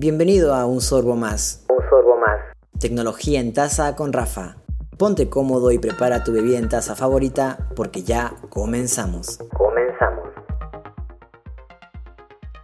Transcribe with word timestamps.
Bienvenido 0.00 0.54
a 0.54 0.64
Un 0.64 0.80
Sorbo 0.80 1.16
Más. 1.16 1.66
Un 1.68 1.84
sorbo 1.90 2.16
más. 2.20 2.38
Tecnología 2.78 3.40
en 3.40 3.52
taza 3.52 3.96
con 3.96 4.12
Rafa. 4.12 4.54
Ponte 4.96 5.28
cómodo 5.28 5.72
y 5.72 5.80
prepara 5.80 6.22
tu 6.22 6.30
bebida 6.32 6.56
en 6.58 6.68
taza 6.68 6.94
favorita 6.94 7.58
porque 7.74 8.04
ya 8.04 8.32
comenzamos. 8.48 9.38
Comenzamos. 9.56 10.28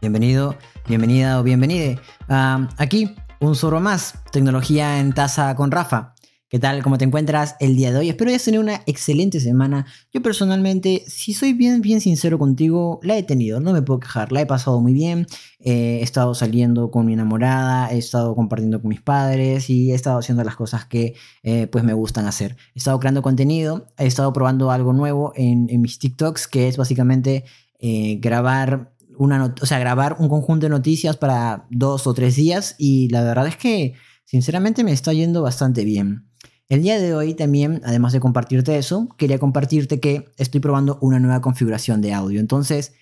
Bienvenido, 0.00 0.54
bienvenida 0.86 1.40
o 1.40 1.42
bienvenide. 1.42 1.98
a 2.28 2.68
aquí, 2.78 3.16
Un 3.40 3.56
Sorbo 3.56 3.80
Más. 3.80 4.14
Tecnología 4.30 5.00
en 5.00 5.12
taza 5.12 5.56
con 5.56 5.72
Rafa. 5.72 6.13
¿Qué 6.54 6.60
tal? 6.60 6.84
¿Cómo 6.84 6.98
te 6.98 7.04
encuentras 7.04 7.56
el 7.58 7.74
día 7.74 7.90
de 7.90 7.98
hoy? 7.98 8.08
Espero 8.10 8.30
hayas 8.30 8.44
tenido 8.44 8.62
una 8.62 8.80
excelente 8.86 9.40
semana. 9.40 9.86
Yo 10.12 10.22
personalmente, 10.22 11.02
si 11.08 11.32
soy 11.32 11.52
bien, 11.52 11.82
bien 11.82 12.00
sincero 12.00 12.38
contigo, 12.38 13.00
la 13.02 13.18
he 13.18 13.24
tenido, 13.24 13.58
no 13.58 13.72
me 13.72 13.82
puedo 13.82 13.98
quejar, 13.98 14.30
la 14.30 14.40
he 14.40 14.46
pasado 14.46 14.80
muy 14.80 14.92
bien. 14.92 15.26
Eh, 15.58 15.98
he 15.98 16.02
estado 16.04 16.32
saliendo 16.32 16.92
con 16.92 17.06
mi 17.06 17.14
enamorada, 17.14 17.90
he 17.90 17.98
estado 17.98 18.36
compartiendo 18.36 18.80
con 18.80 18.90
mis 18.90 19.00
padres 19.00 19.68
y 19.68 19.90
he 19.90 19.96
estado 19.96 20.20
haciendo 20.20 20.44
las 20.44 20.54
cosas 20.54 20.84
que 20.84 21.16
eh, 21.42 21.66
pues 21.66 21.82
me 21.82 21.92
gustan 21.92 22.24
hacer. 22.26 22.56
He 22.76 22.78
estado 22.78 23.00
creando 23.00 23.20
contenido, 23.20 23.88
he 23.98 24.06
estado 24.06 24.32
probando 24.32 24.70
algo 24.70 24.92
nuevo 24.92 25.32
en, 25.34 25.66
mis 25.80 25.98
TikToks, 25.98 26.46
que 26.46 26.68
es 26.68 26.76
básicamente 26.76 27.44
eh, 27.80 28.20
grabar 28.20 28.94
una 29.18 29.52
o 29.60 29.66
sea, 29.66 29.80
grabar 29.80 30.18
un 30.20 30.28
conjunto 30.28 30.66
de 30.66 30.70
noticias 30.70 31.16
para 31.16 31.66
dos 31.70 32.06
o 32.06 32.14
tres 32.14 32.36
días 32.36 32.76
y 32.78 33.08
la 33.08 33.24
verdad 33.24 33.48
es 33.48 33.56
que 33.56 33.94
sinceramente 34.24 34.84
me 34.84 34.92
está 34.92 35.12
yendo 35.12 35.42
bastante 35.42 35.84
bien. 35.84 36.28
El 36.68 36.82
día 36.82 36.98
de 36.98 37.14
hoy 37.14 37.34
también, 37.34 37.82
además 37.84 38.12
de 38.12 38.20
compartirte 38.20 38.78
eso, 38.78 39.08
quería 39.18 39.38
compartirte 39.38 40.00
que 40.00 40.30
estoy 40.38 40.60
probando 40.60 40.98
una 41.02 41.18
nueva 41.18 41.40
configuración 41.42 42.00
de 42.00 42.14
audio. 42.14 42.40
Entonces, 42.40 42.94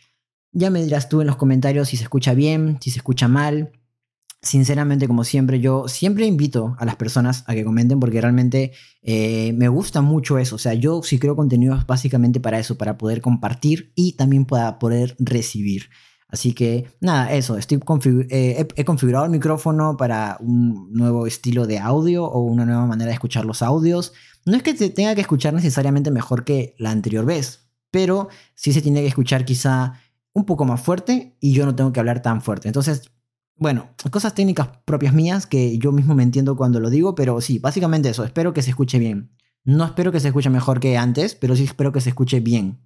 ya 0.52 0.68
me 0.70 0.82
dirás 0.82 1.08
tú 1.08 1.20
en 1.20 1.28
los 1.28 1.36
comentarios 1.36 1.88
si 1.88 1.96
se 1.96 2.02
escucha 2.02 2.34
bien, 2.34 2.78
si 2.80 2.90
se 2.90 2.98
escucha 2.98 3.28
mal. 3.28 3.72
Sinceramente, 4.42 5.06
como 5.06 5.22
siempre, 5.22 5.60
yo 5.60 5.86
siempre 5.86 6.26
invito 6.26 6.74
a 6.78 6.84
las 6.84 6.96
personas 6.96 7.44
a 7.46 7.54
que 7.54 7.64
comenten 7.64 8.00
porque 8.00 8.20
realmente 8.20 8.72
eh, 9.02 9.52
me 9.52 9.68
gusta 9.68 10.02
mucho 10.02 10.38
eso. 10.38 10.56
O 10.56 10.58
sea, 10.58 10.74
yo 10.74 11.00
sí 11.04 11.20
creo 11.20 11.36
contenidos 11.36 11.86
básicamente 11.86 12.40
para 12.40 12.58
eso, 12.58 12.76
para 12.76 12.98
poder 12.98 13.20
compartir 13.20 13.92
y 13.94 14.14
también 14.14 14.44
para 14.44 14.80
poder 14.80 15.14
recibir. 15.20 15.88
Así 16.32 16.54
que 16.54 16.86
nada, 16.98 17.30
eso, 17.34 17.58
estoy 17.58 17.78
eh, 18.30 18.66
he, 18.74 18.84
configurado 18.86 19.26
el 19.26 19.30
micrófono 19.30 19.98
para 19.98 20.38
un 20.40 20.90
nuevo 20.90 21.26
estilo 21.26 21.66
de 21.66 21.78
audio 21.78 22.24
o 22.24 22.40
una 22.40 22.64
nueva 22.64 22.86
manera 22.86 23.08
de 23.08 23.14
escuchar 23.14 23.44
los 23.44 23.60
audios. 23.60 24.14
No 24.46 24.56
es 24.56 24.62
que 24.62 24.74
se 24.74 24.88
tenga 24.88 25.14
que 25.14 25.20
escuchar 25.20 25.52
necesariamente 25.52 26.10
mejor 26.10 26.44
que 26.44 26.74
la 26.78 26.90
anterior 26.90 27.26
vez, 27.26 27.68
pero 27.90 28.30
sí 28.54 28.72
se 28.72 28.80
tiene 28.80 29.02
que 29.02 29.08
escuchar 29.08 29.44
quizá 29.44 30.00
un 30.32 30.46
poco 30.46 30.64
más 30.64 30.80
fuerte 30.80 31.36
y 31.38 31.52
yo 31.52 31.66
no 31.66 31.74
tengo 31.74 31.92
que 31.92 32.00
hablar 32.00 32.22
tan 32.22 32.40
fuerte. 32.40 32.66
Entonces, 32.66 33.12
bueno, 33.56 33.90
cosas 34.10 34.34
técnicas 34.34 34.70
propias 34.86 35.12
mías 35.12 35.46
que 35.46 35.76
yo 35.76 35.92
mismo 35.92 36.14
me 36.14 36.22
entiendo 36.22 36.56
cuando 36.56 36.80
lo 36.80 36.88
digo, 36.88 37.14
pero 37.14 37.42
sí, 37.42 37.58
básicamente 37.58 38.08
eso, 38.08 38.24
espero 38.24 38.54
que 38.54 38.62
se 38.62 38.70
escuche 38.70 38.98
bien. 38.98 39.36
No 39.64 39.84
espero 39.84 40.10
que 40.10 40.18
se 40.18 40.28
escuche 40.28 40.48
mejor 40.48 40.80
que 40.80 40.96
antes, 40.96 41.34
pero 41.34 41.54
sí 41.56 41.64
espero 41.64 41.92
que 41.92 42.00
se 42.00 42.08
escuche 42.08 42.40
bien. 42.40 42.80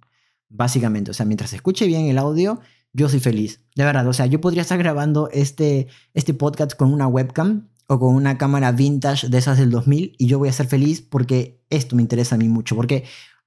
Básicamente, 0.49 1.11
o 1.11 1.13
sea, 1.13 1.25
mientras 1.25 1.51
se 1.51 1.55
escuche 1.55 1.87
bien 1.87 2.07
el 2.07 2.17
audio, 2.17 2.59
yo 2.97 3.07
soy 3.07 3.19
feliz. 3.19 3.61
De 3.75 3.85
verdad, 3.85 4.07
o 4.07 4.13
sea, 4.13 4.25
yo 4.25 4.41
podría 4.41 4.63
estar 4.63 4.77
grabando 4.79 5.29
este, 5.31 5.87
este 6.15 6.33
podcast 6.33 6.73
con 6.73 6.91
una 6.91 7.07
webcam 7.07 7.69
o 7.85 7.99
con 7.99 8.15
una 8.15 8.39
cámara 8.39 8.71
vintage 8.71 9.29
de 9.29 9.37
esas 9.37 9.59
del 9.59 9.69
2000 9.69 10.15
y 10.17 10.25
yo 10.25 10.39
voy 10.39 10.49
a 10.49 10.53
ser 10.53 10.65
feliz 10.65 11.01
porque 11.01 11.63
esto 11.69 11.95
me 11.95 12.01
interesa 12.01 12.35
a 12.35 12.37
mí 12.39 12.49
mucho. 12.49 12.75
Porque, 12.75 13.03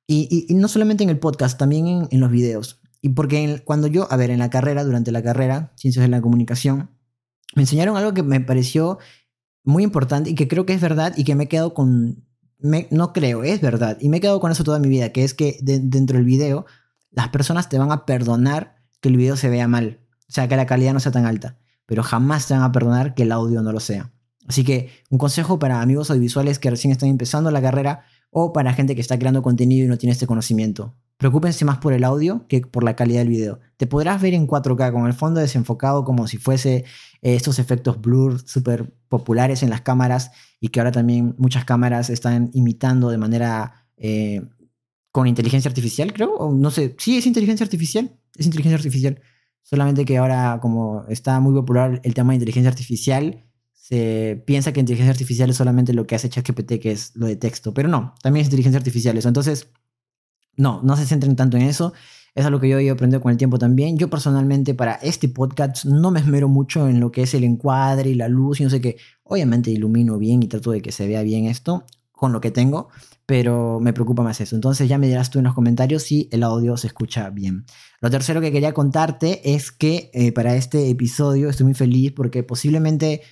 y, 0.07 0.47
no 0.51 0.69
solamente 0.69 1.03
en 1.03 1.11
el 1.11 1.19
podcast, 1.19 1.59
también 1.59 1.89
en, 1.89 2.09
en 2.13 2.21
los 2.21 2.31
videos. 2.31 2.81
Y 3.03 3.09
porque 3.11 3.61
cuando 3.65 3.89
yo, 3.89 4.07
a 4.13 4.17
ver, 4.17 4.31
en 4.31 4.39
la 4.39 4.51
carrera, 4.51 4.85
durante 4.85 5.11
la 5.11 5.23
carrera, 5.23 5.73
Ciencias 5.75 6.05
de 6.05 6.09
la 6.09 6.21
Comunicación, 6.21 6.91
me 7.57 7.63
enseñaron 7.63 7.97
algo 7.97 8.15
que 8.15 8.23
me 8.23 8.41
pareció 8.41 8.99
muy 9.65 9.83
importante 9.83 10.31
y 10.31 10.37
que 10.37 10.47
creo 10.47 10.65
que 10.65 10.75
es 10.75 10.81
verdad 10.81 11.13
y 11.17 11.25
que 11.25 11.35
me 11.35 11.45
he 11.45 11.49
quedado 11.49 11.75
con... 11.75 12.25
Me, 12.61 12.87
no 12.93 13.13
creo, 13.13 13.43
es 13.43 13.61
verdad. 13.61 13.99
Y 14.01 14.11
me 14.11 14.19
he 14.19 14.21
quedado 14.21 14.39
con 14.39 14.53
eso 14.53 14.63
toda 14.63 14.79
mi 14.79 14.89
vida, 14.89 15.11
que 15.11 15.25
es 15.25 15.35
que 15.35 15.59
dentro 15.61 16.19
del 16.19 16.27
video 16.27 16.67
las 17.11 17.31
personas 17.31 17.69
te 17.69 17.79
van 17.79 17.91
a 17.91 18.07
perdonar 18.07 18.80
que 19.01 19.09
el 19.09 19.17
video 19.17 19.37
se 19.37 19.49
vea 19.49 19.69
mal, 19.69 20.01
o 20.29 20.33
sea, 20.33 20.49
que 20.49 20.57
la 20.57 20.67
calidad 20.67 20.93
no 20.93 21.01
sea 21.01 21.13
tan 21.13 21.27
alta, 21.27 21.59
pero 21.87 22.03
jamás 22.03 22.47
te 22.47 22.55
van 22.55 22.63
a 22.63 22.73
perdonar 22.73 23.15
que 23.15 23.25
el 23.25 23.33
audio 23.33 23.63
no 23.63 23.73
lo 23.73 23.81
sea. 23.81 24.13
Así 24.47 24.65
que 24.65 24.91
un 25.11 25.19
consejo 25.19 25.59
para 25.59 25.81
amigos 25.81 26.11
audiovisuales 26.11 26.59
que 26.59 26.71
recién 26.71 26.93
están 26.93 27.09
empezando 27.09 27.51
la 27.51 27.63
carrera 27.63 28.05
o 28.31 28.53
para 28.53 28.73
gente 28.73 28.95
que 28.95 29.01
está 29.01 29.19
creando 29.19 29.43
contenido 29.43 29.85
y 29.85 29.89
no 29.89 29.99
tiene 29.99 30.13
este 30.13 30.27
conocimiento. 30.27 30.95
Preocúpense 31.17 31.65
más 31.65 31.79
por 31.79 31.93
el 31.93 32.05
audio 32.05 32.47
que 32.49 32.61
por 32.61 32.83
la 32.83 32.97
calidad 32.97 33.21
del 33.21 33.29
video. 33.29 33.61
Te 33.77 33.87
podrás 33.87 34.23
ver 34.23 34.35
en 34.35 34.47
4K 34.47 34.93
con 34.93 35.07
el 35.07 35.13
fondo 35.13 35.41
desenfocado 35.41 36.05
como 36.05 36.27
si 36.27 36.39
fuese 36.39 36.85
eh, 37.23 37.35
estos 37.35 37.59
efectos 37.59 38.01
blur 38.01 38.41
súper 38.47 38.93
populares 39.09 39.63
en 39.63 39.71
las 39.71 39.83
cámaras 39.83 40.31
y 40.61 40.69
que 40.69 40.81
ahora 40.81 40.93
también 40.93 41.35
muchas 41.39 41.65
cámaras 41.65 42.09
están 42.09 42.51
imitando 42.55 43.11
de 43.11 43.19
manera 43.19 43.87
eh, 43.97 44.43
con 45.13 45.27
inteligencia 45.27 45.69
artificial, 45.69 46.13
creo. 46.13 46.35
O 46.37 46.55
no 46.55 46.71
sé, 46.71 46.95
sí 46.99 47.19
es 47.19 47.27
inteligencia 47.27 47.65
artificial 47.65 48.20
es 48.37 48.47
inteligencia 48.47 48.77
artificial. 48.77 49.21
Solamente 49.63 50.05
que 50.05 50.19
ahora, 50.19 50.59
como 50.61 51.05
está 51.09 51.39
muy 51.41 51.55
popular 51.55 52.01
el 52.05 52.15
tema 52.15 52.33
de 52.33 52.37
inteligencia 52.37 52.71
artificial, 52.71 53.45
se 53.73 54.43
piensa 54.47 54.73
que 54.73 54.81
inteligencia 54.81 55.13
artificial 55.13 55.51
es 55.51 55.57
solamente 55.57 55.93
lo 55.93 56.07
que 56.07 56.15
hace 56.15 56.29
ChatGPT, 56.29 56.81
que 56.81 56.93
es 56.93 57.13
lo 57.15 57.27
de 57.27 57.37
texto. 57.37 57.75
Pero 57.75 57.89
no, 57.89 58.15
también 58.23 58.43
es 58.43 58.49
inteligencia 58.49 58.79
artificial 58.79 59.17
eso. 59.17 59.29
Entonces, 59.29 59.69
no, 60.57 60.81
no 60.83 60.97
se 60.97 61.07
centren 61.07 61.37
tanto 61.37 61.57
en 61.57 61.65
eso. 61.65 61.93
Es 62.35 62.47
algo 62.47 62.61
que 62.61 62.69
yo 62.69 62.79
he 62.79 62.91
aprendido 62.91 63.21
con 63.21 63.33
el 63.33 63.39
tiempo 63.39 63.59
también. 63.59 63.99
Yo 63.99 64.09
personalmente 64.09 64.75
para 64.75 64.95
este 64.95 65.29
podcast 65.29 65.85
no 65.85 66.11
me 66.11 66.21
esmero 66.21 66.49
mucho 66.49 66.89
en 66.89 67.01
lo 67.01 67.11
que 67.11 67.23
es 67.23 67.35
el 67.35 67.45
encuadre 67.45 68.11
y 68.11 68.15
la 68.15 68.29
luz 68.29 68.61
y 68.61 68.65
no 68.65 68.71
sé 68.71 68.81
qué. 68.81 68.97
Obviamente 69.25 69.71
ilumino 69.71 70.19
bien 70.19 70.43
y 70.43 70.49
trato 70.49 70.71
de 70.71 70.81
que 70.81 70.93
se 70.93 71.09
vea 71.09 71.23
bien 71.23 71.47
esto 71.47 71.85
con 72.21 72.35
lo 72.35 72.43
que 72.43 72.51
tengo, 72.51 72.91
pero 73.25 73.81
me 73.81 73.95
preocupa 73.95 74.23
más 74.23 74.43
eso. 74.43 74.55
Entonces 74.55 74.91
ya 74.91 74.99
me 74.99 75.07
dirás 75.07 75.31
tú 75.31 75.39
en 75.39 75.47
los 75.47 75.55
comentarios 75.55 76.03
si 76.03 76.29
el 76.33 76.43
audio 76.43 76.77
se 76.77 76.89
escucha 76.89 77.31
bien. 77.31 77.65
Lo 78.03 78.11
tercero 78.11 78.43
que 78.43 78.53
quería 78.53 78.75
contarte 78.75 79.55
es 79.55 79.73
que 79.73 80.11
eh, 80.13 80.31
para 80.31 80.55
este 80.55 80.91
episodio 80.91 81.49
estoy 81.49 81.65
muy 81.65 81.75
feliz 81.75 82.13
porque 82.13 82.43
posiblemente 82.43 83.23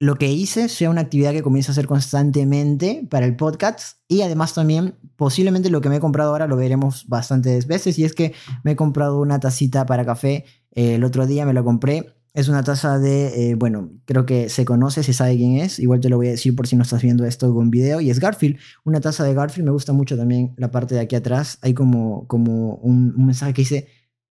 lo 0.00 0.14
que 0.16 0.32
hice 0.32 0.70
sea 0.70 0.88
una 0.88 1.02
actividad 1.02 1.32
que 1.32 1.42
comienzo 1.42 1.72
a 1.72 1.74
hacer 1.74 1.86
constantemente 1.86 3.06
para 3.10 3.26
el 3.26 3.36
podcast 3.36 3.98
y 4.08 4.22
además 4.22 4.54
también 4.54 4.94
posiblemente 5.16 5.68
lo 5.68 5.82
que 5.82 5.90
me 5.90 5.96
he 5.96 6.00
comprado 6.00 6.30
ahora 6.30 6.46
lo 6.46 6.56
veremos 6.56 7.06
bastantes 7.08 7.66
veces 7.66 7.98
y 7.98 8.04
es 8.04 8.14
que 8.14 8.32
me 8.64 8.72
he 8.72 8.76
comprado 8.76 9.20
una 9.20 9.40
tacita 9.40 9.84
para 9.84 10.06
café. 10.06 10.46
El 10.70 11.04
otro 11.04 11.26
día 11.26 11.44
me 11.44 11.52
lo 11.52 11.64
compré 11.64 12.15
es 12.36 12.48
una 12.48 12.62
taza 12.62 12.98
de, 12.98 13.50
eh, 13.50 13.54
bueno, 13.54 13.92
creo 14.04 14.26
que 14.26 14.50
se 14.50 14.66
conoce, 14.66 15.02
se 15.02 15.14
sabe 15.14 15.38
quién 15.38 15.56
es. 15.56 15.78
Igual 15.78 16.00
te 16.00 16.10
lo 16.10 16.18
voy 16.18 16.26
a 16.26 16.32
decir 16.32 16.54
por 16.54 16.66
si 16.66 16.76
no 16.76 16.82
estás 16.82 17.00
viendo 17.00 17.24
esto 17.24 17.52
con 17.54 17.70
video. 17.70 17.98
Y 18.02 18.10
es 18.10 18.20
Garfield. 18.20 18.58
Una 18.84 19.00
taza 19.00 19.24
de 19.24 19.32
Garfield. 19.32 19.64
Me 19.64 19.70
gusta 19.70 19.94
mucho 19.94 20.18
también 20.18 20.52
la 20.58 20.70
parte 20.70 20.94
de 20.94 21.00
aquí 21.00 21.16
atrás. 21.16 21.58
Hay 21.62 21.72
como, 21.72 22.28
como 22.28 22.74
un, 22.74 23.14
mensaje 23.24 23.54
que 23.54 23.62
dice, 23.62 23.88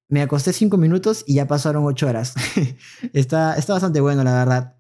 me 0.09 0.22
acosté 0.22 0.52
cinco 0.52 0.75
minutos 0.75 1.24
y 1.25 1.36
ya 1.36 1.47
pasaron 1.47 1.86
ocho 1.86 2.06
horas. 2.08 2.34
está, 3.13 3.56
está 3.56 3.72
bastante 3.72 4.02
bueno, 4.02 4.22
la 4.25 4.34
verdad. 4.34 4.75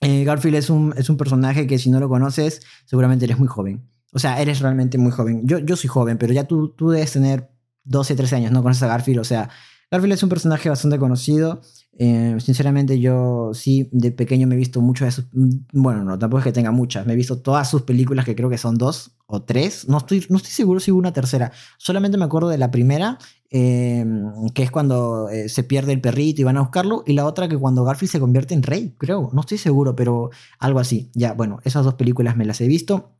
Eh, 0.00 0.24
Garfield 0.24 0.56
es 0.56 0.70
un, 0.70 0.94
es 0.96 1.10
un 1.10 1.18
personaje 1.18 1.66
que 1.66 1.78
si 1.78 1.90
no 1.90 2.00
lo 2.00 2.08
conoces, 2.08 2.62
seguramente 2.86 3.26
eres 3.26 3.38
muy 3.38 3.48
joven. 3.48 3.86
O 4.14 4.18
sea, 4.18 4.40
eres 4.40 4.60
realmente 4.60 4.96
muy 4.96 5.12
joven. 5.12 5.46
Yo, 5.46 5.58
yo 5.58 5.76
soy 5.76 5.88
joven, 5.88 6.16
pero 6.16 6.32
ya 6.32 6.44
tú, 6.44 6.70
tú 6.70 6.88
debes 6.88 7.12
tener 7.12 7.50
12, 7.84 8.16
13 8.16 8.36
años, 8.36 8.52
no 8.52 8.62
conoces 8.62 8.82
a 8.84 8.86
Garfield. 8.86 9.20
O 9.20 9.24
sea, 9.24 9.50
Garfield 9.90 10.14
es 10.14 10.22
un 10.22 10.28
personaje 10.30 10.70
bastante 10.70 10.98
conocido. 10.98 11.60
Eh, 11.98 12.36
sinceramente, 12.40 13.00
yo 13.00 13.52
sí, 13.54 13.88
de 13.90 14.12
pequeño 14.12 14.46
me 14.46 14.54
he 14.54 14.58
visto 14.58 14.80
muchas 14.82 15.06
de 15.06 15.12
sus. 15.12 15.26
Bueno, 15.72 16.04
no, 16.04 16.18
tampoco 16.18 16.40
es 16.40 16.44
que 16.44 16.52
tenga 16.52 16.70
muchas. 16.70 17.06
Me 17.06 17.14
he 17.14 17.16
visto 17.16 17.38
todas 17.40 17.70
sus 17.70 17.82
películas, 17.82 18.24
que 18.24 18.36
creo 18.36 18.50
que 18.50 18.58
son 18.58 18.76
dos 18.76 19.12
o 19.26 19.42
tres. 19.42 19.88
No 19.88 19.98
estoy, 19.98 20.24
no 20.28 20.36
estoy 20.36 20.52
seguro 20.52 20.80
si 20.80 20.90
hubo 20.92 20.98
una 20.98 21.12
tercera. 21.12 21.52
Solamente 21.78 22.18
me 22.18 22.24
acuerdo 22.24 22.48
de 22.48 22.58
la 22.58 22.70
primera, 22.70 23.18
em, 23.50 24.48
que 24.54 24.62
es 24.62 24.70
cuando 24.70 25.30
eh, 25.30 25.48
se 25.48 25.64
pierde 25.64 25.92
el 25.92 26.00
perrito 26.00 26.42
y 26.42 26.44
van 26.44 26.58
a 26.58 26.60
buscarlo. 26.60 27.02
Y 27.06 27.14
la 27.14 27.24
otra, 27.26 27.48
que 27.48 27.56
cuando 27.56 27.84
Garfield 27.84 28.12
se 28.12 28.20
convierte 28.20 28.54
en 28.54 28.62
rey, 28.62 28.94
creo. 28.98 29.30
No 29.32 29.40
estoy 29.40 29.58
seguro, 29.58 29.96
pero 29.96 30.30
algo 30.58 30.80
así. 30.80 31.10
Ya, 31.14 31.32
bueno, 31.32 31.60
esas 31.64 31.84
dos 31.84 31.94
películas 31.94 32.36
me 32.36 32.44
las 32.44 32.60
he 32.60 32.66
visto 32.68 33.16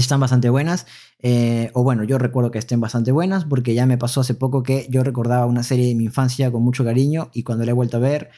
están 0.00 0.20
bastante 0.20 0.50
buenas. 0.50 0.86
Eh, 1.20 1.70
o 1.74 1.82
bueno, 1.82 2.04
yo 2.04 2.18
recuerdo 2.18 2.50
que 2.50 2.58
estén 2.58 2.80
bastante 2.80 3.12
buenas 3.12 3.44
porque 3.44 3.74
ya 3.74 3.86
me 3.86 3.98
pasó 3.98 4.20
hace 4.20 4.34
poco 4.34 4.62
que 4.62 4.86
yo 4.90 5.02
recordaba 5.04 5.46
una 5.46 5.62
serie 5.62 5.86
de 5.86 5.94
mi 5.94 6.04
infancia 6.04 6.50
con 6.50 6.62
mucho 6.62 6.84
cariño 6.84 7.30
y 7.32 7.42
cuando 7.42 7.64
la 7.64 7.70
he 7.70 7.74
vuelto 7.74 7.96
a 7.98 8.00
ver, 8.00 8.30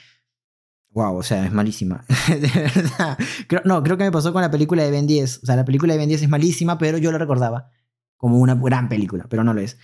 wow, 0.91 1.17
o 1.17 1.23
sea, 1.23 1.45
es 1.45 1.53
malísima. 1.53 2.05
de 2.29 2.49
verdad. 2.49 3.19
no, 3.65 3.83
creo 3.83 3.97
que 3.97 4.05
me 4.05 4.13
pasó 4.13 4.33
con 4.33 4.43
la 4.43 4.51
película 4.51 4.83
de 4.83 4.91
Ben 4.91 5.07
10. 5.07 5.41
O 5.43 5.47
sea, 5.47 5.57
la 5.57 5.65
película 5.65 5.93
de 5.93 5.99
Ben 5.99 6.09
10 6.09 6.23
es 6.23 6.29
malísima, 6.29 6.79
pero 6.79 6.99
yo 6.99 7.13
la 7.13 7.19
recordaba 7.19 7.71
como 8.17 8.39
una 8.39 8.55
gran 8.55 8.89
película, 8.89 9.27
pero 9.29 9.45
no 9.45 9.55
lo 9.55 9.61
es. 9.61 9.79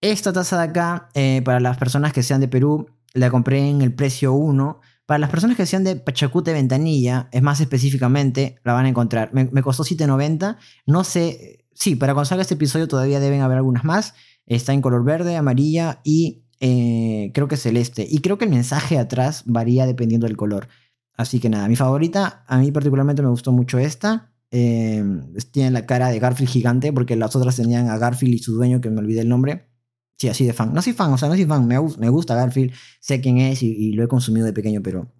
Esta 0.00 0.32
taza 0.32 0.56
de 0.58 0.64
acá, 0.64 1.08
eh, 1.14 1.42
para 1.44 1.60
las 1.60 1.76
personas 1.76 2.12
que 2.12 2.22
sean 2.22 2.40
de 2.40 2.48
Perú, 2.48 2.88
la 3.14 3.30
compré 3.30 3.68
en 3.68 3.82
el 3.82 3.94
precio 3.94 4.32
1 4.32 4.80
para 5.06 5.18
las 5.18 5.30
personas 5.30 5.56
que 5.56 5.66
sean 5.66 5.84
de 5.84 5.96
Pachacute 5.96 6.52
Ventanilla, 6.52 7.28
es 7.32 7.42
más 7.42 7.60
específicamente, 7.60 8.56
la 8.64 8.72
van 8.72 8.86
a 8.86 8.88
encontrar. 8.88 9.30
Me, 9.32 9.62
costó 9.62 9.82
7.90. 9.82 10.56
No 10.86 11.04
sé, 11.04 11.64
sí, 11.74 11.96
para 11.96 12.14
cuando 12.14 12.26
salga 12.26 12.42
este 12.42 12.54
episodio 12.54 12.88
todavía 12.88 13.20
deben 13.20 13.40
haber 13.40 13.58
algunas 13.58 13.84
más. 13.84 14.14
Está 14.46 14.72
en 14.72 14.80
color 14.80 15.04
verde, 15.04 15.36
amarilla 15.36 16.00
y 16.04 16.44
eh, 16.60 17.30
creo 17.34 17.48
que 17.48 17.56
celeste. 17.56 18.06
Y 18.08 18.20
creo 18.20 18.38
que 18.38 18.44
el 18.44 18.50
mensaje 18.50 18.98
atrás 18.98 19.42
varía 19.46 19.86
dependiendo 19.86 20.26
del 20.26 20.36
color. 20.36 20.68
Así 21.16 21.40
que 21.40 21.48
nada, 21.48 21.68
mi 21.68 21.76
favorita, 21.76 22.44
a 22.46 22.58
mí 22.58 22.70
particularmente 22.72 23.22
me 23.22 23.28
gustó 23.28 23.52
mucho 23.52 23.78
esta. 23.78 24.32
Eh, 24.50 25.04
tiene 25.50 25.70
la 25.70 25.86
cara 25.86 26.10
de 26.10 26.18
Garfield 26.18 26.50
gigante 26.50 26.92
porque 26.92 27.16
las 27.16 27.34
otras 27.34 27.56
tenían 27.56 27.88
a 27.88 27.98
Garfield 27.98 28.34
y 28.34 28.38
su 28.38 28.54
dueño, 28.54 28.80
que 28.80 28.90
me 28.90 29.00
olvidé 29.00 29.22
el 29.22 29.28
nombre. 29.28 29.71
Sí, 30.22 30.28
así 30.28 30.46
de 30.46 30.52
fan. 30.52 30.72
No 30.72 30.80
soy 30.82 30.92
fan, 30.92 31.12
o 31.12 31.18
sea, 31.18 31.28
no 31.28 31.34
soy 31.34 31.46
fan. 31.46 31.66
Me, 31.66 31.80
me 31.98 32.08
gusta 32.08 32.36
Garfield, 32.36 32.72
sé 33.00 33.20
quién 33.20 33.38
es 33.38 33.60
y, 33.64 33.90
lo 33.90 34.04
he 34.04 34.08
consumido 34.08 34.46
de 34.46 34.52
pequeño, 34.52 34.80
pero 34.80 35.10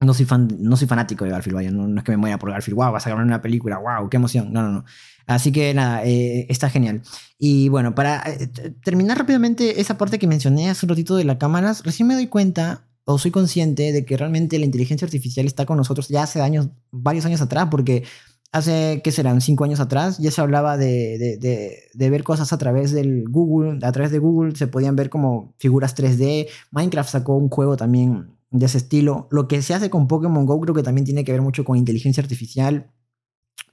no 0.00 0.14
soy, 0.14 0.24
fan, 0.24 0.48
no 0.60 0.78
soy 0.78 0.88
fanático 0.88 1.26
de 1.26 1.30
Garfield, 1.32 1.56
vaya. 1.56 1.70
No, 1.70 1.94
es 1.98 2.04
que 2.04 2.12
me 2.12 2.16
muera 2.16 2.38
por 2.38 2.50
Garfield. 2.50 2.74
Wow, 2.76 2.90
vas 2.90 3.04
a 3.04 3.10
grabar 3.10 3.26
una 3.26 3.42
película, 3.42 3.76
wow, 3.76 4.08
qué 4.08 4.16
emoción. 4.16 4.50
No, 4.50 4.62
no, 4.62 4.70
no. 4.70 4.84
Así 5.26 5.52
que 5.52 5.74
nada, 5.74 6.06
eh, 6.06 6.46
está 6.48 6.70
genial. 6.70 7.02
Y 7.38 7.68
bueno, 7.68 7.94
para 7.94 8.22
eh, 8.30 8.48
terminar 8.82 9.18
rápidamente 9.18 9.82
esa 9.82 9.98
parte 9.98 10.18
que 10.18 10.26
mencioné 10.26 10.70
hace 10.70 10.86
un 10.86 10.88
ratito 10.88 11.16
de 11.16 11.24
las 11.24 11.36
cámaras, 11.36 11.84
recién 11.84 12.08
me 12.08 12.14
doy 12.14 12.28
cuenta 12.28 12.86
o 13.04 13.18
soy 13.18 13.30
consciente 13.30 13.92
de 13.92 14.06
que 14.06 14.16
realmente 14.16 14.58
la 14.58 14.64
inteligencia 14.64 15.04
artificial 15.04 15.44
está 15.44 15.66
con 15.66 15.76
nosotros 15.76 16.08
ya 16.08 16.22
hace 16.22 16.40
años, 16.40 16.70
varios 16.90 17.26
años 17.26 17.42
atrás, 17.42 17.68
porque 17.70 18.04
hace, 18.52 19.00
¿qué 19.02 19.12
serán? 19.12 19.40
Cinco 19.40 19.64
años 19.64 19.80
atrás 19.80 20.18
ya 20.18 20.30
se 20.30 20.40
hablaba 20.40 20.76
de, 20.76 21.38
de, 21.40 22.10
ver 22.10 22.24
cosas 22.24 22.52
a 22.52 22.58
través 22.58 22.92
del 22.92 23.24
Google, 23.28 23.78
a 23.82 23.92
través 23.92 24.10
de 24.12 24.18
Google 24.18 24.56
se 24.56 24.66
podían 24.66 24.96
ver 24.96 25.10
como 25.10 25.54
figuras 25.58 25.96
3D, 25.96 26.48
Minecraft 26.70 27.10
sacó 27.10 27.36
un 27.36 27.48
juego 27.48 27.76
también 27.76 28.36
de 28.50 28.66
ese 28.66 28.78
estilo. 28.78 29.28
Lo 29.30 29.48
que 29.48 29.62
se 29.62 29.74
hace 29.74 29.90
con 29.90 30.08
Pokémon 30.08 30.46
Go 30.46 30.60
creo 30.60 30.74
que 30.74 30.82
también 30.82 31.04
tiene 31.04 31.24
que 31.24 31.32
ver 31.32 31.42
mucho 31.42 31.64
con 31.64 31.76
inteligencia 31.76 32.22
artificial 32.22 32.90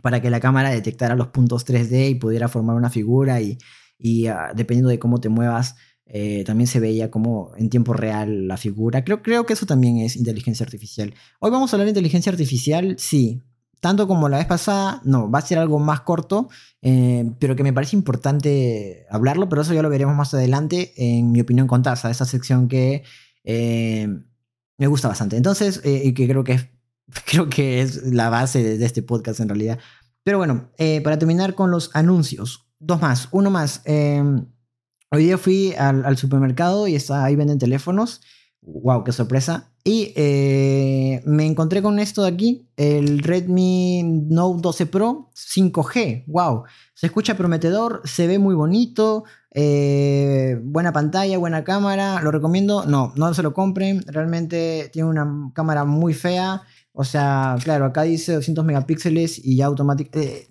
para 0.01 0.21
que 0.21 0.29
la 0.29 0.39
cámara 0.39 0.69
detectara 0.69 1.15
los 1.15 1.27
puntos 1.27 1.65
3D 1.65 2.11
y 2.11 2.15
pudiera 2.15 2.47
formar 2.47 2.75
una 2.75 2.89
figura 2.89 3.41
y, 3.41 3.57
y 3.97 4.27
ah, 4.27 4.51
dependiendo 4.55 4.89
de 4.89 4.99
cómo 4.99 5.19
te 5.19 5.29
muevas, 5.29 5.75
eh, 6.05 6.43
también 6.45 6.67
se 6.67 6.79
veía 6.79 7.11
como 7.11 7.51
en 7.57 7.69
tiempo 7.69 7.93
real 7.93 8.47
la 8.47 8.57
figura. 8.57 9.03
Creo, 9.03 9.21
creo 9.21 9.45
que 9.45 9.53
eso 9.53 9.65
también 9.65 9.97
es 9.97 10.15
inteligencia 10.15 10.63
artificial. 10.65 11.13
Hoy 11.39 11.51
vamos 11.51 11.71
a 11.71 11.75
hablar 11.75 11.85
de 11.85 11.91
inteligencia 11.91 12.31
artificial, 12.31 12.95
sí. 12.97 13.41
Tanto 13.79 14.07
como 14.07 14.27
la 14.29 14.37
vez 14.37 14.47
pasada, 14.47 15.01
no, 15.03 15.29
va 15.29 15.39
a 15.39 15.43
ser 15.43 15.59
algo 15.59 15.79
más 15.79 16.01
corto, 16.01 16.49
eh, 16.81 17.31
pero 17.39 17.55
que 17.55 17.63
me 17.63 17.73
parece 17.73 17.95
importante 17.95 19.05
hablarlo, 19.09 19.49
pero 19.49 19.61
eso 19.61 19.73
ya 19.73 19.81
lo 19.81 19.89
veremos 19.89 20.15
más 20.15 20.33
adelante 20.33 20.93
en 20.97 21.31
mi 21.31 21.41
opinión 21.41 21.67
con 21.67 21.83
Taza, 21.83 22.09
esa 22.09 22.25
sección 22.25 22.67
que 22.67 23.03
eh, 23.43 24.07
me 24.77 24.87
gusta 24.87 25.07
bastante. 25.07 25.37
Entonces, 25.37 25.81
y 25.83 26.13
que 26.13 26.27
creo 26.27 26.43
que, 26.43 26.53
es, 26.53 26.67
creo 27.25 27.49
que 27.49 27.81
es 27.81 28.03
la 28.03 28.29
base 28.29 28.63
de, 28.63 28.85
este 28.85 29.03
podcast 29.03 29.39
en 29.39 29.49
realidad. 29.49 29.79
Pero 30.23 30.39
bueno, 30.39 30.71
para 31.03 31.19
terminar 31.19 31.55
con 31.55 31.71
los 31.71 31.91
anuncios, 31.93 32.67
dos 32.79 32.99
más, 32.99 33.29
uno 33.31 33.49
más. 33.49 33.81
Hoy 35.09 35.23
día 35.23 35.37
fui 35.37 35.73
al, 35.75 36.17
supermercado 36.17 36.85
y 36.87 36.95
está, 36.95 37.23
ahí 37.23 37.37
venden 37.37 37.59
teléfonos. 37.59 38.21
¡Wow! 38.67 39.05
¡Qué 39.05 39.13
sorpresa! 39.13 39.71
Y 39.85 40.11
eh, 40.17 41.23
me 41.25 41.45
encontré 41.45 41.81
con 41.81 41.99
esto 41.99 42.23
de 42.23 42.27
aquí, 42.27 42.67
el 42.75 43.19
Redmi 43.19 44.03
Note 44.03 44.61
12 44.61 44.85
Pro 44.87 45.31
5G. 45.33 46.25
¡Wow! 46.27 46.63
Se 46.93 47.05
escucha 47.05 47.37
prometedor, 47.37 48.01
se 48.03 48.27
ve 48.27 48.39
muy 48.39 48.55
bonito, 48.55 49.23
eh, 49.51 50.59
buena 50.61 50.91
pantalla, 50.91 51.37
buena 51.37 51.63
cámara. 51.63 52.21
¿Lo 52.21 52.31
recomiendo? 52.31 52.85
No, 52.85 53.13
no 53.15 53.33
se 53.33 53.41
lo 53.41 53.53
compren. 53.53 54.03
Realmente 54.05 54.89
tiene 54.91 55.07
una 55.07 55.51
cámara 55.53 55.85
muy 55.85 56.13
fea. 56.13 56.63
O 56.91 57.05
sea, 57.05 57.55
claro, 57.63 57.85
acá 57.85 58.01
dice 58.01 58.33
200 58.33 58.65
megapíxeles 58.65 59.43
y 59.43 59.55
ya 59.55 59.67
automáticamente... 59.67 60.49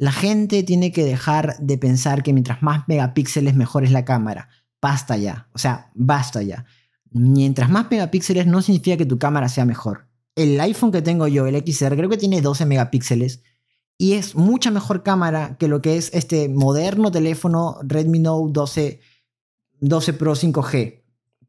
La 0.00 0.12
gente 0.12 0.62
tiene 0.62 0.92
que 0.92 1.04
dejar 1.04 1.58
de 1.58 1.76
pensar 1.76 2.22
que 2.22 2.32
mientras 2.32 2.62
más 2.62 2.84
megapíxeles 2.88 3.54
mejor 3.54 3.84
es 3.84 3.90
la 3.90 4.04
cámara. 4.04 4.48
Basta 4.80 5.16
ya. 5.16 5.48
O 5.52 5.58
sea, 5.58 5.90
basta 5.94 6.40
ya. 6.40 6.64
Mientras 7.10 7.70
más 7.70 7.90
megapíxeles 7.90 8.46
no 8.46 8.62
significa 8.62 8.96
que 8.96 9.06
tu 9.06 9.18
cámara 9.18 9.48
sea 9.48 9.64
mejor. 9.64 10.06
El 10.34 10.60
iPhone 10.60 10.92
que 10.92 11.02
tengo 11.02 11.26
yo, 11.26 11.46
el 11.46 11.56
XR, 11.56 11.96
creo 11.96 12.08
que 12.08 12.16
tiene 12.16 12.40
12 12.40 12.66
megapíxeles 12.66 13.42
y 13.98 14.12
es 14.12 14.36
mucha 14.36 14.70
mejor 14.70 15.02
cámara 15.02 15.56
que 15.58 15.66
lo 15.66 15.82
que 15.82 15.96
es 15.96 16.10
este 16.14 16.48
moderno 16.48 17.10
teléfono 17.10 17.78
Redmi 17.82 18.20
Note 18.20 18.52
12, 18.52 19.00
12 19.80 20.12
Pro 20.12 20.34
5G. 20.34 21.02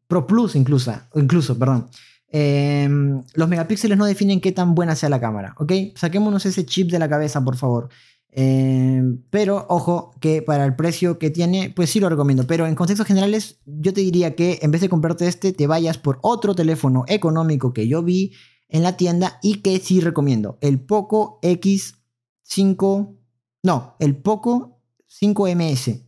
Pro 0.07 0.25
Plus 0.25 0.55
incluso, 0.55 0.91
incluso 1.13 1.57
perdón. 1.57 1.89
Em, 2.31 3.23
los 3.33 3.49
megapíxeles 3.49 3.97
no 3.97 4.05
definen 4.05 4.41
qué 4.41 4.51
tan 4.51 4.73
buena 4.73 4.95
sea 4.95 5.09
la 5.09 5.19
cámara, 5.19 5.55
¿ok? 5.59 5.71
Saquémonos 5.95 6.45
ese 6.45 6.65
chip 6.65 6.91
de 6.91 6.99
la 6.99 7.09
cabeza, 7.09 7.43
por 7.43 7.55
favor. 7.55 7.89
Eh, 8.31 9.01
pero 9.29 9.65
ojo 9.69 10.13
que 10.19 10.41
para 10.41 10.65
el 10.65 10.75
precio 10.75 11.17
que 11.17 11.29
tiene, 11.29 11.71
pues 11.75 11.89
sí 11.89 11.99
lo 11.99 12.09
recomiendo. 12.09 12.45
Pero 12.47 12.67
en 12.67 12.75
contextos 12.75 13.07
generales, 13.07 13.59
yo 13.65 13.93
te 13.93 14.01
diría 14.01 14.35
que 14.35 14.59
en 14.61 14.71
vez 14.71 14.81
de 14.81 14.89
comprarte 14.89 15.27
este, 15.27 15.53
te 15.53 15.67
vayas 15.67 15.97
por 15.97 16.19
otro 16.21 16.55
teléfono 16.55 17.05
económico 17.07 17.73
que 17.73 17.87
yo 17.87 18.03
vi 18.03 18.33
en 18.67 18.83
la 18.83 18.97
tienda 18.97 19.39
y 19.41 19.61
que 19.61 19.79
sí 19.79 19.99
recomiendo. 19.99 20.57
El 20.61 20.79
Poco 20.79 21.39
X5, 21.41 23.17
no, 23.63 23.95
el 23.99 24.15
Poco 24.17 24.79
5MS. 25.21 26.05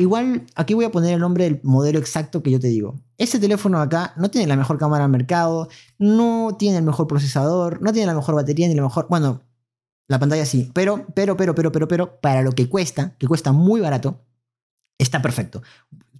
Igual 0.00 0.46
aquí 0.54 0.74
voy 0.74 0.84
a 0.84 0.92
poner 0.92 1.14
el 1.14 1.20
nombre 1.20 1.42
del 1.42 1.60
modelo 1.64 1.98
exacto 1.98 2.40
que 2.40 2.52
yo 2.52 2.60
te 2.60 2.68
digo. 2.68 3.00
Este 3.16 3.40
teléfono 3.40 3.80
acá 3.80 4.14
no 4.16 4.30
tiene 4.30 4.46
la 4.46 4.56
mejor 4.56 4.78
cámara 4.78 5.04
al 5.04 5.10
mercado, 5.10 5.68
no 5.98 6.54
tiene 6.56 6.78
el 6.78 6.84
mejor 6.84 7.08
procesador, 7.08 7.82
no 7.82 7.92
tiene 7.92 8.06
la 8.06 8.14
mejor 8.14 8.36
batería 8.36 8.68
ni 8.68 8.76
la 8.76 8.82
mejor... 8.82 9.08
Bueno, 9.10 9.42
la 10.08 10.18
pantalla 10.18 10.46
sí, 10.46 10.70
pero, 10.72 11.06
pero, 11.14 11.36
pero, 11.36 11.54
pero, 11.54 11.70
pero, 11.70 11.86
pero, 11.86 12.20
para 12.20 12.42
lo 12.42 12.52
que 12.52 12.68
cuesta, 12.68 13.14
que 13.18 13.26
cuesta 13.26 13.52
muy 13.52 13.80
barato, 13.80 14.24
está 14.98 15.22
perfecto. 15.22 15.62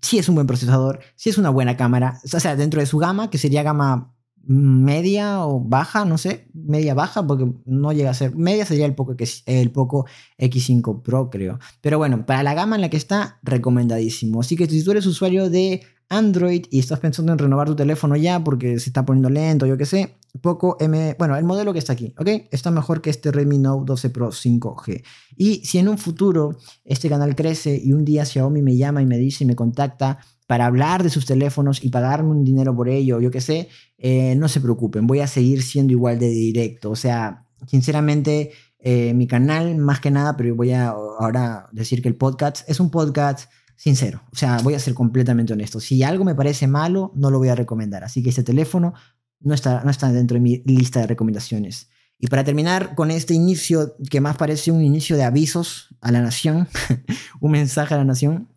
Si 0.00 0.18
es 0.18 0.28
un 0.28 0.36
buen 0.36 0.46
procesador, 0.46 1.00
si 1.16 1.30
es 1.30 1.38
una 1.38 1.50
buena 1.50 1.76
cámara, 1.76 2.20
o 2.22 2.40
sea, 2.40 2.54
dentro 2.54 2.80
de 2.80 2.86
su 2.86 2.98
gama, 2.98 3.30
que 3.30 3.38
sería 3.38 3.62
gama 3.62 4.14
media 4.48 5.44
o 5.44 5.60
baja, 5.60 6.04
no 6.04 6.16
sé, 6.16 6.48
media 6.54 6.94
baja, 6.94 7.26
porque 7.26 7.50
no 7.64 7.92
llega 7.92 8.10
a 8.10 8.14
ser, 8.14 8.34
media 8.36 8.64
sería 8.64 8.86
el 8.86 8.94
Poco, 8.94 9.16
el 9.46 9.70
Poco 9.70 10.06
X5 10.38 11.02
Pro, 11.02 11.28
creo. 11.30 11.58
Pero 11.80 11.98
bueno, 11.98 12.24
para 12.24 12.42
la 12.42 12.54
gama 12.54 12.76
en 12.76 12.82
la 12.82 12.90
que 12.90 12.96
está, 12.96 13.40
recomendadísimo. 13.42 14.40
Así 14.40 14.56
que 14.56 14.66
si 14.66 14.84
tú 14.84 14.92
eres 14.92 15.06
usuario 15.06 15.50
de 15.50 15.82
Android 16.08 16.64
y 16.70 16.78
estás 16.78 17.00
pensando 17.00 17.32
en 17.32 17.38
renovar 17.38 17.68
tu 17.68 17.76
teléfono 17.76 18.16
ya 18.16 18.42
porque 18.42 18.78
se 18.78 18.88
está 18.90 19.04
poniendo 19.04 19.30
lento, 19.30 19.66
yo 19.66 19.76
qué 19.76 19.86
sé, 19.86 20.18
poco 20.40 20.76
M, 20.80 21.16
bueno, 21.18 21.36
el 21.36 21.44
modelo 21.44 21.72
que 21.72 21.78
está 21.78 21.92
aquí, 21.92 22.14
¿ok? 22.18 22.28
Está 22.50 22.70
mejor 22.70 23.00
que 23.00 23.10
este 23.10 23.30
Redmi 23.30 23.58
Note 23.58 23.84
12 23.86 24.10
Pro 24.10 24.30
5G. 24.30 25.02
Y 25.36 25.64
si 25.64 25.78
en 25.78 25.88
un 25.88 25.98
futuro 25.98 26.56
este 26.84 27.08
canal 27.08 27.34
crece 27.34 27.80
y 27.82 27.92
un 27.92 28.04
día 28.04 28.24
Xiaomi 28.24 28.62
me 28.62 28.76
llama 28.76 29.02
y 29.02 29.06
me 29.06 29.18
dice 29.18 29.44
y 29.44 29.46
me 29.46 29.56
contacta 29.56 30.18
para 30.46 30.66
hablar 30.66 31.02
de 31.02 31.10
sus 31.10 31.26
teléfonos 31.26 31.84
y 31.84 31.90
pagarme 31.90 32.30
un 32.30 32.44
dinero 32.44 32.74
por 32.74 32.88
ello, 32.88 33.20
yo 33.20 33.30
qué 33.30 33.40
sé, 33.40 33.68
eh, 33.98 34.34
no 34.36 34.48
se 34.48 34.60
preocupen, 34.60 35.06
voy 35.06 35.20
a 35.20 35.26
seguir 35.26 35.62
siendo 35.62 35.92
igual 35.92 36.18
de 36.18 36.28
directo. 36.28 36.90
O 36.90 36.96
sea, 36.96 37.44
sinceramente, 37.66 38.52
eh, 38.78 39.12
mi 39.12 39.26
canal, 39.26 39.76
más 39.76 40.00
que 40.00 40.10
nada, 40.10 40.36
pero 40.36 40.54
voy 40.54 40.72
a 40.72 40.88
ahora 40.88 41.68
decir 41.72 42.00
que 42.00 42.08
el 42.08 42.16
podcast 42.16 42.68
es 42.68 42.80
un 42.80 42.90
podcast 42.90 43.50
sincero. 43.78 44.22
O 44.32 44.36
sea, 44.36 44.58
voy 44.58 44.74
a 44.74 44.80
ser 44.80 44.92
completamente 44.92 45.52
honesto. 45.52 45.80
Si 45.80 46.02
algo 46.02 46.24
me 46.24 46.34
parece 46.34 46.66
malo, 46.66 47.12
no 47.14 47.30
lo 47.30 47.38
voy 47.38 47.48
a 47.48 47.54
recomendar. 47.54 48.04
Así 48.04 48.22
que 48.22 48.30
ese 48.30 48.42
teléfono 48.42 48.92
no 49.40 49.54
está, 49.54 49.82
no 49.84 49.90
está 49.90 50.12
dentro 50.12 50.34
de 50.34 50.40
mi 50.40 50.62
lista 50.66 51.00
de 51.00 51.06
recomendaciones. 51.06 51.88
Y 52.18 52.26
para 52.26 52.42
terminar 52.42 52.96
con 52.96 53.12
este 53.12 53.34
inicio, 53.34 53.94
que 54.10 54.20
más 54.20 54.36
parece 54.36 54.72
un 54.72 54.82
inicio 54.82 55.16
de 55.16 55.22
avisos 55.22 55.94
a 56.00 56.10
la 56.10 56.20
nación, 56.20 56.66
un 57.40 57.52
mensaje 57.52 57.94
a 57.94 57.98
la 57.98 58.04
nación, 58.04 58.48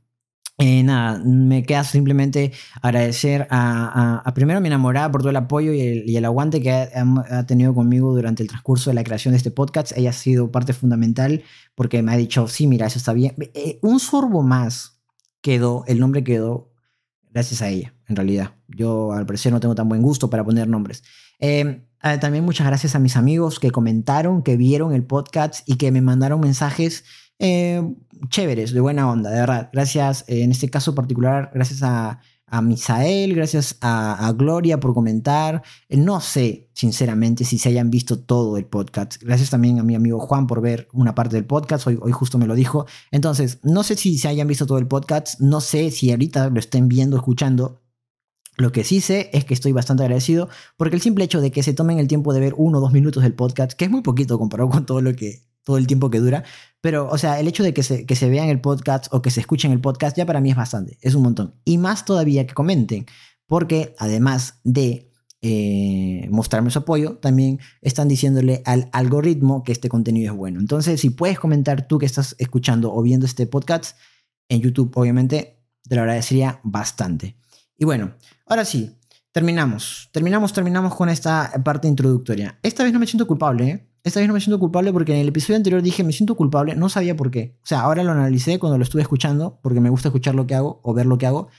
eh, 0.58 0.84
nada, 0.84 1.20
me 1.24 1.64
queda 1.64 1.84
simplemente 1.84 2.52
agradecer 2.82 3.48
a, 3.50 4.24
primero 4.36 4.58
a 4.58 4.62
mi 4.62 4.68
enamorada 4.68 5.12
por 5.12 5.22
todo 5.22 5.30
el 5.30 5.36
apoyo 5.36 5.72
y 5.74 6.16
el, 6.16 6.26
aguante 6.26 6.62
que 6.62 6.72
ha, 6.72 7.46
tenido 7.46 7.74
conmigo 7.74 8.14
durante 8.14 8.44
el 8.44 8.50
transcurso 8.50 8.90
de 8.90 8.96
la 8.96 9.04
creación 9.04 9.32
de 9.32 9.38
este 9.38 9.52
podcast. 9.52 9.96
Ella 9.96 10.10
ha 10.10 10.14
sido 10.14 10.52
parte 10.52 10.74
fundamental 10.74 11.44
porque 11.76 12.02
me 12.04 12.12
ha 12.12 12.18
dicho, 12.18 12.48
sí, 12.48 12.68
mira, 12.68 12.88
eso 12.88 12.98
está 12.98 13.14
bien. 13.14 13.36
Eh, 13.54 13.80
un 13.82 14.00
sorbo 14.00 14.44
más 14.44 14.91
quedó, 15.42 15.84
el 15.88 16.00
nombre 16.00 16.24
quedó 16.24 16.72
gracias 17.30 17.62
a 17.62 17.70
ella, 17.70 17.94
en 18.08 18.16
realidad. 18.16 18.56
Yo 18.68 19.14
al 19.14 19.26
parecer 19.26 19.52
no 19.52 19.60
tengo 19.60 19.76
tan 19.76 19.90
buen 19.90 20.02
gusto 20.02 20.30
para 20.30 20.44
poner 20.44 20.68
nombres. 20.68 21.04
Ah, 22.04 22.20
también 22.20 22.44
muchas 22.44 22.66
gracias 22.66 22.96
a 22.96 23.00
mis 23.00 23.16
amigos 23.16 23.60
que 23.60 23.70
comentaron, 23.70 24.42
que 24.42 24.58
vieron 24.58 24.94
el 24.94 25.04
podcast 25.04 25.68
y 25.70 25.76
que 25.76 25.92
me 25.92 26.02
mandaron 26.02 26.40
mensajes 26.40 27.04
eh, 27.38 27.82
chéveres, 28.30 28.72
de 28.72 28.80
buena 28.80 29.10
onda, 29.10 29.30
de 29.30 29.40
verdad. 29.40 29.70
Gracias, 29.72 30.26
eh, 30.28 30.44
en 30.44 30.52
este 30.52 30.70
caso 30.70 30.96
particular, 30.96 31.52
gracias 31.54 31.84
a, 31.84 32.20
a 32.52 32.62
Misael, 32.62 33.34
gracias 33.34 33.78
a, 33.82 34.32
Gloria 34.38 34.80
por 34.80 34.94
comentar. 34.94 35.64
Eh, 35.88 35.96
no 35.96 36.20
sé, 36.20 36.70
sinceramente, 36.74 37.46
si 37.46 37.58
se 37.58 37.70
hayan 37.70 37.90
visto 37.90 38.20
todo 38.20 38.58
el 38.58 38.66
podcast. 38.66 39.24
Gracias 39.24 39.50
también 39.50 39.80
a 39.80 39.84
mi 39.84 39.96
amigo 39.96 40.20
Juan 40.20 40.48
por 40.48 40.62
ver 40.62 40.90
una 40.92 41.16
parte 41.16 41.38
del 41.38 41.46
podcast. 41.46 41.88
Hoy, 41.88 41.98
hoy 42.02 42.12
justo 42.12 42.38
me 42.38 42.48
lo 42.48 42.56
dijo. 42.56 42.86
Entonces, 43.10 43.60
no 43.64 43.84
sé 43.84 43.96
si 43.96 44.18
se 44.18 44.28
hayan 44.28 44.50
visto 44.50 44.66
todo 44.66 44.80
el 44.80 44.88
podcast. 44.88 45.40
No 45.40 45.62
sé 45.62 45.92
si 45.92 46.12
ahorita 46.12 46.50
lo 46.50 46.60
estén 46.60 46.90
viendo, 46.90 47.16
escuchando. 47.16 47.82
Lo 48.58 48.74
que 48.74 48.84
sí 48.84 49.00
sé 49.00 49.30
es 49.32 49.46
que 49.46 49.54
estoy 49.54 49.72
bastante 49.72 50.04
agradecido 50.04 50.50
porque 50.76 50.98
el 50.98 51.02
simple 51.02 51.24
hecho 51.24 51.40
de 51.40 51.52
que 51.52 51.64
se 51.64 51.74
tomen 51.74 52.00
el 52.00 52.10
tiempo 52.10 52.34
de 52.34 52.42
ver 52.42 52.54
uno 52.58 52.80
o 52.80 52.82
dos 52.82 52.92
minutos 52.92 53.24
del 53.24 53.34
podcast, 53.34 53.72
que 53.74 53.86
es 53.86 53.92
muy 53.92 54.02
poquito 54.02 54.38
comparado 54.38 54.70
con 54.70 54.86
todo 54.86 55.02
lo 55.02 55.16
que 55.16 55.51
todo 55.64 55.78
el 55.78 55.88
tiempo 55.88 56.10
que 56.10 56.20
dura, 56.20 56.44
pero 56.82 57.08
o 57.10 57.18
sea, 57.18 57.40
el 57.40 57.48
hecho 57.48 57.64
de 57.64 57.74
que 57.74 57.84
se, 57.84 58.06
que 58.06 58.16
se 58.16 58.30
vean 58.30 58.50
el 58.50 58.62
podcast 58.62 59.08
o 59.12 59.22
que 59.22 59.32
se 59.32 59.40
escuchen 59.40 59.72
el 59.72 59.82
podcast 59.82 60.18
ya 60.18 60.26
para 60.26 60.42
mí 60.42 60.50
es 60.50 60.56
bastante, 60.56 60.98
es 61.02 61.16
un 61.16 61.24
montón. 61.24 61.56
Y 61.64 61.78
más 61.78 62.06
todavía 62.06 62.48
que 62.48 62.54
comenten, 62.54 63.06
porque 63.46 63.96
además 64.00 64.60
de 64.64 65.12
eh, 65.44 66.28
mostrarme 66.30 66.70
su 66.70 66.80
apoyo, 66.80 67.18
también 67.18 67.60
están 67.82 68.08
diciéndole 68.08 68.62
al 68.66 68.90
algoritmo 68.92 69.64
que 69.64 69.72
este 69.72 69.90
contenido 69.90 70.32
es 70.32 70.38
bueno. 70.38 70.60
Entonces, 70.60 71.02
si 71.02 71.10
puedes 71.10 71.40
comentar 71.40 71.88
tú 71.88 71.98
que 71.98 72.06
estás 72.06 72.36
escuchando 72.38 72.94
o 72.94 73.02
viendo 73.02 73.26
este 73.26 73.48
podcast 73.48 73.98
en 74.50 74.62
YouTube, 74.62 74.92
obviamente, 74.96 75.58
te 75.88 75.96
lo 75.96 76.02
agradecería 76.02 76.60
bastante. 76.64 77.38
Y 77.76 77.86
bueno, 77.86 78.14
ahora 78.46 78.66
sí, 78.66 78.96
terminamos. 79.32 80.10
Terminamos, 80.12 80.54
terminamos 80.54 80.94
con 80.94 81.10
esta 81.10 81.52
parte 81.64 81.88
introductoria. 81.88 82.60
Esta 82.62 82.84
vez 82.84 82.94
no 82.94 83.00
me 83.00 83.08
siento 83.08 83.26
culpable, 83.26 83.70
¿eh? 83.70 83.91
Esta 84.04 84.20
vez 84.20 84.28
no 84.28 84.34
me 84.34 84.42
siento 84.42 84.60
culpable 84.60 84.92
porque 84.92 85.14
en 85.14 85.20
el 85.20 85.28
episodio 85.28 85.58
anterior 85.58 85.82
dije 85.82 86.04
me 86.04 86.12
siento 86.12 86.36
culpable, 86.36 86.76
no 86.76 86.90
sabía 86.90 87.16
por 87.16 87.30
qué. 87.30 87.58
O 87.64 87.66
sea, 87.66 87.82
ahora 87.82 88.04
lo 88.04 88.12
analicé 88.12 88.58
cuando 88.58 88.78
lo 88.78 88.84
estuve 88.84 89.02
escuchando, 89.02 89.60
porque 89.62 89.80
me 89.80 89.90
gusta 89.90 90.08
escuchar 90.08 90.34
lo 90.36 90.48
que 90.48 90.56
hago 90.56 90.80
o 90.84 90.94
ver 90.94 91.06
lo 91.06 91.18
que 91.18 91.28
hago. 91.28 91.50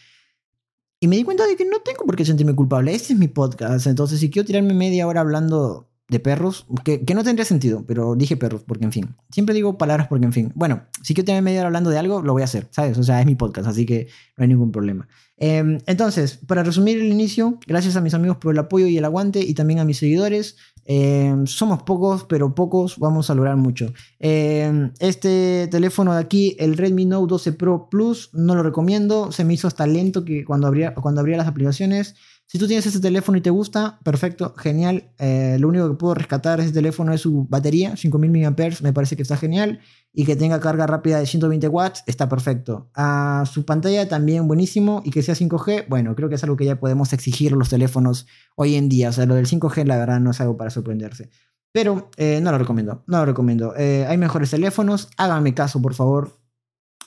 Y 0.98 1.08
me 1.08 1.16
di 1.16 1.24
cuenta 1.24 1.46
de 1.46 1.56
que 1.56 1.64
no 1.64 1.80
tengo 1.80 2.04
por 2.04 2.16
qué 2.16 2.24
sentirme 2.24 2.54
culpable. 2.54 2.94
Este 2.94 3.12
es 3.12 3.18
mi 3.18 3.28
podcast. 3.28 3.86
Entonces, 3.86 4.20
si 4.20 4.30
quiero 4.30 4.46
tirarme 4.46 4.72
media 4.72 5.06
hora 5.06 5.20
hablando 5.20 5.88
de 6.08 6.20
perros, 6.20 6.66
que, 6.84 7.04
que, 7.04 7.14
no 7.14 7.24
tendría 7.24 7.44
sentido, 7.44 7.84
pero 7.86 8.14
dije 8.14 8.36
perros, 8.36 8.62
porque 8.64 8.84
en 8.84 8.92
fin. 8.92 9.16
Siempre 9.30 9.54
digo 9.54 9.78
palabras 9.78 10.08
porque 10.08 10.26
en 10.26 10.32
fin. 10.32 10.52
Bueno, 10.54 10.84
si 11.02 11.14
quiero 11.14 11.26
tener 11.26 11.42
media 11.42 11.60
hora 11.60 11.68
hablando 11.68 11.90
de 11.90 11.98
algo, 11.98 12.22
lo 12.22 12.34
voy 12.34 12.42
a 12.42 12.44
hacer, 12.44 12.68
¿sabes? 12.70 12.98
O 12.98 13.02
sea, 13.02 13.20
es 13.20 13.26
mi 13.26 13.34
podcast, 13.34 13.66
así 13.66 13.86
que 13.86 14.08
no 14.36 14.42
hay 14.42 14.48
ningún 14.48 14.70
problema. 14.70 15.08
Eh, 15.38 15.78
entonces, 15.86 16.38
para 16.46 16.62
resumir 16.62 16.98
el 17.00 17.10
inicio, 17.10 17.58
gracias 17.66 17.96
a 17.96 18.00
mis 18.00 18.14
amigos 18.14 18.36
por 18.36 18.52
el 18.52 18.58
apoyo 18.58 18.86
y 18.86 18.98
el 18.98 19.04
aguante 19.04 19.40
y 19.40 19.54
también 19.54 19.80
a 19.80 19.84
mis 19.84 19.98
seguidores. 19.98 20.56
Eh, 20.84 21.34
somos 21.46 21.82
pocos, 21.82 22.24
pero 22.24 22.54
pocos 22.54 22.98
vamos 22.98 23.30
a 23.30 23.34
lograr 23.34 23.56
mucho. 23.56 23.92
Eh, 24.18 24.90
este 24.98 25.68
teléfono 25.70 26.14
de 26.14 26.20
aquí, 26.20 26.56
el 26.58 26.76
Redmi 26.76 27.04
Note 27.04 27.30
12 27.30 27.52
Pro 27.52 27.88
Plus, 27.88 28.30
no 28.32 28.54
lo 28.54 28.62
recomiendo. 28.62 29.32
Se 29.32 29.44
me 29.44 29.54
hizo 29.54 29.68
hasta 29.68 29.86
lento 29.86 30.24
que 30.24 30.44
cuando 30.44 30.66
abría, 30.66 30.94
cuando 30.94 31.20
abría 31.20 31.36
las 31.36 31.48
aplicaciones. 31.48 32.16
Si 32.52 32.58
tú 32.58 32.66
tienes 32.66 32.84
este 32.84 33.00
teléfono 33.00 33.38
y 33.38 33.40
te 33.40 33.48
gusta, 33.48 33.98
perfecto, 34.04 34.52
genial. 34.58 35.10
Eh, 35.18 35.56
lo 35.58 35.68
único 35.68 35.88
que 35.88 35.96
puedo 35.96 36.12
rescatar 36.12 36.58
de 36.58 36.66
ese 36.66 36.74
teléfono 36.74 37.14
es 37.14 37.22
su 37.22 37.46
batería, 37.48 37.96
5000 37.96 38.30
mAh, 38.30 38.82
me 38.82 38.92
parece 38.92 39.16
que 39.16 39.22
está 39.22 39.38
genial. 39.38 39.80
Y 40.12 40.26
que 40.26 40.36
tenga 40.36 40.60
carga 40.60 40.86
rápida 40.86 41.18
de 41.18 41.24
120 41.24 41.66
watts, 41.68 42.04
está 42.06 42.28
perfecto. 42.28 42.90
A 42.94 43.44
su 43.50 43.64
pantalla 43.64 44.06
también 44.06 44.48
buenísimo 44.48 45.00
y 45.02 45.12
que 45.12 45.22
sea 45.22 45.34
5G, 45.34 45.86
bueno, 45.88 46.14
creo 46.14 46.28
que 46.28 46.34
es 46.34 46.44
algo 46.44 46.58
que 46.58 46.66
ya 46.66 46.78
podemos 46.78 47.14
exigir 47.14 47.52
los 47.52 47.70
teléfonos 47.70 48.26
hoy 48.54 48.74
en 48.74 48.90
día. 48.90 49.08
O 49.08 49.12
sea, 49.12 49.24
lo 49.24 49.34
del 49.34 49.46
5G, 49.46 49.86
la 49.86 49.96
verdad, 49.96 50.20
no 50.20 50.32
es 50.32 50.40
algo 50.42 50.58
para 50.58 50.68
sorprenderse. 50.68 51.30
Pero 51.72 52.10
eh, 52.18 52.40
no 52.42 52.52
lo 52.52 52.58
recomiendo, 52.58 53.02
no 53.06 53.20
lo 53.20 53.24
recomiendo. 53.24 53.74
Eh, 53.78 54.04
hay 54.06 54.18
mejores 54.18 54.50
teléfonos, 54.50 55.08
háganme 55.16 55.54
caso, 55.54 55.80
por 55.80 55.94
favor. 55.94 56.38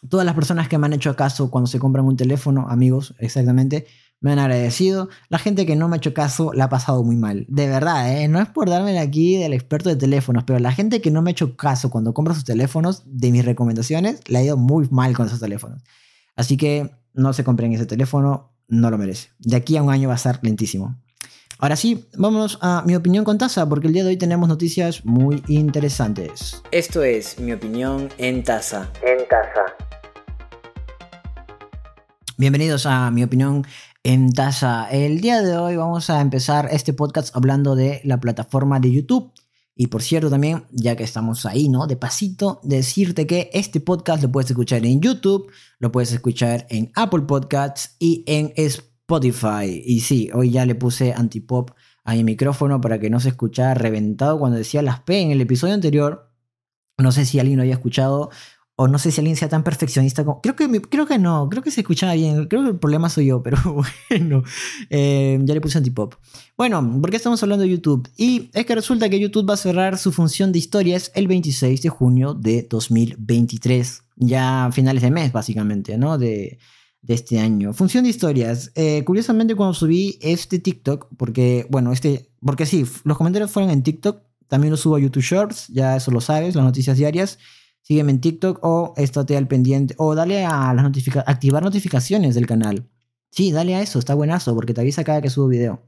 Todas 0.09 0.25
las 0.25 0.33
personas 0.33 0.67
que 0.67 0.79
me 0.79 0.87
han 0.87 0.93
hecho 0.93 1.15
caso 1.15 1.51
cuando 1.51 1.67
se 1.67 1.77
compran 1.77 2.05
un 2.05 2.17
teléfono, 2.17 2.65
amigos, 2.67 3.13
exactamente, 3.19 3.85
me 4.21 4.31
han 4.31 4.39
agradecido. 4.39 5.09
La 5.29 5.39
gente 5.39 5.65
que 5.65 5.75
no 5.75 5.87
me 5.87 5.95
ha 5.95 5.97
hecho 5.97 6.13
caso 6.13 6.51
la 6.53 6.65
ha 6.65 6.69
pasado 6.69 7.03
muy 7.03 7.15
mal. 7.15 7.45
De 7.47 7.67
verdad, 7.67 8.17
¿eh? 8.17 8.27
no 8.27 8.39
es 8.41 8.47
por 8.49 8.69
darme 8.69 8.97
aquí 8.99 9.37
del 9.37 9.53
experto 9.53 9.89
de 9.89 9.95
teléfonos, 9.95 10.43
pero 10.45 10.59
la 10.59 10.71
gente 10.71 11.01
que 11.01 11.11
no 11.11 11.21
me 11.21 11.29
ha 11.29 11.33
hecho 11.33 11.55
caso 11.55 11.89
cuando 11.89 12.13
compra 12.13 12.33
sus 12.33 12.45
teléfonos, 12.45 13.03
de 13.05 13.31
mis 13.31 13.45
recomendaciones, 13.45 14.21
le 14.27 14.37
ha 14.37 14.43
ido 14.43 14.57
muy 14.57 14.87
mal 14.89 15.15
con 15.15 15.27
esos 15.27 15.39
teléfonos. 15.39 15.83
Así 16.35 16.57
que 16.57 16.91
no 17.13 17.33
se 17.33 17.43
compren 17.43 17.73
ese 17.73 17.85
teléfono, 17.85 18.51
no 18.67 18.89
lo 18.89 18.97
merece. 18.97 19.29
De 19.39 19.55
aquí 19.55 19.77
a 19.77 19.83
un 19.83 19.91
año 19.91 20.07
va 20.07 20.15
a 20.15 20.17
estar 20.17 20.39
lentísimo. 20.41 20.95
Ahora 21.57 21.77
sí, 21.77 22.09
vámonos 22.17 22.57
a 22.61 22.83
mi 22.85 22.95
opinión 22.95 23.23
con 23.23 23.37
taza, 23.37 23.67
porque 23.69 23.87
el 23.87 23.93
día 23.93 24.03
de 24.03 24.09
hoy 24.09 24.17
tenemos 24.17 24.49
noticias 24.49 25.05
muy 25.05 25.41
interesantes. 25.47 26.61
Esto 26.71 27.01
es 27.01 27.39
mi 27.39 27.53
opinión 27.53 28.09
en 28.17 28.43
taza. 28.43 28.91
En 29.01 29.25
taza. 29.29 29.61
Bienvenidos 32.37 32.85
a 32.85 33.09
mi 33.11 33.23
opinión 33.23 33.65
en 34.05 34.31
Taza. 34.33 34.87
El 34.91 35.19
día 35.19 35.41
de 35.41 35.57
hoy 35.57 35.77
vamos 35.77 36.11
a 36.11 36.21
empezar 36.21 36.69
este 36.71 36.93
podcast 36.93 37.35
hablando 37.35 37.75
de 37.75 38.01
la 38.03 38.19
plataforma 38.19 38.79
de 38.79 38.91
YouTube. 38.91 39.31
Y 39.75 39.87
por 39.87 40.03
cierto 40.03 40.29
también, 40.29 40.65
ya 40.69 40.95
que 40.95 41.03
estamos 41.03 41.47
ahí, 41.47 41.69
¿no? 41.69 41.87
De 41.87 41.97
pasito, 41.97 42.59
decirte 42.61 43.25
que 43.25 43.49
este 43.51 43.79
podcast 43.79 44.21
lo 44.21 44.31
puedes 44.31 44.51
escuchar 44.51 44.85
en 44.85 45.01
YouTube, 45.01 45.51
lo 45.79 45.91
puedes 45.91 46.11
escuchar 46.11 46.67
en 46.69 46.91
Apple 46.93 47.23
Podcasts 47.23 47.95
y 47.97 48.23
en 48.27 48.53
Spotify. 48.55 49.81
Y 49.83 50.01
sí, 50.01 50.29
hoy 50.35 50.51
ya 50.51 50.67
le 50.67 50.75
puse 50.75 51.11
antipop 51.11 51.71
a 52.03 52.13
mi 52.13 52.23
micrófono 52.23 52.79
para 52.79 52.99
que 52.99 53.09
no 53.09 53.19
se 53.19 53.29
escuchara 53.29 53.73
reventado 53.73 54.37
cuando 54.37 54.59
decía 54.59 54.83
las 54.83 54.99
P 54.99 55.19
en 55.19 55.31
el 55.31 55.41
episodio 55.41 55.73
anterior. 55.73 56.31
No 56.99 57.11
sé 57.11 57.25
si 57.25 57.39
alguien 57.39 57.57
lo 57.57 57.63
haya 57.63 57.73
escuchado 57.73 58.29
o 58.77 58.87
no 58.89 58.99
sé 58.99 59.11
si 59.11 59.21
alguien 59.21 59.37
sea 59.37 59.47
tan 59.47 59.63
perfeccionista 59.63 60.25
como... 60.25 60.41
Creo 60.41 60.55
que, 60.55 60.81
creo 60.81 61.05
que 61.05 61.17
no, 61.17 61.47
creo 61.49 61.63
que 61.63 61.71
se 61.71 61.81
escuchaba 61.81 62.13
bien. 62.13 62.45
Creo 62.47 62.63
que 62.63 62.69
el 62.71 62.77
problema 62.77 63.09
soy 63.09 63.27
yo, 63.27 63.41
pero 63.43 63.57
bueno. 64.09 64.43
Eh, 64.89 65.39
ya 65.43 65.53
le 65.53 65.61
puse 65.61 65.77
antipop. 65.77 66.15
Bueno, 66.57 66.99
¿por 66.99 67.09
qué 67.09 67.15
estamos 67.15 67.41
hablando 67.41 67.63
de 67.63 67.69
YouTube? 67.69 68.09
Y 68.17 68.49
es 68.53 68.65
que 68.65 68.75
resulta 68.75 69.09
que 69.09 69.19
YouTube 69.19 69.49
va 69.49 69.53
a 69.53 69.57
cerrar 69.57 69.97
su 69.97 70.11
función 70.11 70.51
de 70.51 70.59
historias 70.59 71.11
el 71.15 71.27
26 71.27 71.81
de 71.83 71.89
junio 71.89 72.33
de 72.33 72.67
2023. 72.69 74.03
Ya 74.17 74.65
a 74.65 74.71
finales 74.73 75.03
de 75.03 75.11
mes, 75.11 75.31
básicamente, 75.31 75.97
¿no? 75.97 76.17
De, 76.17 76.59
este 77.07 77.39
año. 77.39 77.71
Función 77.71 78.03
de 78.03 78.09
historias. 78.09 78.71
Eh, 78.73 79.03
curiosamente, 79.05 79.53
cuando 79.53 79.75
subí 79.75 80.17
este 80.21 80.59
TikTok, 80.59 81.07
porque, 81.17 81.67
bueno, 81.69 81.91
este... 81.93 82.31
Porque 82.43 82.65
sí, 82.65 82.83
los 83.03 83.15
comentarios 83.15 83.51
fueron 83.51 83.71
en 83.71 83.83
TikTok. 83.83 84.21
También 84.47 84.71
lo 84.71 84.77
subo 84.77 84.95
a 84.95 84.99
YouTube 84.99 85.23
Shorts, 85.23 85.67
ya 85.69 85.95
eso 85.95 86.11
lo 86.11 86.19
sabes, 86.19 86.55
las 86.55 86.65
noticias 86.65 86.97
diarias 86.97 87.39
sígueme 87.85 88.11
en 88.11 88.19
TikTok 88.19 88.59
o 88.63 88.93
estate 88.97 89.37
al 89.37 89.47
pendiente 89.47 89.93
o 89.97 90.15
dale 90.15 90.43
a 90.43 90.73
las 90.73 90.83
notificaciones, 90.83 91.29
activar 91.29 91.63
notificaciones 91.63 92.33
del 92.33 92.47
canal. 92.47 92.89
Sí, 93.29 93.51
dale 93.51 93.75
a 93.75 93.81
eso, 93.81 93.99
está 93.99 94.15
buenazo 94.15 94.55
porque 94.55 94.73
te 94.73 94.81
avisa 94.81 95.03
cada 95.03 95.21
que 95.21 95.29
subo 95.29 95.47
video. 95.47 95.83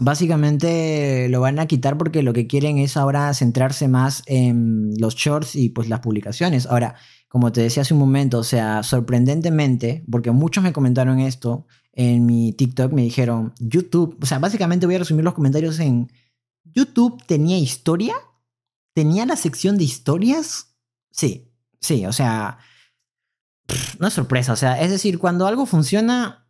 Básicamente 0.00 1.28
lo 1.28 1.40
van 1.40 1.60
a 1.60 1.66
quitar 1.66 1.96
porque 1.98 2.24
lo 2.24 2.32
que 2.32 2.48
quieren 2.48 2.78
es 2.78 2.96
ahora 2.96 3.32
centrarse 3.34 3.86
más 3.86 4.24
en 4.26 4.92
los 4.98 5.14
shorts 5.14 5.54
y 5.54 5.68
pues 5.68 5.88
las 5.88 6.00
publicaciones. 6.00 6.66
Ahora, 6.66 6.96
como 7.28 7.52
te 7.52 7.60
decía 7.60 7.82
hace 7.82 7.94
un 7.94 8.00
momento, 8.00 8.38
o 8.38 8.44
sea, 8.44 8.82
sorprendentemente, 8.82 10.04
porque 10.10 10.32
muchos 10.32 10.64
me 10.64 10.72
comentaron 10.72 11.20
esto 11.20 11.66
en 11.92 12.26
mi 12.26 12.52
TikTok, 12.52 12.92
me 12.92 13.02
dijeron, 13.02 13.52
YouTube, 13.60 14.16
o 14.20 14.26
sea, 14.26 14.40
básicamente 14.40 14.86
voy 14.86 14.96
a 14.96 15.00
resumir 15.00 15.24
los 15.24 15.34
comentarios 15.34 15.78
en 15.78 16.10
YouTube 16.64 17.22
tenía 17.26 17.58
historia, 17.58 18.14
tenía 18.94 19.26
la 19.26 19.36
sección 19.36 19.76
de 19.78 19.84
historias 19.84 20.69
Sí, 21.10 21.52
sí, 21.80 22.06
o 22.06 22.12
sea, 22.12 22.58
no 23.98 24.08
es 24.08 24.14
sorpresa, 24.14 24.52
o 24.52 24.56
sea, 24.56 24.80
es 24.80 24.90
decir, 24.90 25.18
cuando 25.18 25.46
algo 25.46 25.66
funciona, 25.66 26.46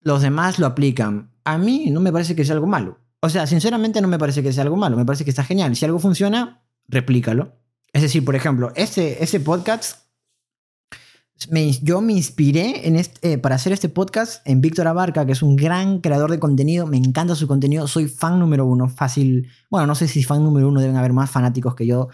los 0.00 0.22
demás 0.22 0.58
lo 0.58 0.66
aplican. 0.66 1.32
A 1.44 1.58
mí 1.58 1.90
no 1.90 2.00
me 2.00 2.12
parece 2.12 2.34
que 2.34 2.44
sea 2.44 2.54
algo 2.54 2.66
malo. 2.66 3.00
O 3.20 3.28
sea, 3.28 3.46
sinceramente 3.46 4.00
no 4.00 4.08
me 4.08 4.18
parece 4.18 4.42
que 4.42 4.52
sea 4.52 4.62
algo 4.62 4.76
malo, 4.76 4.96
me 4.96 5.04
parece 5.04 5.24
que 5.24 5.30
está 5.30 5.44
genial. 5.44 5.74
Si 5.74 5.84
algo 5.84 5.98
funciona, 5.98 6.62
replícalo. 6.86 7.56
Es 7.92 8.02
decir, 8.02 8.24
por 8.24 8.36
ejemplo, 8.36 8.72
ese, 8.76 9.22
ese 9.22 9.40
podcast, 9.40 10.06
yo 11.82 12.00
me 12.00 12.12
inspiré 12.12 12.88
este, 12.98 13.32
eh, 13.32 13.38
para 13.38 13.56
hacer 13.56 13.72
este 13.72 13.88
podcast 13.88 14.46
en 14.46 14.60
Víctor 14.60 14.86
Abarca, 14.86 15.26
que 15.26 15.32
es 15.32 15.42
un 15.42 15.56
gran 15.56 16.00
creador 16.00 16.30
de 16.30 16.38
contenido, 16.38 16.86
me 16.86 16.96
encanta 16.96 17.34
su 17.34 17.46
contenido, 17.46 17.86
soy 17.88 18.08
fan 18.08 18.38
número 18.38 18.64
uno, 18.66 18.88
fácil. 18.88 19.48
Bueno, 19.70 19.86
no 19.86 19.94
sé 19.94 20.08
si 20.08 20.22
fan 20.22 20.44
número 20.44 20.68
uno, 20.68 20.80
deben 20.80 20.96
haber 20.96 21.12
más 21.12 21.30
fanáticos 21.30 21.74
que 21.74 21.86
yo 21.86 22.08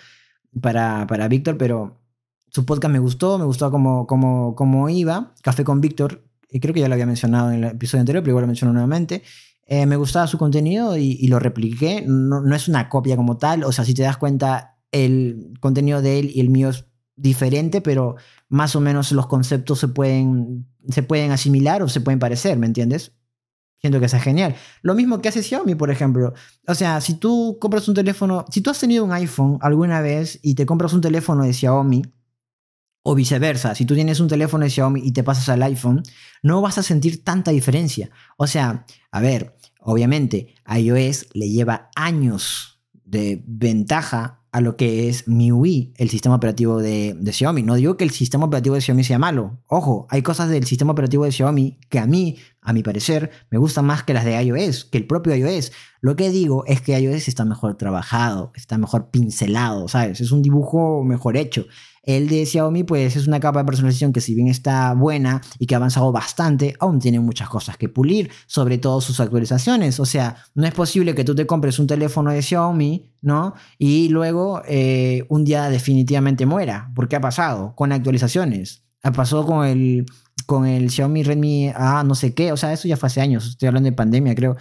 para, 0.60 1.06
para 1.06 1.28
Víctor, 1.28 1.56
pero 1.56 2.00
su 2.48 2.64
podcast 2.66 2.92
me 2.92 2.98
gustó, 2.98 3.38
me 3.38 3.44
gustó 3.44 3.70
cómo, 3.70 4.06
cómo, 4.06 4.54
cómo 4.54 4.88
iba. 4.88 5.34
Café 5.42 5.64
con 5.64 5.80
Víctor, 5.80 6.24
y 6.50 6.60
creo 6.60 6.74
que 6.74 6.80
ya 6.80 6.88
lo 6.88 6.94
había 6.94 7.06
mencionado 7.06 7.50
en 7.50 7.64
el 7.64 7.70
episodio 7.70 8.00
anterior, 8.00 8.22
pero 8.22 8.32
igual 8.32 8.42
lo 8.42 8.48
menciono 8.48 8.72
nuevamente. 8.72 9.22
Eh, 9.66 9.86
me 9.86 9.96
gustaba 9.96 10.26
su 10.26 10.36
contenido 10.36 10.98
y, 10.98 11.26
lo 11.28 11.38
repliqué. 11.38 12.04
No, 12.06 12.42
no, 12.42 12.54
es 12.54 12.68
una 12.68 12.88
copia 12.90 13.16
como 13.16 13.38
tal, 13.38 13.64
o 13.64 13.72
sea, 13.72 13.84
si 13.84 13.94
te 13.94 14.02
das 14.02 14.18
cuenta, 14.18 14.76
el 14.90 15.54
contenido 15.60 16.02
de 16.02 16.18
él 16.18 16.30
y 16.34 16.40
el 16.40 16.50
mío 16.50 16.68
es 16.68 16.84
diferente, 17.16 17.80
pero 17.80 18.16
más 18.48 18.76
o 18.76 18.80
menos 18.80 19.12
los 19.12 19.26
conceptos 19.26 19.78
se 19.78 19.88
pueden, 19.88 20.66
se 20.88 21.02
pueden 21.02 21.30
asimilar 21.30 21.82
o 21.82 21.88
se 21.88 22.02
pueden 22.02 22.18
parecer, 22.18 22.58
¿me 22.58 22.66
entiendes? 22.66 23.12
Siento 23.82 23.98
que 23.98 24.06
es 24.06 24.12
genial. 24.12 24.54
Lo 24.82 24.94
mismo 24.94 25.20
que 25.20 25.28
hace 25.28 25.42
Xiaomi, 25.42 25.74
por 25.74 25.90
ejemplo. 25.90 26.34
O 26.68 26.74
sea, 26.74 27.00
si 27.00 27.14
tú 27.14 27.58
compras 27.60 27.88
un 27.88 27.94
teléfono, 27.94 28.44
si 28.48 28.60
tú 28.60 28.70
has 28.70 28.78
tenido 28.78 29.04
un 29.04 29.12
iPhone 29.12 29.58
alguna 29.60 30.00
vez 30.00 30.38
y 30.40 30.54
te 30.54 30.66
compras 30.66 30.92
un 30.92 31.00
teléfono 31.00 31.42
de 31.42 31.52
Xiaomi, 31.52 32.02
o 33.04 33.16
viceversa, 33.16 33.74
si 33.74 33.84
tú 33.84 33.94
tienes 33.96 34.20
un 34.20 34.28
teléfono 34.28 34.62
de 34.62 34.70
Xiaomi 34.70 35.00
y 35.04 35.10
te 35.10 35.24
pasas 35.24 35.48
al 35.48 35.64
iPhone, 35.64 36.04
no 36.44 36.60
vas 36.60 36.78
a 36.78 36.84
sentir 36.84 37.24
tanta 37.24 37.50
diferencia. 37.50 38.10
O 38.36 38.46
sea, 38.46 38.86
a 39.10 39.20
ver, 39.20 39.56
obviamente, 39.80 40.54
iOS 40.68 41.26
le 41.32 41.48
lleva 41.48 41.90
años 41.96 42.80
de 43.04 43.42
ventaja 43.48 44.41
a 44.52 44.60
lo 44.60 44.76
que 44.76 45.08
es 45.08 45.26
MIUI, 45.28 45.94
el 45.96 46.10
sistema 46.10 46.34
operativo 46.34 46.78
de, 46.78 47.16
Xiaomi. 47.32 47.62
No 47.62 47.74
digo 47.74 47.96
que 47.96 48.04
el 48.04 48.10
sistema 48.10 48.44
operativo 48.44 48.74
de 48.74 48.82
Xiaomi 48.82 49.02
sea 49.02 49.18
malo. 49.18 49.58
Ojo, 49.66 50.06
hay 50.10 50.20
cosas 50.20 50.50
del 50.50 50.66
sistema 50.66 50.92
operativo 50.92 51.24
de 51.24 51.32
Xiaomi 51.32 51.78
que 51.88 51.98
a 51.98 52.06
mí, 52.06 52.36
a 52.60 52.74
mi 52.74 52.82
parecer, 52.82 53.30
me 53.50 53.56
gustan 53.56 53.86
más 53.86 54.02
que 54.02 54.12
las 54.12 54.26
de 54.26 54.40
iOS, 54.42 54.84
que 54.84 54.98
el 54.98 55.06
propio 55.06 55.34
iOS. 55.34 55.72
Lo 56.02 56.16
que 56.16 56.28
digo 56.28 56.64
es 56.66 56.82
que 56.82 56.98
iOS 56.98 57.28
está 57.28 57.46
mejor 57.46 57.78
trabajado, 57.78 58.52
está 58.54 58.76
mejor 58.76 59.10
pincelado, 59.10 59.88
¿sabes? 59.88 60.20
Es 60.20 60.32
un 60.32 60.42
dibujo 60.42 61.02
mejor 61.02 61.38
hecho. 61.38 61.64
El 62.02 62.28
de 62.28 62.44
Xiaomi 62.44 62.82
pues 62.82 63.14
es 63.14 63.28
una 63.28 63.38
capa 63.38 63.60
de 63.60 63.64
personalización 63.64 64.12
que 64.12 64.20
si 64.20 64.34
bien 64.34 64.48
está 64.48 64.92
buena 64.94 65.40
y 65.58 65.66
que 65.66 65.74
ha 65.74 65.78
avanzado 65.78 66.10
bastante, 66.10 66.74
aún 66.80 66.98
tiene 66.98 67.20
muchas 67.20 67.48
cosas 67.48 67.76
que 67.76 67.88
pulir, 67.88 68.30
sobre 68.46 68.78
todo 68.78 69.00
sus 69.00 69.20
actualizaciones. 69.20 70.00
O 70.00 70.04
sea, 70.04 70.36
no 70.54 70.66
es 70.66 70.74
posible 70.74 71.14
que 71.14 71.22
tú 71.24 71.34
te 71.34 71.46
compres 71.46 71.78
un 71.78 71.86
teléfono 71.86 72.32
de 72.32 72.42
Xiaomi, 72.42 73.12
¿no? 73.20 73.54
Y 73.78 74.08
luego 74.08 74.62
eh, 74.66 75.24
un 75.28 75.44
día 75.44 75.68
definitivamente 75.68 76.44
muera. 76.44 76.90
¿Por 76.94 77.06
qué 77.08 77.16
ha 77.16 77.20
pasado? 77.20 77.74
Con 77.76 77.92
actualizaciones. 77.92 78.82
Ha 79.04 79.12
pasado 79.12 79.46
con 79.46 79.64
el, 79.64 80.06
con 80.46 80.66
el 80.66 80.90
Xiaomi 80.90 81.22
Redmi 81.22 81.72
A 81.74 82.02
no 82.02 82.16
sé 82.16 82.34
qué. 82.34 82.50
O 82.50 82.56
sea, 82.56 82.72
eso 82.72 82.88
ya 82.88 82.96
fue 82.96 83.06
hace 83.06 83.20
años. 83.20 83.46
Estoy 83.46 83.68
hablando 83.68 83.88
de 83.88 83.96
pandemia, 83.96 84.34
creo. 84.34 84.56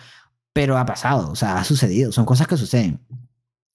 Pero 0.53 0.77
ha 0.77 0.85
pasado, 0.85 1.31
o 1.31 1.35
sea, 1.35 1.57
ha 1.57 1.63
sucedido. 1.63 2.11
Son 2.11 2.25
cosas 2.25 2.45
que 2.45 2.57
suceden. 2.57 2.99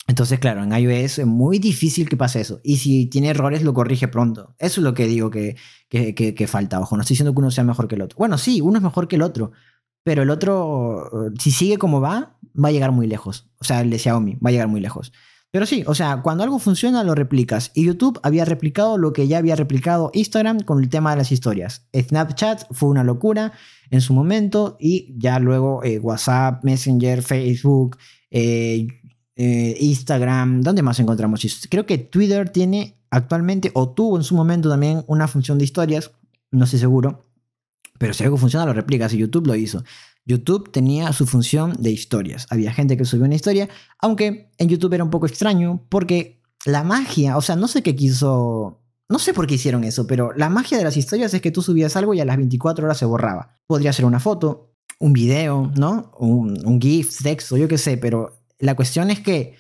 Entonces, 0.09 0.39
claro, 0.39 0.63
en 0.63 0.73
iOS 0.73 1.19
es 1.19 1.27
muy 1.27 1.59
difícil 1.59 2.09
que 2.09 2.17
pase 2.17 2.41
eso. 2.41 2.61
Y 2.63 2.77
si 2.77 3.07
tiene 3.07 3.29
errores, 3.29 3.63
lo 3.63 3.75
corrige 3.75 4.07
pronto. 4.07 4.55
Eso 4.59 4.81
es 4.81 4.85
lo 4.85 4.95
que 4.95 5.07
digo 5.07 5.31
que, 5.31 5.57
que, 5.89 6.47
falta. 6.47 6.79
Ojo, 6.81 6.97
no 6.97 7.03
estoy 7.03 7.15
diciendo 7.15 7.35
que 7.35 7.41
uno 7.41 7.51
sea 7.51 7.65
mejor 7.65 7.89
que 7.89 7.97
el 7.97 8.03
otro. 8.03 8.17
Bueno, 8.17 8.39
sí, 8.39 8.61
uno 8.61 8.79
es 8.79 8.83
mejor 8.83 9.09
que 9.09 9.17
el 9.17 9.23
otro. 9.23 9.51
Pero 10.05 10.23
el 10.23 10.31
otro, 10.31 11.11
si 11.41 11.51
sigue 11.51 11.79
como 11.79 12.01
va, 12.01 12.39
va 12.55 12.69
a 12.69 12.73
llegar 12.73 12.93
muy 12.93 13.09
lejos. 13.09 13.51
O 13.59 13.65
sea, 13.65 13.81
el 13.81 13.91
de 13.91 13.99
Xiaomi 13.99 14.35
va 14.37 14.51
a 14.51 14.53
llegar 14.53 14.69
muy 14.69 14.81
lejos. 14.81 15.13
Pero 15.51 15.67
sí, 15.67 15.83
o 15.87 15.95
sea, 15.95 16.23
cuando 16.23 16.45
algo 16.45 16.61
funciona, 16.61 17.03
lo 17.03 17.15
replicas. 17.15 17.73
Y 17.75 17.87
YouTube 17.87 18.21
había 18.23 18.45
replicado 18.45 18.99
lo 18.99 19.13
que 19.13 19.27
ya 19.27 19.39
había 19.39 19.57
replicado 19.57 20.11
Instagram 20.13 20.61
con 20.61 20.83
el 20.83 20.89
tema 20.89 21.11
de 21.11 21.17
las 21.17 21.33
historias. 21.33 21.89
Snapchat 21.93 22.65
fue 22.71 22.91
una 22.91 23.03
locura 23.03 23.53
en 23.91 24.01
su 24.01 24.15
momento. 24.15 24.77
Y 24.79 25.15
ya 25.19 25.41
luego 25.41 25.83
eh, 25.83 25.99
WhatsApp, 25.99 26.63
Messenger, 26.63 27.23
Facebook, 27.23 27.97
eh, 28.31 28.87
eh, 29.37 29.77
Instagram, 29.79 30.63
¿dónde 30.63 30.83
más 30.83 30.99
encontramos 30.99 31.43
Creo 31.71 31.85
que 31.85 31.99
Twitter 31.99 32.49
tiene 32.49 32.97
actualmente, 33.11 33.71
o 33.75 33.91
tuvo 33.91 34.17
en 34.17 34.25
su 34.25 34.35
momento 34.35 34.69
también, 34.69 35.05
una 35.07 35.29
función 35.29 35.59
de 35.59 35.65
historias, 35.65 36.11
no 36.51 36.65
estoy 36.65 36.81
seguro, 36.81 37.27
pero 37.99 38.15
si 38.15 38.25
algo 38.25 38.37
funciona 38.37 38.67
lo 38.67 38.73
replicas 38.73 39.13
y 39.13 39.19
YouTube 39.19 39.47
lo 39.47 39.55
hizo. 39.55 39.85
YouTube 40.25 40.71
tenía 40.73 41.13
su 41.13 41.27
función 41.27 41.75
de 41.79 41.91
historias. 41.91 42.47
Había 42.51 42.73
gente 42.73 42.97
que 42.97 43.05
subía 43.05 43.27
una 43.27 43.37
historia, 43.37 43.69
aunque 44.01 44.51
en 44.59 44.69
YouTube 44.69 44.95
era 44.95 45.05
un 45.05 45.11
poco 45.11 45.27
extraño 45.27 45.85
porque 45.89 46.43
la 46.65 46.83
magia, 46.83 47.37
o 47.37 47.43
sea, 47.43 47.57
no 47.57 47.69
sé 47.69 47.83
qué 47.83 47.95
quiso, 47.95 48.83
no 49.09 49.19
sé 49.19 49.33
por 49.33 49.47
qué 49.47 49.55
hicieron 49.55 49.85
eso, 49.85 50.07
pero 50.07 50.33
la 50.33 50.49
magia 50.49 50.79
de 50.79 50.85
las 50.85 50.97
historias 50.97 51.33
es 51.33 51.41
que 51.41 51.53
tú 51.53 51.63
subías 51.63 51.95
algo 51.97 52.13
y 52.13 52.21
a 52.21 52.25
las 52.25 52.37
24 52.37 52.85
horas 52.85 52.99
se 52.99 53.05
borraba. 53.05 53.55
Podría 53.67 53.93
ser 53.93 54.05
una 54.05 54.19
foto, 54.19 54.73
un 54.99 55.13
video, 55.13 55.71
¿no? 55.77 56.11
Un, 56.19 56.67
un 56.67 56.81
GIF, 56.81 57.23
texto, 57.23 57.57
yo 57.57 57.69
qué 57.69 57.79
sé, 57.79 57.97
pero 57.97 58.46
la 58.59 58.75
cuestión 58.75 59.11
es 59.11 59.21
que 59.21 59.57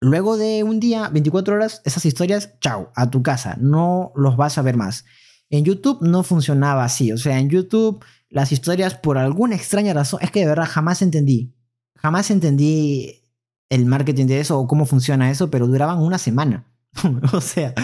luego 0.00 0.36
de 0.36 0.62
un 0.62 0.80
día, 0.80 1.08
24 1.08 1.54
horas, 1.54 1.82
esas 1.84 2.04
historias, 2.06 2.58
chao, 2.60 2.92
a 2.94 3.10
tu 3.10 3.22
casa, 3.22 3.56
no 3.60 4.12
los 4.14 4.36
vas 4.36 4.58
a 4.58 4.62
ver 4.62 4.76
más. 4.76 5.04
En 5.50 5.64
YouTube 5.64 5.98
no 6.02 6.22
funcionaba 6.22 6.84
así, 6.84 7.12
o 7.12 7.18
sea, 7.18 7.38
en 7.38 7.48
YouTube 7.48 8.04
las 8.28 8.52
historias 8.52 8.94
por 8.94 9.18
alguna 9.18 9.56
extraña 9.56 9.94
razón, 9.94 10.20
es 10.22 10.30
que 10.30 10.40
de 10.40 10.46
verdad 10.46 10.66
jamás 10.68 11.02
entendí, 11.02 11.54
jamás 11.96 12.30
entendí 12.30 13.22
el 13.70 13.86
marketing 13.86 14.26
de 14.26 14.40
eso 14.40 14.58
o 14.58 14.66
cómo 14.66 14.86
funciona 14.86 15.30
eso, 15.30 15.50
pero 15.50 15.66
duraban 15.66 15.98
una 15.98 16.18
semana. 16.18 16.66
o 17.32 17.40
sea, 17.40 17.74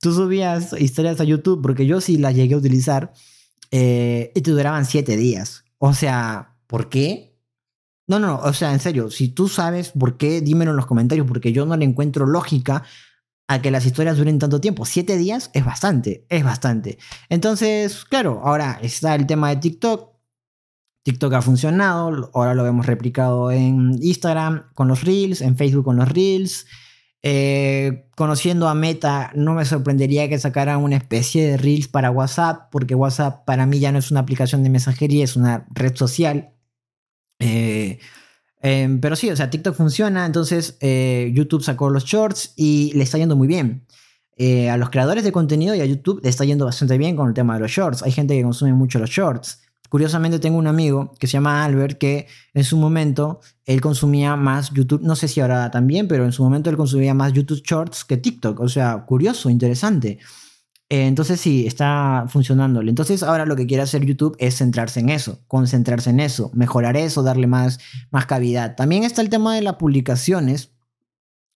tú 0.00 0.12
subías 0.12 0.72
historias 0.78 1.20
a 1.20 1.24
YouTube, 1.24 1.62
porque 1.62 1.86
yo 1.86 2.00
sí 2.00 2.18
las 2.18 2.34
llegué 2.34 2.54
a 2.54 2.58
utilizar, 2.58 3.12
eh, 3.70 4.32
y 4.34 4.40
te 4.40 4.50
duraban 4.50 4.84
siete 4.84 5.16
días. 5.16 5.64
O 5.78 5.94
sea, 5.94 6.56
¿por 6.66 6.88
qué? 6.88 7.31
No, 8.08 8.18
no, 8.18 8.38
o 8.38 8.52
sea, 8.52 8.72
en 8.72 8.80
serio, 8.80 9.10
si 9.10 9.28
tú 9.28 9.48
sabes 9.48 9.90
por 9.90 10.16
qué, 10.16 10.40
dímelo 10.40 10.72
en 10.72 10.76
los 10.76 10.86
comentarios, 10.86 11.26
porque 11.26 11.52
yo 11.52 11.64
no 11.66 11.76
le 11.76 11.84
encuentro 11.84 12.26
lógica 12.26 12.82
a 13.48 13.62
que 13.62 13.70
las 13.70 13.86
historias 13.86 14.16
duren 14.16 14.38
tanto 14.38 14.60
tiempo. 14.60 14.84
Siete 14.84 15.16
días 15.16 15.50
es 15.54 15.64
bastante, 15.64 16.26
es 16.28 16.44
bastante. 16.44 16.98
Entonces, 17.28 18.04
claro, 18.04 18.40
ahora 18.44 18.78
está 18.82 19.14
el 19.14 19.26
tema 19.26 19.50
de 19.50 19.56
TikTok. 19.56 20.12
TikTok 21.04 21.34
ha 21.34 21.42
funcionado, 21.42 22.30
ahora 22.34 22.54
lo 22.54 22.66
hemos 22.66 22.86
replicado 22.86 23.50
en 23.50 23.98
Instagram 24.02 24.72
con 24.74 24.88
los 24.88 25.02
Reels, 25.02 25.40
en 25.40 25.56
Facebook 25.56 25.84
con 25.84 25.96
los 25.96 26.08
Reels. 26.08 26.66
Eh, 27.24 28.08
conociendo 28.16 28.68
a 28.68 28.74
Meta, 28.74 29.30
no 29.34 29.54
me 29.54 29.64
sorprendería 29.64 30.28
que 30.28 30.38
sacaran 30.38 30.82
una 30.82 30.96
especie 30.96 31.46
de 31.46 31.56
Reels 31.56 31.88
para 31.88 32.10
WhatsApp, 32.10 32.68
porque 32.70 32.94
WhatsApp 32.94 33.44
para 33.44 33.66
mí 33.66 33.78
ya 33.78 33.92
no 33.92 33.98
es 33.98 34.10
una 34.10 34.20
aplicación 34.20 34.62
de 34.62 34.70
mensajería, 34.70 35.24
es 35.24 35.36
una 35.36 35.66
red 35.70 35.94
social. 35.96 36.52
Eh, 37.38 37.71
em, 38.62 39.00
pero 39.00 39.16
sí, 39.16 39.30
o 39.30 39.36
sea, 39.36 39.50
TikTok 39.50 39.74
funciona, 39.74 40.24
entonces 40.24 40.76
eh, 40.80 41.30
YouTube 41.34 41.62
sacó 41.62 41.90
los 41.90 42.04
shorts 42.04 42.54
y 42.56 42.92
le 42.94 43.04
está 43.04 43.18
yendo 43.18 43.36
muy 43.36 43.48
bien. 43.48 43.84
Eh, 44.36 44.70
a 44.70 44.78
los 44.78 44.88
creadores 44.88 45.24
de 45.24 45.32
contenido 45.32 45.74
y 45.74 45.80
a 45.80 45.84
YouTube 45.84 46.20
le 46.22 46.30
está 46.30 46.44
yendo 46.44 46.64
bastante 46.64 46.96
bien 46.96 47.16
con 47.16 47.28
el 47.28 47.34
tema 47.34 47.54
de 47.54 47.60
los 47.60 47.70
shorts. 47.70 48.02
Hay 48.02 48.12
gente 48.12 48.34
que 48.34 48.42
consume 48.42 48.72
mucho 48.72 48.98
los 48.98 49.10
shorts. 49.10 49.60
Curiosamente 49.92 50.38
tengo 50.38 50.56
un 50.56 50.66
amigo 50.66 51.12
que 51.18 51.26
se 51.26 51.34
llama 51.34 51.64
Albert 51.64 51.98
que 51.98 52.26
en 52.54 52.64
su 52.64 52.78
momento 52.78 53.40
él 53.66 53.82
consumía 53.82 54.36
más 54.36 54.70
YouTube, 54.70 55.02
no 55.02 55.16
sé 55.16 55.28
si 55.28 55.42
ahora 55.42 55.70
también, 55.70 56.08
pero 56.08 56.24
en 56.24 56.32
su 56.32 56.42
momento 56.42 56.70
él 56.70 56.78
consumía 56.78 57.12
más 57.12 57.34
YouTube 57.34 57.60
Shorts 57.62 58.06
que 58.06 58.16
TikTok. 58.16 58.58
O 58.60 58.68
sea, 58.70 59.04
curioso, 59.04 59.50
interesante. 59.50 60.18
Eh, 60.92 61.06
entonces 61.06 61.40
sí, 61.40 61.66
está 61.66 62.26
funcionándole. 62.28 62.90
Entonces 62.90 63.22
ahora 63.22 63.46
lo 63.46 63.56
que 63.56 63.66
quiere 63.66 63.82
hacer 63.82 64.04
YouTube 64.04 64.36
es 64.38 64.58
centrarse 64.58 65.00
en 65.00 65.08
eso, 65.08 65.40
concentrarse 65.48 66.10
en 66.10 66.20
eso, 66.20 66.50
mejorar 66.52 66.98
eso, 66.98 67.22
darle 67.22 67.46
más, 67.46 67.78
más 68.10 68.26
cavidad. 68.26 68.76
También 68.76 69.02
está 69.02 69.22
el 69.22 69.30
tema 69.30 69.54
de 69.54 69.62
las 69.62 69.76
publicaciones 69.76 70.74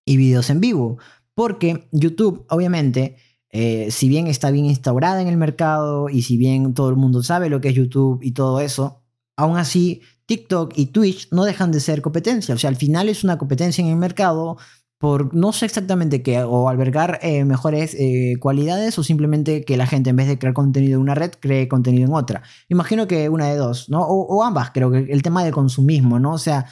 y 0.07 0.17
videos 0.17 0.49
en 0.49 0.61
vivo, 0.63 0.97
porque 1.35 1.87
YouTube 1.93 2.47
obviamente, 2.49 3.19
eh, 3.51 3.89
si 3.91 4.09
bien 4.09 4.27
está 4.27 4.51
bien 4.51 4.65
instaurada 4.65 5.21
en 5.21 5.29
el 5.29 5.37
mercado 5.37 6.09
y 6.09 6.23
si 6.23 6.39
bien 6.39 6.73
todo 6.73 6.89
el 6.89 6.97
mundo 6.97 7.23
sabe 7.23 7.51
lo 7.51 7.61
que 7.61 7.69
es 7.69 7.75
YouTube 7.75 8.21
y 8.23 8.33
todo 8.33 8.61
eso, 8.61 9.03
aún 9.37 9.59
así 9.59 10.01
TikTok 10.25 10.73
y 10.77 10.87
Twitch 10.87 11.29
no 11.31 11.45
dejan 11.45 11.73
de 11.73 11.81
ser 11.81 12.01
competencia. 12.01 12.55
O 12.55 12.59
sea, 12.59 12.71
al 12.71 12.77
final 12.77 13.11
es 13.11 13.23
una 13.23 13.37
competencia 13.37 13.85
en 13.85 13.91
el 13.91 13.97
mercado 13.97 14.57
por 14.99 15.35
no 15.35 15.53
sé 15.53 15.67
exactamente 15.67 16.23
qué, 16.23 16.43
o 16.43 16.69
albergar 16.69 17.19
eh, 17.23 17.45
mejores 17.45 17.95
eh, 17.99 18.37
cualidades 18.41 18.99
o 18.99 19.03
simplemente 19.03 19.65
que 19.65 19.77
la 19.77 19.87
gente 19.87 20.11
en 20.11 20.17
vez 20.17 20.27
de 20.27 20.39
crear 20.39 20.55
contenido 20.55 20.97
en 20.97 21.03
una 21.03 21.15
red, 21.15 21.33
cree 21.39 21.69
contenido 21.69 22.07
en 22.07 22.15
otra. 22.15 22.43
Imagino 22.69 23.07
que 23.07 23.29
una 23.29 23.47
de 23.47 23.57
dos, 23.57 23.91
¿no? 23.91 24.03
O, 24.03 24.43
ambas, 24.43 24.71
creo 24.71 24.91
que 24.91 24.99
el 25.11 25.23
tema 25.23 25.45
del 25.45 25.53
consumismo, 25.53 26.19
¿no? 26.19 26.33
O 26.33 26.39
sea, 26.39 26.67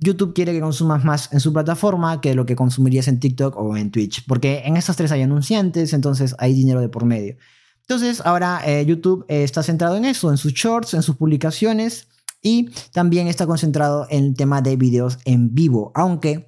YouTube 0.00 0.34
quiere 0.34 0.52
que 0.52 0.60
consumas 0.60 1.04
más 1.04 1.32
en 1.32 1.40
su 1.40 1.52
plataforma 1.52 2.20
que 2.20 2.34
lo 2.34 2.46
que 2.46 2.56
consumirías 2.56 3.08
en 3.08 3.20
TikTok 3.20 3.56
o 3.56 3.76
en 3.76 3.90
Twitch, 3.90 4.26
porque 4.26 4.62
en 4.64 4.76
esas 4.76 4.96
tres 4.96 5.12
hay 5.12 5.22
anunciantes, 5.22 5.92
entonces 5.92 6.34
hay 6.38 6.54
dinero 6.54 6.80
de 6.80 6.88
por 6.88 7.04
medio. 7.04 7.36
Entonces 7.82 8.20
ahora 8.24 8.60
eh, 8.66 8.84
YouTube 8.86 9.24
está 9.28 9.62
centrado 9.62 9.96
en 9.96 10.04
eso, 10.04 10.30
en 10.30 10.36
sus 10.36 10.52
shorts, 10.52 10.94
en 10.94 11.02
sus 11.02 11.16
publicaciones 11.16 12.08
y 12.42 12.70
también 12.92 13.28
está 13.28 13.46
concentrado 13.46 14.06
en 14.10 14.24
el 14.24 14.34
tema 14.34 14.62
de 14.62 14.76
videos 14.76 15.18
en 15.24 15.54
vivo, 15.54 15.90
aunque 15.94 16.47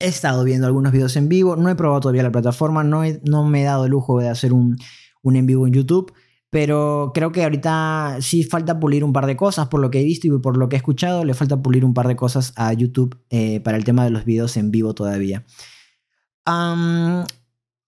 He 0.00 0.06
estado 0.06 0.44
viendo 0.44 0.66
algunos 0.66 0.92
videos 0.92 1.16
en 1.16 1.28
vivo, 1.28 1.56
no 1.56 1.68
he 1.68 1.74
probado 1.74 2.00
todavía 2.00 2.22
la 2.22 2.30
plataforma, 2.30 2.84
no, 2.84 3.02
no 3.24 3.44
me 3.44 3.62
he 3.62 3.64
dado 3.64 3.84
el 3.84 3.90
lujo 3.90 4.20
de 4.20 4.28
hacer 4.28 4.52
un, 4.52 4.76
un 5.22 5.36
en 5.36 5.46
vivo 5.46 5.66
en 5.66 5.72
YouTube, 5.72 6.12
pero 6.50 7.10
creo 7.14 7.32
que 7.32 7.42
ahorita 7.42 8.18
sí 8.20 8.44
falta 8.44 8.78
pulir 8.80 9.04
un 9.04 9.12
par 9.12 9.26
de 9.26 9.36
cosas, 9.36 9.68
por 9.68 9.80
lo 9.80 9.90
que 9.90 10.00
he 10.00 10.04
visto 10.04 10.26
y 10.26 10.38
por 10.38 10.56
lo 10.56 10.68
que 10.68 10.76
he 10.76 10.78
escuchado, 10.78 11.24
le 11.24 11.34
falta 11.34 11.60
pulir 11.60 11.84
un 11.84 11.94
par 11.94 12.08
de 12.08 12.16
cosas 12.16 12.52
a 12.56 12.72
YouTube 12.72 13.18
eh, 13.30 13.60
para 13.60 13.76
el 13.76 13.84
tema 13.84 14.04
de 14.04 14.10
los 14.10 14.24
videos 14.24 14.56
en 14.56 14.70
vivo 14.70 14.94
todavía. 14.94 15.44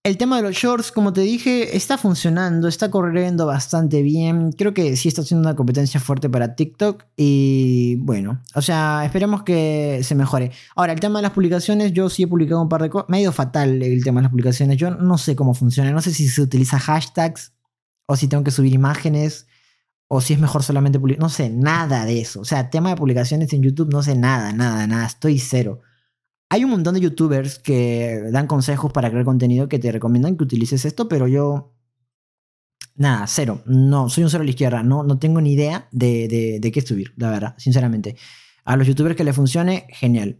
El 0.03 0.17
tema 0.17 0.37
de 0.37 0.41
los 0.41 0.55
shorts, 0.55 0.91
como 0.91 1.13
te 1.13 1.21
dije, 1.21 1.77
está 1.77 1.95
funcionando, 1.95 2.67
está 2.67 2.89
corriendo 2.89 3.45
bastante 3.45 4.01
bien. 4.01 4.51
Creo 4.51 4.73
que 4.73 4.95
sí 4.95 5.07
está 5.07 5.21
siendo 5.21 5.47
una 5.47 5.55
competencia 5.55 5.99
fuerte 5.99 6.27
para 6.27 6.55
TikTok. 6.55 7.03
Y 7.15 7.97
bueno, 7.97 8.41
o 8.55 8.63
sea, 8.63 9.05
esperemos 9.05 9.43
que 9.43 10.01
se 10.01 10.15
mejore. 10.15 10.53
Ahora, 10.75 10.93
el 10.93 10.99
tema 10.99 11.19
de 11.19 11.23
las 11.23 11.33
publicaciones, 11.33 11.93
yo 11.93 12.09
sí 12.09 12.23
he 12.23 12.27
publicado 12.27 12.63
un 12.63 12.67
par 12.67 12.81
de 12.81 12.89
cosas. 12.89 13.09
Me 13.09 13.17
ha 13.17 13.21
ido 13.21 13.31
fatal 13.31 13.83
el 13.83 14.03
tema 14.03 14.21
de 14.21 14.23
las 14.23 14.31
publicaciones. 14.31 14.77
Yo 14.77 14.89
no 14.89 15.19
sé 15.19 15.35
cómo 15.35 15.53
funciona. 15.53 15.91
No 15.91 16.01
sé 16.01 16.11
si 16.11 16.27
se 16.27 16.41
utiliza 16.41 16.79
hashtags 16.79 17.53
o 18.07 18.15
si 18.15 18.27
tengo 18.27 18.43
que 18.43 18.49
subir 18.49 18.73
imágenes 18.73 19.45
o 20.07 20.19
si 20.19 20.33
es 20.33 20.39
mejor 20.39 20.63
solamente 20.63 20.99
publicar. 20.99 21.21
No 21.21 21.29
sé, 21.29 21.51
nada 21.51 22.05
de 22.05 22.21
eso. 22.21 22.41
O 22.41 22.45
sea, 22.45 22.71
tema 22.71 22.89
de 22.89 22.95
publicaciones 22.95 23.53
en 23.53 23.61
YouTube, 23.61 23.93
no 23.93 24.01
sé 24.01 24.15
nada, 24.15 24.51
nada, 24.51 24.87
nada. 24.87 25.05
Estoy 25.05 25.37
cero. 25.37 25.81
Hay 26.51 26.65
un 26.65 26.71
montón 26.71 26.95
de 26.95 26.99
youtubers 26.99 27.59
que 27.59 28.23
dan 28.29 28.45
consejos 28.45 28.91
para 28.91 29.09
crear 29.09 29.23
contenido 29.23 29.69
que 29.69 29.79
te 29.79 29.89
recomiendan 29.89 30.35
que 30.35 30.43
utilices 30.43 30.83
esto, 30.83 31.07
pero 31.07 31.25
yo. 31.25 31.71
Nada, 32.97 33.25
cero. 33.27 33.61
No, 33.65 34.09
soy 34.09 34.25
un 34.25 34.29
cero 34.29 34.41
a 34.41 34.43
la 34.43 34.49
izquierda. 34.49 34.83
No, 34.83 35.01
no 35.03 35.17
tengo 35.17 35.39
ni 35.39 35.53
idea 35.53 35.87
de, 35.93 36.59
de, 36.61 36.71
qué 36.73 36.81
subir, 36.81 37.13
la 37.15 37.29
verdad, 37.29 37.55
sinceramente. 37.57 38.17
A 38.65 38.75
los 38.75 38.85
youtubers 38.85 39.15
que 39.15 39.23
les 39.23 39.33
funcione, 39.33 39.87
genial. 39.91 40.39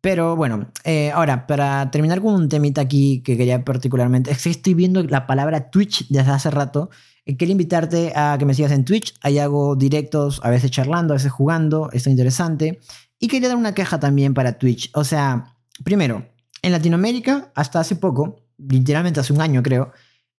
Pero 0.00 0.36
bueno, 0.36 0.70
eh, 0.84 1.10
ahora, 1.10 1.48
para 1.48 1.90
terminar 1.90 2.20
con 2.20 2.34
un 2.34 2.48
temita 2.48 2.82
aquí 2.82 3.20
que 3.20 3.36
quería 3.36 3.64
particularmente, 3.64 4.30
es 4.30 4.44
que 4.44 4.50
estoy 4.50 4.74
viendo 4.74 5.02
la 5.02 5.26
palabra 5.26 5.68
Twitch 5.68 6.06
desde 6.10 6.30
hace 6.30 6.52
rato. 6.52 6.90
Eh, 7.24 7.36
quería 7.36 7.52
invitarte 7.52 8.12
a 8.14 8.36
que 8.38 8.44
me 8.44 8.54
sigas 8.54 8.70
en 8.70 8.84
Twitch. 8.84 9.14
Ahí 9.20 9.40
hago 9.40 9.74
directos, 9.74 10.40
a 10.44 10.50
veces 10.50 10.70
charlando, 10.70 11.12
a 11.12 11.16
veces 11.16 11.32
jugando. 11.32 11.90
Está 11.90 12.08
interesante. 12.08 12.78
Y 13.20 13.28
quería 13.28 13.48
dar 13.48 13.58
una 13.58 13.74
queja 13.74 14.00
también 14.00 14.34
para 14.34 14.58
Twitch. 14.58 14.90
O 14.94 15.04
sea, 15.04 15.54
primero, 15.84 16.26
en 16.62 16.72
Latinoamérica, 16.72 17.52
hasta 17.54 17.78
hace 17.78 17.94
poco, 17.94 18.40
literalmente 18.58 19.20
hace 19.20 19.32
un 19.32 19.42
año 19.42 19.62
creo, 19.62 19.92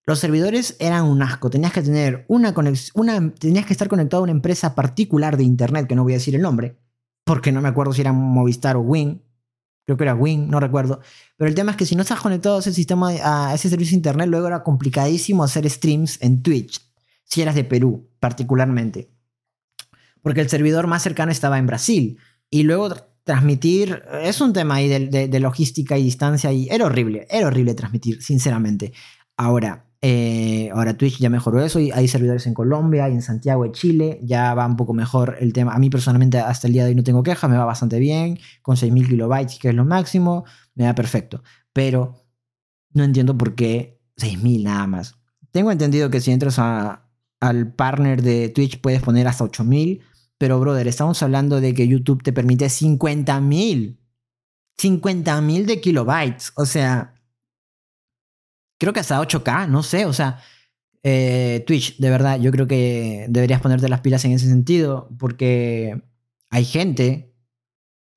los 0.05 0.19
servidores 0.19 0.75
eran 0.79 1.05
un 1.05 1.21
asco. 1.21 1.49
Tenías 1.49 1.71
que 1.71 1.83
tener 1.83 2.25
una 2.27 2.53
conexión, 2.53 2.93
una, 2.95 3.33
tenías 3.35 3.65
que 3.67 3.73
estar 3.73 3.87
conectado 3.87 4.21
a 4.21 4.23
una 4.23 4.31
empresa 4.31 4.73
particular 4.73 5.37
de 5.37 5.43
internet, 5.43 5.87
que 5.87 5.95
no 5.95 6.03
voy 6.03 6.13
a 6.13 6.15
decir 6.17 6.35
el 6.35 6.41
nombre, 6.41 6.79
porque 7.23 7.51
no 7.51 7.61
me 7.61 7.69
acuerdo 7.69 7.93
si 7.93 8.01
era 8.01 8.11
Movistar 8.11 8.75
o 8.75 8.81
Win. 8.81 9.21
Creo 9.85 9.97
que 9.97 10.03
era 10.03 10.15
Win, 10.15 10.49
no 10.49 10.59
recuerdo. 10.59 11.01
Pero 11.37 11.49
el 11.49 11.55
tema 11.55 11.71
es 11.71 11.77
que 11.77 11.85
si 11.85 11.95
no 11.95 12.01
estás 12.01 12.19
conectado 12.19 12.57
a 12.57 12.59
ese 12.59 12.73
sistema, 12.73 13.09
a 13.09 13.53
ese 13.53 13.69
servicio 13.69 13.91
de 13.91 13.97
internet, 13.97 14.27
luego 14.27 14.47
era 14.47 14.63
complicadísimo 14.63 15.43
hacer 15.43 15.69
streams 15.69 16.21
en 16.21 16.41
Twitch, 16.41 16.81
si 17.23 17.41
eras 17.41 17.55
de 17.55 17.63
Perú, 17.63 18.09
particularmente. 18.19 19.11
Porque 20.21 20.41
el 20.41 20.49
servidor 20.49 20.87
más 20.87 21.03
cercano 21.03 21.31
estaba 21.31 21.57
en 21.57 21.67
Brasil. 21.67 22.17
Y 22.51 22.63
luego 22.63 22.89
transmitir, 23.23 24.03
es 24.21 24.39
un 24.41 24.53
tema 24.53 24.75
ahí 24.75 24.87
de, 24.87 25.27
de 25.27 25.39
logística 25.39 25.97
y 25.97 26.03
distancia, 26.03 26.51
y 26.51 26.67
era 26.69 26.85
horrible, 26.85 27.25
era 27.31 27.47
horrible 27.47 27.73
transmitir, 27.73 28.21
sinceramente. 28.21 28.93
Ahora, 29.37 29.85
eh, 30.03 30.71
ahora 30.73 30.97
Twitch 30.97 31.19
ya 31.19 31.29
mejoró 31.29 31.63
eso 31.63 31.79
y 31.79 31.91
hay 31.91 32.07
servidores 32.07 32.47
en 32.47 32.55
Colombia 32.55 33.07
y 33.07 33.13
en 33.13 33.21
Santiago 33.21 33.63
de 33.63 33.71
Chile. 33.71 34.19
Ya 34.23 34.53
va 34.55 34.65
un 34.65 34.75
poco 34.75 34.93
mejor 34.93 35.37
el 35.39 35.53
tema. 35.53 35.73
A 35.73 35.79
mí 35.79 35.89
personalmente 35.89 36.39
hasta 36.39 36.67
el 36.67 36.73
día 36.73 36.83
de 36.83 36.89
hoy 36.89 36.95
no 36.95 37.03
tengo 37.03 37.23
quejas, 37.23 37.49
me 37.49 37.57
va 37.57 37.65
bastante 37.65 37.99
bien. 37.99 38.39
Con 38.61 38.75
6.000 38.75 39.07
kilobytes, 39.07 39.59
que 39.59 39.69
es 39.69 39.75
lo 39.75 39.85
máximo, 39.85 40.43
me 40.75 40.85
va 40.85 40.95
perfecto. 40.95 41.43
Pero 41.71 42.25
no 42.93 43.03
entiendo 43.03 43.37
por 43.37 43.55
qué 43.55 44.01
6.000 44.17 44.63
nada 44.63 44.87
más. 44.87 45.15
Tengo 45.51 45.71
entendido 45.71 46.09
que 46.09 46.19
si 46.19 46.31
entras 46.31 46.59
al 46.59 47.73
partner 47.73 48.21
de 48.23 48.49
Twitch 48.49 48.81
puedes 48.81 49.01
poner 49.01 49.27
hasta 49.27 49.43
8.000. 49.45 50.01
Pero 50.41 50.59
brother, 50.59 50.87
estamos 50.87 51.21
hablando 51.21 51.61
de 51.61 51.75
que 51.75 51.87
YouTube 51.87 52.23
te 52.23 52.33
permite 52.33 52.65
50.000. 52.65 53.95
50.000 54.75 55.65
de 55.65 55.79
kilobytes. 55.79 56.51
O 56.55 56.65
sea, 56.65 57.13
creo 58.79 58.91
que 58.91 59.01
hasta 59.01 59.21
8K, 59.21 59.69
no 59.69 59.83
sé, 59.83 60.07
o 60.07 60.13
sea, 60.13 60.41
eh, 61.03 61.63
Twitch, 61.67 61.99
de 61.99 62.09
verdad, 62.09 62.39
yo 62.39 62.49
creo 62.49 62.65
que 62.65 63.27
deberías 63.29 63.61
ponerte 63.61 63.87
las 63.87 64.01
pilas 64.01 64.25
en 64.25 64.31
ese 64.31 64.47
sentido, 64.47 65.11
porque 65.19 66.01
hay 66.49 66.65
gente, 66.65 67.35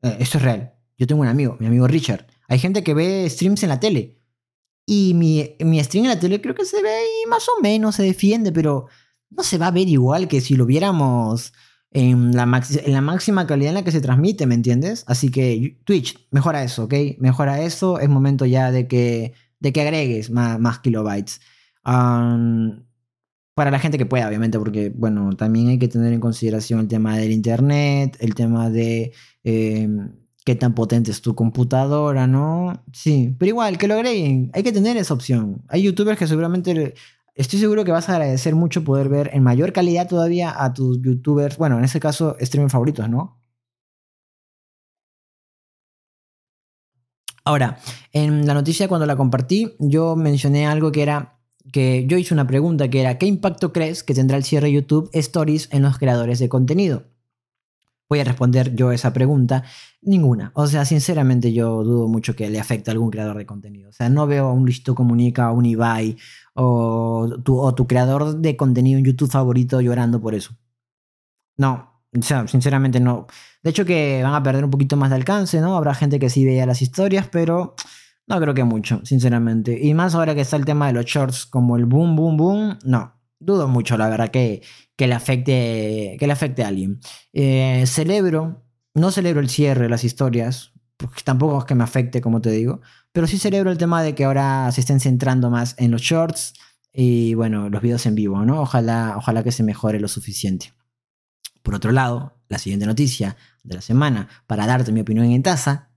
eh, 0.01 0.17
esto 0.19 0.39
es 0.39 0.45
real, 0.45 0.73
yo 0.97 1.07
tengo 1.07 1.21
un 1.21 1.29
amigo, 1.29 1.59
mi 1.61 1.67
amigo 1.67 1.87
Richard, 1.87 2.27
hay 2.49 2.59
gente 2.59 2.83
que 2.83 2.95
ve 2.95 3.29
streams 3.29 3.65
en 3.65 3.69
la 3.69 3.81
tele, 3.81 4.19
y 4.87 5.13
mi, 5.13 5.57
mi 5.61 5.85
stream 5.85 6.07
en 6.07 6.13
la 6.13 6.21
tele 6.21 6.41
creo 6.41 6.55
que 6.55 6.65
se 6.65 6.81
ve 6.81 7.03
y 7.23 7.29
más 7.29 7.47
o 7.51 7.61
menos 7.61 7.97
se 7.97 8.03
defiende, 8.03 8.51
pero 8.51 8.87
no 9.29 9.43
se 9.43 9.59
va 9.59 9.67
a 9.67 9.73
ver 9.73 9.89
igual 9.89 10.27
que 10.27 10.41
si 10.41 10.55
lo 10.55 10.65
viéramos 10.65 11.53
en 11.95 12.37
la, 12.37 12.43
en 12.43 12.93
la 12.93 13.01
máxima 13.01 13.47
calidad 13.47 13.71
en 13.71 13.77
la 13.77 13.85
que 13.85 13.93
se 13.93 14.03
transmite, 14.03 14.47
¿me 14.47 14.57
entiendes? 14.57 15.05
Así 15.07 15.31
que 15.31 15.79
Twitch, 15.85 16.29
mejora 16.31 16.63
eso, 16.63 16.85
¿ok? 16.85 16.95
Mejora 17.19 17.63
eso, 17.63 17.99
es 17.99 18.09
momento 18.09 18.45
ya 18.45 18.71
de 18.71 18.87
que 18.87 19.33
de 19.65 19.73
que 19.73 19.81
agregues 19.81 20.31
más, 20.31 20.79
kilobytes. 20.81 21.41
para 21.83 23.71
la 23.71 23.79
gente 23.79 23.99
que 23.99 24.07
pueda, 24.07 24.29
obviamente, 24.29 24.59
porque, 24.59 24.91
bueno, 24.91 25.35
también 25.37 25.69
hay 25.69 25.79
que 25.79 25.89
tener 25.89 26.13
en 26.13 26.21
consideración 26.21 26.81
el 26.81 26.89
tema 26.89 27.17
del 27.17 27.33
internet, 27.33 28.17
el 28.21 28.35
tema 28.35 28.69
de 28.69 29.13
em, 29.45 30.13
qué 30.45 30.55
tan 30.55 30.75
potente 30.75 31.11
es 31.11 31.23
tu 31.23 31.35
computadora, 31.35 32.27
¿no? 32.27 32.85
Sí, 32.93 33.35
pero 33.39 33.49
igual, 33.51 33.79
que 33.79 33.89
lo 33.89 33.95
agreguen, 33.95 34.51
hay 34.53 34.63
que 34.63 34.73
tener 34.73 34.97
esa 34.97 35.15
opción. 35.15 35.63
Hay 35.69 35.83
youtubers 35.83 36.19
que 36.19 36.27
seguramente, 36.27 36.95
estoy 37.35 37.59
seguro 37.59 37.85
que 37.85 37.93
vas 37.93 38.09
a 38.09 38.13
agradecer 38.15 38.55
mucho 38.55 38.85
poder 38.85 39.09
ver 39.09 39.31
en 39.33 39.43
mayor 39.43 39.73
calidad 39.73 40.09
todavía 40.09 40.55
a 40.65 40.73
tus 40.73 41.01
youtubers, 41.03 41.57
bueno, 41.59 41.79
en 41.79 41.85
ese 41.85 42.01
caso, 42.01 42.37
streamers 42.41 42.73
favoritos, 42.73 43.09
¿no? 43.09 43.41
Ahora, 47.45 47.79
en 48.13 48.47
la 48.47 48.55
noticia 48.55 48.89
cuando 48.89 49.07
la 49.07 49.17
compartí, 49.17 49.77
yo 49.79 50.17
mencioné 50.17 50.67
algo 50.67 50.91
que 50.93 51.03
era 51.03 51.35
que 51.73 52.07
yo 52.07 52.19
hice 52.19 52.35
una 52.35 52.47
pregunta 52.47 52.89
que 52.89 53.01
era, 53.01 53.19
¿qué 53.19 53.27
impacto 53.27 53.73
crees 53.73 54.03
que 54.03 54.15
tendrá 54.15 54.37
el 54.37 54.45
cierre 54.45 54.69
de 54.69 54.75
YouTube 54.75 55.11
Stories 55.13 55.69
en 55.73 55.83
los 55.83 55.99
creadores 55.99 56.39
de 56.39 56.49
contenido? 56.49 57.05
Voy 58.09 58.21
a 58.21 58.25
responder 58.25 58.75
yo 58.75 58.93
esa 58.93 59.13
pregunta. 59.13 59.65
Ninguna. 60.03 60.53
O 60.55 60.67
sea, 60.67 60.85
sinceramente 60.85 61.53
yo 61.53 61.83
dudo 61.83 62.09
mucho 62.09 62.37
que 62.37 62.51
le 62.51 62.61
afecte 62.61 62.91
a 62.91 62.93
algún 62.93 63.11
creador 63.11 63.39
de 63.39 63.47
contenido. 63.47 63.89
O 63.91 63.93
sea, 63.93 64.09
no 64.09 64.27
veo 64.27 64.49
a 64.49 64.53
un 64.53 64.67
Listo 64.67 64.95
Comunica, 64.95 65.47
a 65.47 65.53
un 65.53 65.67
Ibai 65.67 66.17
o 66.55 67.39
tu, 67.43 67.59
o 67.59 67.75
tu 67.75 67.87
creador 67.87 68.37
de 68.37 68.57
contenido 68.57 68.99
en 68.99 69.05
YouTube 69.05 69.31
favorito 69.31 69.81
llorando 69.81 70.21
por 70.21 70.35
eso. 70.35 70.55
No, 71.57 72.03
o 72.17 72.23
sea, 72.23 72.47
sinceramente 72.47 73.01
no. 73.01 73.27
De 73.63 73.71
hecho 73.71 73.85
que 73.85 74.21
van 74.23 74.35
a 74.35 74.43
perder 74.43 74.65
un 74.65 74.71
poquito 74.71 74.97
más 74.97 75.11
de 75.11 75.17
alcance, 75.17 75.61
¿no? 75.61 75.77
Habrá 75.77 75.95
gente 75.95 76.19
que 76.19 76.31
sí 76.31 76.45
vea 76.45 76.67
las 76.67 76.83
historias, 76.83 77.29
pero 77.29 77.75
no 78.27 78.41
creo 78.41 78.55
que 78.55 78.65
mucho, 78.65 79.01
sinceramente. 79.05 79.79
Y 79.81 79.95
más 79.95 80.15
ahora 80.15 80.35
que 80.35 80.43
está 80.43 80.57
el 80.57 80.65
tema 80.65 80.87
de 80.87 80.95
los 80.95 81.05
shorts 81.07 81.47
como 81.47 81.77
el 81.77 81.87
boom, 81.87 82.17
boom, 82.17 82.37
boom, 82.37 82.79
no. 82.85 83.13
Dudo 83.45 83.69
mucho, 83.69 83.99
la 83.99 84.09
verdad, 84.09 84.31
que, 84.31 84.63
que, 84.97 85.07
le, 85.07 85.15
afecte, 85.15 86.17
que 86.19 86.27
le 86.27 86.33
afecte 86.33 86.65
a 86.65 86.69
alguien. 86.69 86.99
Eh, 87.33 87.85
celebro, 87.87 88.65
no 88.95 89.11
celebro 89.11 89.41
el 89.41 89.51
cierre 89.51 89.83
de 89.83 89.89
las 89.91 90.03
historias, 90.03 90.73
porque 90.97 91.23
tampoco 91.23 91.59
es 91.59 91.65
que 91.67 91.75
me 91.75 91.85
afecte, 91.85 92.23
como 92.23 92.41
te 92.41 92.51
digo, 92.51 92.81
pero 93.13 93.27
sí 93.27 93.39
celebro 93.39 93.71
el 93.71 93.77
tema 93.77 94.03
de 94.03 94.15
que 94.15 94.25
ahora 94.25 94.71
se 94.73 94.81
estén 94.81 94.99
centrando 94.99 95.51
más 95.51 95.75
en 95.79 95.91
los 95.91 96.01
shorts 96.01 96.55
y, 96.91 97.35
bueno, 97.35 97.69
los 97.69 97.83
videos 97.83 98.07
en 98.07 98.15
vivo, 98.15 98.45
¿no? 98.47 98.63
Ojalá, 98.63 99.15
ojalá 99.19 99.43
que 99.43 99.53
se 99.53 99.63
mejore 99.63 100.01
lo 100.01 100.09
suficiente. 100.09 100.73
Por 101.63 101.75
otro 101.75 101.93
lado, 101.93 102.39
la 102.49 102.59
siguiente 102.59 102.87
noticia 102.87 103.37
de 103.63 103.75
la 103.75 103.81
semana 103.83 104.29
para 104.47 104.67
darte 104.67 104.93
mi 104.93 105.01
opinión 105.01 105.27
en 105.27 105.43
taza 105.43 105.91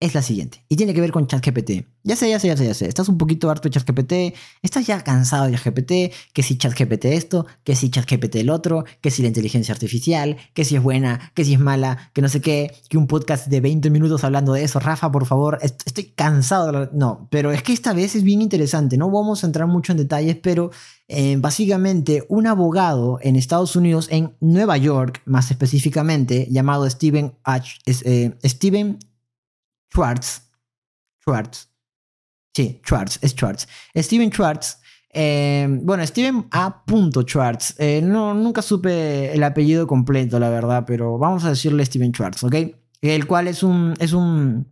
es 0.00 0.14
la 0.14 0.22
siguiente. 0.22 0.64
Y 0.68 0.76
tiene 0.76 0.94
que 0.94 1.00
ver 1.00 1.10
con 1.10 1.26
ChatGPT. 1.26 1.84
Ya 2.04 2.14
sé, 2.14 2.30
ya 2.30 2.38
sé, 2.38 2.46
ya 2.46 2.56
sé, 2.56 2.66
ya 2.66 2.74
sé. 2.74 2.86
Estás 2.86 3.08
un 3.08 3.18
poquito 3.18 3.50
harto 3.50 3.68
de 3.68 3.74
ChatGPT. 3.74 4.36
Estás 4.62 4.86
ya 4.86 5.02
cansado 5.02 5.46
de 5.46 5.52
ChatGPT. 5.52 6.14
Que 6.32 6.42
si 6.42 6.56
ChatGPT 6.56 7.06
esto, 7.06 7.46
que 7.64 7.74
si 7.74 7.90
ChatGPT 7.90 8.36
el 8.36 8.50
otro, 8.50 8.84
que 9.00 9.10
si 9.10 9.22
la 9.22 9.28
inteligencia 9.28 9.74
artificial, 9.74 10.36
que 10.54 10.64
si 10.64 10.76
es 10.76 10.82
buena, 10.82 11.32
que 11.34 11.44
si 11.44 11.54
es 11.54 11.60
mala, 11.60 12.10
que 12.14 12.22
no 12.22 12.28
sé 12.28 12.40
qué, 12.40 12.72
que 12.88 12.96
un 12.96 13.08
podcast 13.08 13.48
de 13.48 13.60
20 13.60 13.90
minutos 13.90 14.22
hablando 14.22 14.52
de 14.52 14.62
eso. 14.62 14.78
Rafa, 14.78 15.10
por 15.10 15.26
favor, 15.26 15.58
estoy 15.60 16.04
cansado. 16.14 16.90
No, 16.92 17.26
pero 17.30 17.50
es 17.50 17.64
que 17.64 17.72
esta 17.72 17.92
vez 17.92 18.14
es 18.14 18.22
bien 18.22 18.40
interesante. 18.40 18.96
No 18.96 19.10
vamos 19.10 19.42
a 19.42 19.48
entrar 19.48 19.66
mucho 19.66 19.92
en 19.92 19.98
detalles, 19.98 20.36
pero 20.40 20.70
eh, 21.08 21.36
básicamente 21.38 22.24
un 22.28 22.46
abogado 22.46 23.18
en 23.20 23.34
Estados 23.34 23.74
Unidos, 23.74 24.06
en 24.10 24.36
Nueva 24.40 24.76
York 24.76 25.22
más 25.24 25.50
específicamente, 25.50 26.46
llamado 26.50 26.88
Steven, 26.88 27.34
H, 27.42 27.78
eh, 27.86 28.34
Steven 28.44 28.98
Schwartz. 29.92 30.42
Schwartz. 31.22 31.68
Sí, 32.54 32.80
Schwartz, 32.84 33.18
es 33.22 33.32
Schwartz. 33.32 33.66
Steven 33.96 34.32
Schwartz. 34.32 34.80
Eh, 35.10 35.66
bueno, 35.82 36.06
Steven 36.06 36.46
A. 36.50 36.84
Schwartz. 37.26 37.74
Eh, 37.78 38.00
no, 38.02 38.34
nunca 38.34 38.62
supe 38.62 39.32
el 39.32 39.42
apellido 39.42 39.86
completo, 39.86 40.38
la 40.38 40.50
verdad, 40.50 40.84
pero 40.86 41.18
vamos 41.18 41.44
a 41.44 41.50
decirle 41.50 41.84
Steven 41.84 42.12
Schwartz, 42.12 42.44
¿ok? 42.44 42.54
El 43.00 43.26
cual 43.26 43.48
es 43.48 43.62
un, 43.62 43.94
es 44.00 44.12
un, 44.12 44.66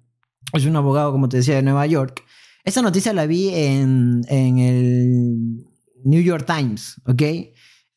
es 0.53 0.65
un 0.65 0.77
abogado, 0.77 1.13
como 1.13 1.29
te 1.29 1.39
decía, 1.39 1.57
de 1.57 1.63
Nueva 1.63 1.87
York. 1.87 2.25
Esta 2.65 2.83
noticia 2.83 3.13
la 3.13 3.27
vi 3.27 3.51
en, 3.55 4.23
en 4.29 4.59
el 4.59 5.67
New 6.05 6.23
York 6.23 6.45
Times, 6.47 7.01
¿ok? 7.07 7.23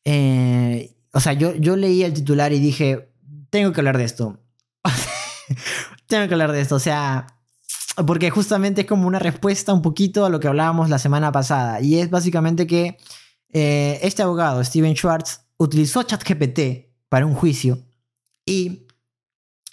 Eh, 0.04 0.96
o 1.12 1.20
sea, 1.20 1.32
yo, 1.32 1.54
yo 1.56 1.76
leí 1.76 2.02
el 2.04 2.14
titular 2.14 2.52
y 2.52 2.60
dije, 2.60 3.12
tengo 3.50 3.72
que 3.72 3.80
hablar 3.80 3.98
de 3.98 4.04
esto. 4.04 4.40
tengo 6.10 6.28
que 6.28 6.34
hablar 6.34 6.52
de 6.52 6.60
esto. 6.60 6.74
O 6.74 6.80
sea, 6.80 7.26
porque 8.06 8.28
justamente 8.28 8.82
es 8.82 8.86
como 8.86 9.06
una 9.06 9.18
respuesta 9.18 9.72
un 9.72 9.80
poquito 9.80 10.26
a 10.26 10.28
lo 10.28 10.40
que 10.40 10.48
hablábamos 10.48 10.90
la 10.90 10.98
semana 10.98 11.32
pasada. 11.32 11.80
Y 11.80 11.98
es 11.98 12.10
básicamente 12.10 12.66
que 12.66 12.98
eh, 13.52 13.98
este 14.02 14.22
abogado, 14.22 14.62
Steven 14.62 14.94
Schwartz, 14.94 15.40
utilizó 15.56 16.02
ChatGPT 16.02 16.90
para 17.08 17.26
un 17.26 17.34
juicio 17.34 17.78
y, 18.44 18.86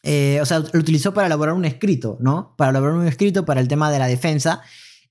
eh, 0.04 0.40
o 0.42 0.46
sea, 0.46 0.60
lo 0.60 0.80
utilizó 0.80 1.14
para 1.14 1.28
elaborar 1.28 1.56
un 1.56 1.66
escrito, 1.66 2.18
¿no? 2.22 2.56
Para 2.58 2.72
elaborar 2.72 2.96
un 2.96 3.08
escrito 3.08 3.46
para 3.46 3.60
el 3.60 3.68
tema 3.68 3.92
de 3.92 4.00
la 4.00 4.08
defensa. 4.08 4.62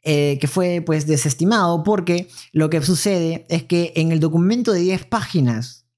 Eh, 0.08 0.38
que 0.40 0.46
fue 0.46 0.84
pues 0.86 1.08
desestimado 1.08 1.82
porque 1.82 2.28
lo 2.52 2.70
que 2.70 2.80
sucede 2.80 3.44
es 3.48 3.64
que 3.64 3.92
en 3.96 4.12
el 4.12 4.20
documento 4.20 4.70
de 4.70 4.78
10 4.78 5.04
páginas 5.06 5.88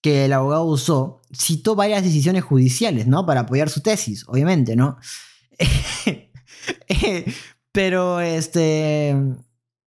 que 0.00 0.24
el 0.24 0.32
abogado 0.32 0.64
usó, 0.64 1.17
citó 1.32 1.74
varias 1.74 2.02
decisiones 2.02 2.44
judiciales, 2.44 3.06
¿no? 3.06 3.26
Para 3.26 3.40
apoyar 3.40 3.68
su 3.70 3.80
tesis, 3.80 4.24
obviamente, 4.28 4.76
¿no? 4.76 4.98
Pero 7.72 8.20
este 8.20 9.14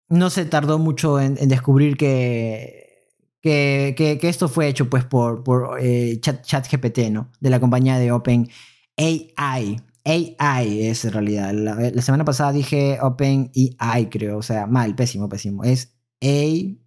no 0.09 0.31
se 0.31 0.45
tardó 0.45 0.79
mucho 0.79 1.21
en, 1.21 1.37
descubrir 1.49 1.97
que, 1.97 3.07
que, 3.41 4.19
esto 4.23 4.49
fue 4.49 4.69
hecho 4.69 4.91
pues 4.91 5.05
por, 5.05 5.43
por 5.45 5.79
eh, 5.81 6.21
ChatGPT, 6.21 7.11
¿no? 7.11 7.31
De 7.41 7.51
la 7.51 7.61
compañía 7.61 7.99
de 7.99 8.13
Open 8.13 8.49
AI. 8.97 9.81
AI 10.05 10.87
es 10.87 11.05
en 11.05 11.13
realidad. 11.13 11.53
La, 11.53 12.03
semana 12.03 12.25
pasada 12.25 12.53
dije 12.53 12.99
Open 13.01 13.51
AI, 13.79 14.09
creo. 14.09 14.39
O 14.39 14.43
sea, 14.43 14.67
mal, 14.67 14.95
pésimo, 14.95 15.29
pésimo. 15.29 15.65
Es 15.65 15.95
AI 16.21 16.81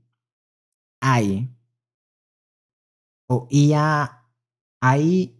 o 3.27 3.47
IA, 3.49 4.22
ahí 4.83 5.39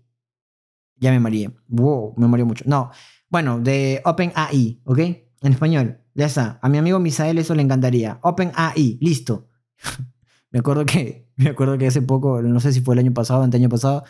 ya 0.96 1.12
me 1.12 1.20
mareé. 1.20 1.52
Wow, 1.68 2.14
me 2.18 2.28
mareé 2.28 2.46
mucho. 2.46 2.64
No, 2.66 2.92
bueno, 3.30 3.60
de 3.60 4.02
OpenAI, 4.06 4.82
¿ok? 4.86 5.00
En 5.00 5.52
español. 5.52 6.00
ya 6.14 6.28
está. 6.28 6.60
A 6.62 6.70
mi 6.70 6.78
amigo 6.78 7.00
Misael 7.00 7.38
eso 7.38 7.54
le 7.54 7.62
encantaría. 7.62 8.20
OpenAI, 8.22 8.98
listo. 9.02 9.50
me 10.52 10.60
acuerdo 10.60 10.86
que, 10.86 11.28
me 11.36 11.50
acuerdo 11.50 11.78
que 11.78 11.88
hace 11.88 12.02
poco, 12.02 12.42
no 12.42 12.60
sé 12.62 12.72
si 12.72 12.82
fue 12.82 12.96
el 12.96 13.00
año 13.00 13.14
pasado 13.14 13.44
el 13.44 13.54
año 13.54 13.70
pasado, 13.70 14.06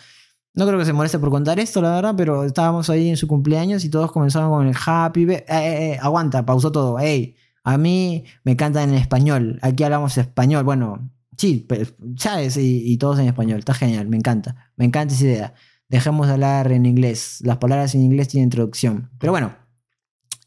no 0.53 0.67
creo 0.67 0.77
que 0.77 0.85
se 0.85 0.93
moleste 0.93 1.17
por 1.17 1.31
contar 1.31 1.59
esto, 1.59 1.81
la 1.81 1.95
verdad, 1.95 2.13
pero 2.15 2.43
estábamos 2.43 2.91
ahí 2.91 3.09
en 3.09 3.17
su 3.17 3.27
cumpleaños 3.27 3.83
y 3.85 3.89
todos 3.89 4.11
comenzaron 4.11 4.51
con 4.51 4.67
el 4.67 4.75
happy. 4.85 5.23
Eh, 5.23 5.45
eh, 5.47 5.93
eh, 5.93 5.99
aguanta, 5.99 6.45
pausó 6.45 6.71
todo. 6.71 6.99
Hey, 6.99 7.35
a 7.63 7.79
mí 7.79 8.25
me 8.43 8.55
cantan 8.55 8.89
en 8.89 8.95
español. 8.95 9.57
Aquí 9.63 9.83
hablamos 9.83 10.15
español. 10.17 10.63
Bueno, 10.63 11.09
sí, 11.43 11.67
¿sabes? 12.15 12.56
Y, 12.58 12.97
todos 12.97 13.19
en 13.19 13.27
español. 13.27 13.60
Está 13.60 13.73
genial, 13.73 14.08
me 14.08 14.15
encanta. 14.15 14.71
Me 14.77 14.86
encanta 14.86 15.13
esa 15.13 15.25
idea. 15.25 15.53
Dejemos 15.89 16.27
de 16.27 16.34
hablar 16.34 16.71
en 16.71 16.86
inglés. 16.86 17.39
Las 17.41 17.58
palabras 17.58 17.93
en 17.95 18.01
inglés 18.01 18.29
tienen 18.29 18.45
introducción. 18.45 19.10
Pero 19.19 19.34
bueno, 19.34 19.53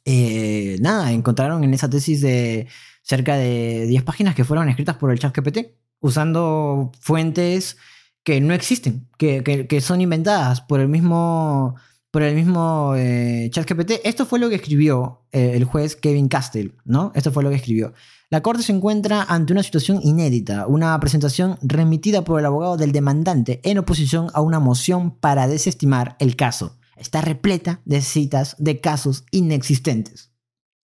eh, 0.07 0.79
nada, 0.81 1.13
encontraron 1.13 1.63
en 1.65 1.75
esa 1.75 1.91
tesis 1.91 2.23
de 2.23 2.67
cerca 3.03 3.37
de 3.37 3.85
10 3.87 4.05
páginas 4.05 4.35
que 4.35 4.45
fueron 4.45 4.71
escritas 4.71 4.97
por 4.97 5.13
el 5.13 5.19
chat 5.19 5.37
GPT, 5.37 5.77
usando 6.01 6.93
fuentes 6.99 7.77
que 8.25 8.41
no 8.41 8.55
existen, 8.55 9.07
que, 9.19 9.81
son 9.83 10.01
inventadas 10.01 10.63
por 10.63 10.81
el 10.81 10.89
mismo, 10.89 11.77
por 12.11 12.23
el 12.23 12.35
mismo 12.35 12.95
eh, 12.97 13.51
ChatGPT. 13.53 14.01
Esto 14.03 14.25
fue 14.25 14.39
lo 14.39 14.49
que 14.49 14.57
escribió 14.57 15.27
eh, 15.31 15.53
el 15.55 15.65
juez 15.65 15.95
Kevin 15.95 16.29
Castell, 16.29 16.75
¿no? 16.87 17.13
Esto 17.15 17.31
fue 17.33 17.43
lo 17.43 17.51
que 17.51 17.57
escribió. 17.57 17.93
La 18.29 18.43
corte 18.43 18.62
se 18.62 18.73
encuentra 18.73 19.23
ante 19.23 19.53
una 19.53 19.62
situación 19.62 20.01
inédita, 20.03 20.67
una 20.67 20.99
presentación 20.99 21.59
remitida 21.62 22.25
por 22.25 22.41
el 22.41 22.47
abogado 22.47 22.77
del 22.77 22.93
demandante 22.93 23.61
en 23.62 23.79
oposición 23.79 24.29
a 24.35 24.41
una 24.41 24.59
moción 24.59 25.12
para 25.12 25.47
desestimar 25.47 26.17
el 26.19 26.35
caso 26.35 26.77
está 26.97 27.21
repleta 27.21 27.81
de 27.85 28.01
citas 28.01 28.57
de 28.59 28.81
casos 28.81 29.25
inexistentes. 29.31 30.33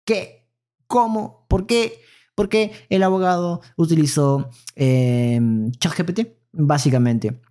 ¿Qué? 0.06 0.48
¿Cómo? 0.88 1.46
¿Por 1.50 1.66
qué? 1.66 2.00
Porque 2.36 2.72
el 2.90 3.04
abogado 3.04 3.62
utilizó 3.76 4.50
eh, 4.76 5.40
ChatGPT, 5.80 6.28
básicamente. 6.54 7.42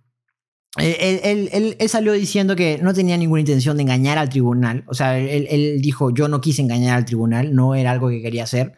Eh, 0.77 1.75
él, 1.79 1.89
salió 1.89 2.11
diciendo 2.13 2.55
que 2.55 2.79
no 2.81 2.93
tenía 2.93 3.17
ninguna 3.17 3.41
intención 3.41 3.77
de 3.77 3.83
engañar 3.83 4.17
al 4.17 4.29
tribunal. 4.29 4.83
O 4.87 4.93
sea, 4.93 5.17
él, 5.17 5.81
dijo, 5.81 6.13
yo 6.13 6.27
no 6.27 6.41
quise 6.41 6.61
engañar 6.61 6.97
al 6.97 7.05
tribunal, 7.05 7.53
no 7.55 7.75
era 7.75 7.91
algo 7.91 8.09
que 8.09 8.21
quería 8.21 8.43
hacer. 8.43 8.73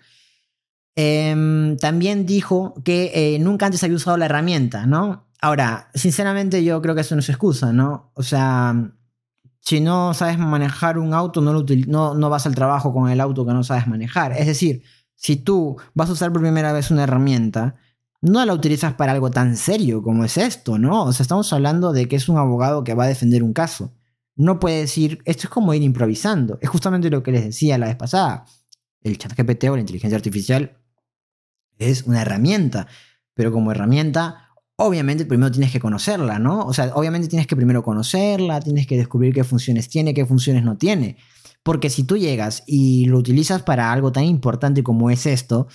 Em, 0.99 1.77
también 1.77 2.25
dijo 2.25 2.73
que 2.83 3.11
eh, 3.13 3.37
nunca 3.37 3.67
antes 3.67 3.83
había 3.83 3.97
usado 3.97 4.17
la 4.17 4.25
herramienta, 4.25 4.87
¿no? 4.87 5.27
Ahora, 5.39 5.91
sinceramente 5.93 6.63
yo 6.63 6.81
creo 6.81 6.95
que 6.95 7.01
eso 7.01 7.13
no 7.13 7.19
es 7.19 7.29
excusa, 7.29 7.71
¿no? 7.71 8.09
O 8.15 8.23
sea, 8.23 8.73
si 9.59 9.79
no 9.79 10.15
sabes 10.15 10.39
manejar 10.39 10.97
un 10.97 11.13
auto, 11.13 11.39
no, 11.39 11.63
no, 11.85 12.15
no 12.15 12.29
vas 12.31 12.47
al 12.47 12.55
trabajo 12.55 12.95
con 12.95 13.11
el 13.11 13.21
auto 13.21 13.45
que 13.45 13.53
no 13.53 13.63
sabes 13.63 13.85
manejar. 13.85 14.31
Es 14.31 14.47
decir, 14.47 14.81
si 15.13 15.35
tú 15.35 15.77
vas 15.93 16.09
a 16.09 16.13
usar 16.13 16.33
por 16.33 16.41
primera 16.41 16.73
vez 16.73 16.89
una 16.89 17.03
herramienta, 17.03 17.75
no 18.21 18.43
la 18.43 18.55
utilizas 18.55 18.95
para 18.95 19.11
algo 19.11 19.29
tan 19.29 19.55
serio 19.55 20.01
como 20.01 20.25
es 20.25 20.35
esto, 20.39 20.79
¿no? 20.79 21.03
O 21.03 21.13
sea, 21.13 21.23
estamos 21.23 21.53
hablando 21.53 21.93
de 21.93 22.07
que 22.07 22.15
es 22.15 22.27
un 22.27 22.39
abogado 22.39 22.83
que 22.83 22.95
va 22.95 23.03
a 23.03 23.07
defender 23.07 23.43
un 23.43 23.53
caso. 23.53 23.93
No 24.35 24.59
puede 24.59 24.79
decir, 24.79 25.19
esto 25.25 25.43
es 25.43 25.49
como 25.49 25.75
ir 25.75 25.83
improvisando. 25.83 26.57
Es 26.59 26.69
justamente 26.69 27.11
lo 27.11 27.21
que 27.21 27.33
les 27.33 27.43
decía 27.45 27.77
la 27.77 27.85
vez 27.85 27.97
pasada. 27.97 28.45
El 29.03 29.19
chat 29.19 29.33
GPT 29.37 29.65
o 29.65 29.75
la 29.75 29.81
inteligencia 29.81 30.17
artificial 30.17 30.75
es 31.79 32.03
una 32.03 32.21
herramienta, 32.21 32.87
pero 33.33 33.51
como 33.51 33.71
herramienta 33.71 34.47
obviamente 34.77 35.25
primero 35.25 35.51
tienes 35.51 35.71
que 35.71 35.79
conocerla, 35.79 36.39
¿no? 36.39 36.65
O 36.65 36.73
sea, 36.73 36.91
obviamente 36.93 37.27
tienes 37.27 37.47
que 37.47 37.55
primero 37.55 37.83
conocerla, 37.83 38.61
tienes 38.61 38.87
que 38.87 38.95
descubrir 38.95 39.33
qué 39.33 39.43
funciones 39.43 39.89
tiene, 39.89 40.13
qué 40.13 40.25
funciones 40.25 40.63
no 40.63 40.77
tiene. 40.77 41.17
Porque 41.63 41.89
si 41.89 42.03
tú 42.03 42.15
llegas 42.15 42.63
y 42.65 43.05
lo 43.05 43.17
utilizas 43.17 43.63
para 43.63 43.91
algo 43.91 44.11
tan 44.11 44.23
importante 44.23 44.83
como 44.83 45.09
es 45.09 45.25
esto, 45.25 45.67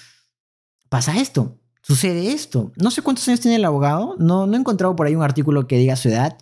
pasa 0.88 1.19
esto, 1.21 1.59
sucede 1.83 2.33
esto. 2.33 2.73
No 2.77 2.91
sé 2.91 3.03
cuántos 3.03 3.27
años 3.29 3.41
tiene 3.41 3.57
el 3.57 3.65
abogado, 3.65 4.17
no, 4.19 4.47
no 4.47 4.57
he 4.57 4.61
encontrado 4.61 4.97
por 4.97 5.07
ahí 5.07 5.17
un 5.17 5.23
artículo 5.23 5.67
que 5.67 5.79
diga 5.79 5.97
su 5.97 6.09
edad, 6.09 6.38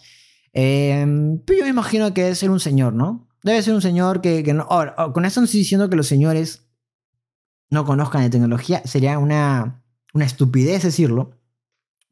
em, 0.53 1.39
pero 1.45 1.61
yo 1.61 1.65
me 1.65 1.71
imagino 1.71 2.13
que 2.13 2.23
debe 2.23 2.35
ser 2.35 2.51
un 2.51 2.61
señor, 2.61 2.93
¿no? 2.93 3.27
Debe 3.43 3.63
ser 3.63 3.75
un 3.75 3.81
señor 3.81 4.21
que, 4.21 4.43
no... 4.53 4.69
con 5.15 5.25
esto 5.25 5.41
no 5.41 5.47
estoy 5.47 5.61
diciendo 5.61 5.89
que 5.89 5.97
los 5.97 6.07
señores 6.07 6.67
no 7.71 7.85
conozcan 7.85 8.23
de 8.23 8.31
tecnología, 8.31 8.83
sería 8.85 9.19
una, 9.19 9.83
una 10.13 10.25
estupidez 10.25 10.83
decirlo, 10.83 11.33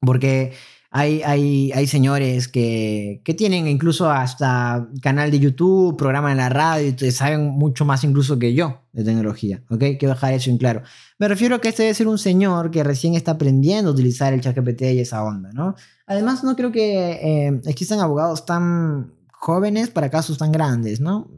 porque 0.00 0.52
hay, 0.90 1.20
hay, 1.22 1.70
hay 1.72 1.86
señores 1.86 2.48
que, 2.48 3.20
que, 3.24 3.34
tienen 3.34 3.66
incluso 3.68 4.10
hasta 4.10 4.88
canal 5.02 5.30
de 5.30 5.38
YouTube, 5.38 5.98
programa 5.98 6.30
en 6.30 6.38
la 6.38 6.48
radio, 6.48 6.94
y 6.98 7.10
saben 7.10 7.50
mucho 7.50 7.84
más 7.84 8.04
incluso 8.04 8.38
que 8.38 8.54
yo 8.54 8.84
de 8.92 9.04
tecnología, 9.04 9.62
¿ok? 9.68 9.84
Quiero 9.98 10.14
dejar 10.14 10.32
eso 10.32 10.48
en 10.48 10.56
claro. 10.56 10.82
Me 11.18 11.28
refiero 11.28 11.56
a 11.56 11.60
que 11.60 11.68
este 11.68 11.82
debe 11.82 11.94
ser 11.94 12.08
un 12.08 12.18
señor 12.18 12.70
que 12.70 12.82
recién 12.84 13.14
está 13.14 13.32
aprendiendo 13.32 13.90
a 13.90 13.92
utilizar 13.92 14.32
el 14.32 14.40
ChatGPT 14.40 14.82
y 14.82 15.00
esa 15.00 15.22
onda, 15.22 15.50
¿no? 15.52 15.74
Además, 16.06 16.42
no 16.42 16.56
creo 16.56 16.72
que 16.72 17.10
eh, 17.12 17.60
existan 17.66 18.00
abogados 18.00 18.46
tan 18.46 19.12
jóvenes 19.30 19.90
para 19.90 20.08
casos 20.08 20.38
tan 20.38 20.52
grandes, 20.52 21.00
¿no? 21.00 21.28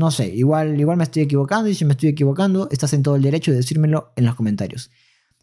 No 0.00 0.10
sé, 0.10 0.34
igual, 0.34 0.80
igual 0.80 0.96
me 0.96 1.04
estoy 1.04 1.24
equivocando 1.24 1.68
y 1.68 1.74
si 1.74 1.84
me 1.84 1.92
estoy 1.92 2.08
equivocando, 2.08 2.70
estás 2.70 2.94
en 2.94 3.02
todo 3.02 3.16
el 3.16 3.22
derecho 3.22 3.50
de 3.50 3.58
decírmelo 3.58 4.14
en 4.16 4.24
los 4.24 4.34
comentarios. 4.34 4.90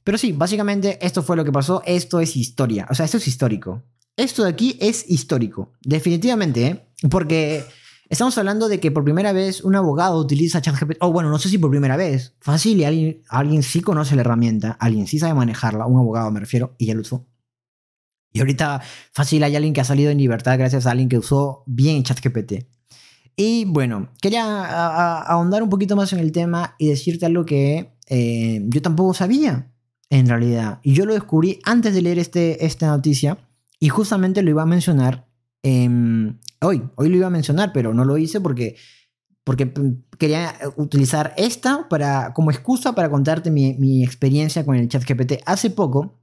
Pero 0.04 0.18
sí, 0.18 0.32
básicamente 0.32 0.98
esto 1.06 1.22
fue 1.22 1.38
lo 1.38 1.46
que 1.46 1.52
pasó. 1.52 1.84
Esto 1.86 2.20
es 2.20 2.36
historia. 2.36 2.88
O 2.90 2.96
sea, 2.96 3.06
esto 3.06 3.18
es 3.18 3.28
histórico. 3.28 3.84
Esto 4.16 4.44
de 4.44 4.50
aquí 4.50 4.76
es 4.82 5.08
histórico. 5.12 5.74
Definitivamente, 5.84 6.66
¿eh? 6.66 6.88
Porque 7.08 7.66
estamos 8.10 8.36
hablando 8.40 8.68
de 8.68 8.80
que 8.80 8.90
por 8.90 9.04
primera 9.04 9.32
vez 9.32 9.64
un 9.64 9.76
abogado 9.76 10.18
utiliza 10.18 10.60
ChatGPT. 10.60 10.98
O 11.02 11.12
bueno, 11.12 11.30
no 11.30 11.38
sé 11.38 11.50
si 11.50 11.60
por 11.60 11.70
primera 11.70 11.96
vez. 11.96 12.34
Fácil 12.40 12.84
alguien, 12.84 13.22
alguien 13.30 13.62
sí 13.62 13.82
conoce 13.82 14.16
la 14.16 14.22
herramienta. 14.22 14.76
Alguien 14.80 15.06
sí 15.06 15.20
sabe 15.20 15.36
manejarla. 15.36 15.86
Un 15.86 16.00
abogado 16.00 16.32
me 16.32 16.40
refiero. 16.40 16.74
Y 16.80 16.88
ya 16.88 16.96
lo 16.96 17.02
usó. 17.02 17.28
Y 18.34 18.40
ahorita 18.40 18.82
fácil 19.12 19.44
hay 19.44 19.56
alguien 19.56 19.76
que 19.76 19.82
ha 19.82 19.86
salido 19.86 20.10
en 20.10 20.18
libertad 20.18 20.58
gracias 20.58 20.88
a 20.88 20.92
alguien 20.92 21.10
que 21.10 21.20
usó 21.20 21.62
bien 21.68 22.02
ChatGPT. 22.02 22.66
Y 23.40 23.66
bueno, 23.66 24.10
quería 24.20 25.22
ahondar 25.22 25.62
un 25.62 25.70
poquito 25.70 25.96
más 25.96 26.12
en 26.12 26.20
el 26.20 26.32
tema 26.32 26.74
y 26.80 26.88
decirte 26.88 27.28
algo 27.28 27.46
que 27.46 27.92
eh, 28.10 28.64
yo 28.68 28.82
tampoco 28.82 29.14
sabía 29.14 29.72
en 30.10 30.28
realidad. 30.28 30.80
Y 30.82 30.94
yo 30.96 31.06
lo 31.06 31.14
descubrí 31.14 31.60
antes 31.64 31.94
de 31.94 32.02
leer 32.02 32.18
este, 32.18 32.66
esta 32.66 32.88
noticia 32.88 33.38
y 33.80 33.90
justamente 33.90 34.42
lo 34.42 34.50
iba 34.50 34.64
a 34.64 34.66
mencionar 34.66 35.28
hoy. 36.62 36.82
Hoy 36.96 37.10
lo 37.10 37.18
iba 37.18 37.28
a 37.28 37.30
mencionar, 37.30 37.74
pero 37.74 37.94
no 37.94 38.06
lo 38.06 38.18
hice 38.18 38.42
porque, 38.42 38.76
porque 39.44 39.72
quería 40.18 40.56
utilizar 40.78 41.36
esta 41.38 41.88
para, 41.90 42.34
como 42.34 42.50
excusa 42.50 42.96
para 42.96 43.12
contarte 43.12 43.52
mi, 43.52 43.76
mi 43.76 44.04
experiencia 44.04 44.66
con 44.66 44.78
el 44.78 44.88
chat 44.88 45.04
GPT. 45.08 45.44
Hace 45.46 45.70
poco 45.70 46.20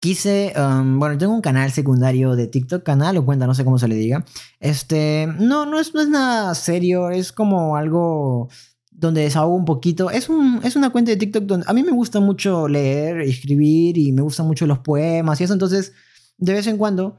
quise, 0.00 0.52
um, 0.56 0.98
bueno, 0.98 1.18
tengo 1.18 1.34
un 1.34 1.40
canal 1.40 1.72
secundario 1.72 2.36
de 2.36 2.46
TikTok, 2.46 2.82
canal 2.82 3.16
o 3.16 3.24
cuenta, 3.24 3.46
no 3.46 3.54
sé 3.54 3.64
cómo 3.64 3.78
se 3.78 3.88
le 3.88 3.96
diga. 3.96 4.24
Este, 4.60 5.28
no, 5.38 5.66
no 5.66 5.80
es, 5.80 5.94
no 5.94 6.00
es 6.00 6.08
nada 6.08 6.54
serio, 6.54 7.10
es 7.10 7.32
como 7.32 7.76
algo 7.76 8.48
donde 8.90 9.22
desahogo 9.22 9.54
un 9.54 9.64
poquito. 9.64 10.10
Es, 10.10 10.28
un, 10.28 10.60
es 10.64 10.76
una 10.76 10.90
cuenta 10.90 11.10
de 11.10 11.16
TikTok 11.16 11.44
donde 11.44 11.66
a 11.68 11.72
mí 11.72 11.82
me 11.82 11.92
gusta 11.92 12.20
mucho 12.20 12.68
leer, 12.68 13.20
escribir 13.20 13.98
y 13.98 14.12
me 14.12 14.22
gustan 14.22 14.46
mucho 14.46 14.66
los 14.66 14.78
poemas 14.80 15.40
y 15.40 15.44
eso. 15.44 15.52
Entonces, 15.52 15.92
de 16.38 16.52
vez 16.52 16.66
en 16.66 16.78
cuando 16.78 17.18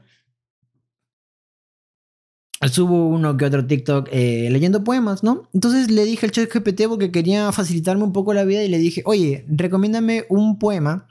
subo 2.70 3.08
uno 3.08 3.36
que 3.36 3.44
otro 3.44 3.66
TikTok 3.66 4.08
eh, 4.10 4.48
leyendo 4.50 4.82
poemas, 4.82 5.22
¿no? 5.22 5.48
Entonces 5.54 5.90
le 5.90 6.04
dije 6.04 6.26
al 6.26 6.32
chat 6.32 6.52
GPT 6.52 6.88
porque 6.88 7.12
quería 7.12 7.52
facilitarme 7.52 8.02
un 8.02 8.12
poco 8.12 8.34
la 8.34 8.44
vida 8.44 8.64
y 8.64 8.68
le 8.68 8.78
dije, 8.78 9.02
oye, 9.04 9.44
recomiéndame 9.48 10.24
un 10.28 10.58
poema 10.58 11.06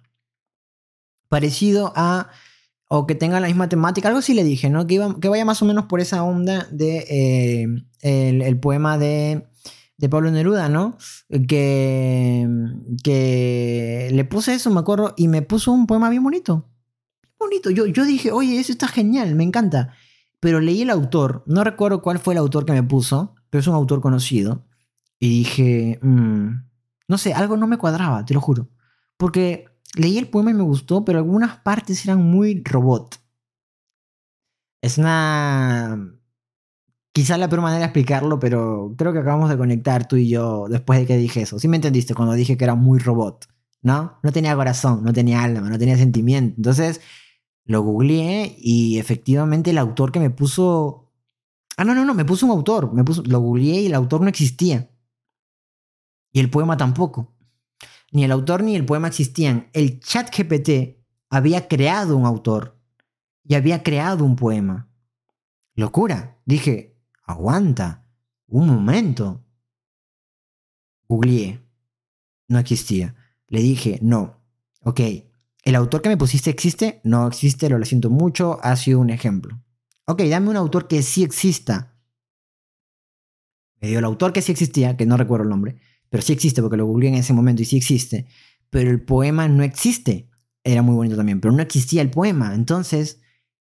parecido 1.30 1.94
a 1.96 2.30
o 2.90 3.06
que 3.06 3.16
tenga 3.16 3.40
la 3.40 3.48
misma 3.48 3.68
temática, 3.68 4.08
algo 4.08 4.20
así 4.20 4.34
le 4.34 4.46
dije, 4.46 4.70
¿no? 4.70 4.88
Que, 4.88 4.94
iba, 4.96 5.20
que 5.20 5.28
vaya 5.28 5.44
más 5.44 5.62
o 5.62 5.66
menos 5.66 5.86
por 5.86 6.00
esa 6.00 6.24
onda 6.24 6.68
de 6.72 7.86
eh, 8.02 8.42
el 8.48 8.60
poema 8.60 8.98
de 8.98 9.46
de 9.98 10.10
Pablo 10.10 10.32
Neruda, 10.32 10.70
¿no? 10.70 10.98
Que, 11.48 12.48
que 13.04 14.10
le 14.12 14.26
puse 14.26 14.54
eso, 14.54 14.70
me 14.70 14.80
acuerdo, 14.80 15.14
y 15.18 15.28
me 15.28 15.42
puso 15.42 15.72
un 15.72 15.88
poema 15.88 16.10
bien 16.10 16.24
bonito. 16.24 16.70
Bonito. 17.40 17.70
Yo, 17.72 17.86
yo 17.88 18.06
dije, 18.06 18.32
oye, 18.32 18.60
eso 18.60 18.72
está 18.72 18.88
genial, 18.88 19.36
me 19.36 19.44
encanta. 19.44 19.94
Pero 20.40 20.60
leí 20.60 20.84
el 20.84 20.92
autor, 20.92 21.44
no 21.48 21.64
recuerdo 21.64 22.02
cuál 22.02 22.20
fue 22.20 22.36
el 22.36 22.38
autor 22.38 22.66
que 22.66 22.74
me 22.74 22.84
puso, 22.84 23.36
pero 23.50 23.60
es 23.60 23.68
un 23.68 23.74
autor 23.74 24.02
conocido. 24.02 24.66
Y 25.20 25.30
dije, 25.30 26.00
mm, 26.02 26.50
no 27.08 27.18
sé, 27.18 27.34
algo 27.34 27.58
no 27.58 27.66
me 27.66 27.78
cuadraba, 27.78 28.24
te 28.24 28.36
lo 28.36 28.42
juro. 28.42 28.70
Porque 29.18 29.66
leí 29.96 30.18
el 30.18 30.30
poema 30.30 30.52
y 30.52 30.56
me 30.56 30.64
gustó, 30.64 31.06
pero 31.06 31.20
algunas 31.20 31.58
partes 31.58 32.04
eran 32.06 32.22
muy 32.22 32.64
robot. 32.64 33.20
Es 34.82 34.98
una 34.98 36.18
Quizá 37.18 37.36
la 37.40 37.50
peor 37.50 37.64
manera 37.64 37.80
de 37.80 37.86
explicarlo, 37.86 38.40
pero 38.40 38.94
creo 38.96 39.12
que 39.12 39.18
acabamos 39.18 39.50
de 39.50 39.58
conectar 39.58 40.08
tú 40.08 40.18
y 40.18 40.30
yo 40.30 40.68
después 40.70 41.00
de 41.00 41.08
que 41.08 41.18
dije 41.18 41.42
eso. 41.42 41.58
¿Sí 41.58 41.68
me 41.68 41.78
entendiste 41.78 42.14
cuando 42.14 42.36
dije 42.36 42.58
que 42.58 42.64
era 42.64 42.76
muy 42.76 43.00
robot? 43.00 43.48
¿No? 43.82 44.20
No 44.22 44.32
tenía 44.32 44.56
corazón, 44.56 45.04
no 45.04 45.12
tenía 45.14 45.42
alma, 45.42 45.68
no 45.68 45.80
tenía 45.80 45.98
sentimiento. 45.98 46.54
Entonces 46.58 47.02
lo 47.66 47.82
googleé 47.82 48.56
y 48.60 49.00
efectivamente 49.00 49.72
el 49.72 49.80
autor 49.80 50.12
que 50.12 50.20
me 50.20 50.30
puso... 50.30 51.12
Ah, 51.76 51.84
no, 51.86 51.96
no, 51.96 52.06
no, 52.06 52.14
me 52.14 52.24
puso 52.24 52.46
un 52.46 52.52
autor. 52.52 52.94
Me. 52.94 53.04
Lo 53.26 53.40
googleé 53.40 53.82
y 53.82 53.86
el 53.88 53.96
autor 53.96 54.22
no 54.22 54.28
existía. 54.28 54.92
Y 56.32 56.40
el 56.40 56.52
poema 56.52 56.78
tampoco. 56.78 57.36
Ni 58.12 58.24
el 58.24 58.32
autor 58.32 58.64
ni 58.64 58.76
el 58.76 58.86
poema 58.86 59.08
existían. 59.08 59.70
El 59.74 60.00
chat 60.00 60.36
GPT 60.36 60.98
había 61.30 61.68
creado 61.68 62.16
un 62.16 62.26
autor 62.26 62.80
y 63.44 63.56
había 63.56 63.84
creado 63.84 64.26
un 64.26 64.36
poema. 64.36 64.90
Locura. 65.74 66.40
Dije, 66.46 66.98
aguanta, 67.24 68.08
un 68.48 68.68
momento. 68.68 69.46
Googleé. 71.08 71.62
No 72.48 72.60
existía. 72.60 73.16
Le 73.48 73.62
dije, 73.62 74.00
no. 74.02 74.42
Ok, 74.82 75.02
¿el 75.64 75.76
autor 75.76 76.02
que 76.02 76.10
me 76.10 76.18
pusiste 76.18 76.50
existe? 76.50 77.02
No 77.04 77.28
existe, 77.28 77.70
lo, 77.70 77.84
siento 77.84 78.10
mucho, 78.10 78.60
ha 78.64 78.76
sido 78.76 79.00
un 79.00 79.10
ejemplo. 79.10 79.62
Ok, 80.06 80.22
dame 80.24 80.50
un 80.50 80.56
autor 80.56 80.88
que 80.88 81.04
sí 81.04 81.24
exista. 81.24 81.94
Me 83.82 83.90
dio 83.90 84.00
el 84.00 84.06
autor 84.06 84.34
que 84.34 84.42
sí 84.42 84.52
existía, 84.52 84.96
que 84.98 85.06
no 85.06 85.18
recuerdo 85.18 85.44
el 85.44 85.50
nombre, 85.50 85.80
pero 86.10 86.24
sí 86.24 86.34
existe 86.34 86.62
porque 86.62 86.78
lo 86.78 86.86
googleé 86.86 87.10
en 87.10 87.16
ese 87.16 87.34
momento 87.34 87.62
y 87.62 87.66
sí 87.66 87.78
existe. 87.78 88.28
Pero 88.70 88.92
el 88.92 89.02
poema 89.02 89.48
no 89.48 89.64
existe. 89.64 90.30
Era 90.64 90.82
muy 90.82 90.96
bonito 90.96 91.16
también, 91.16 91.40
pero 91.40 91.54
no 91.54 91.62
existía 91.62 92.02
el 92.02 92.10
poema. 92.10 92.54
Entonces, 92.54 93.22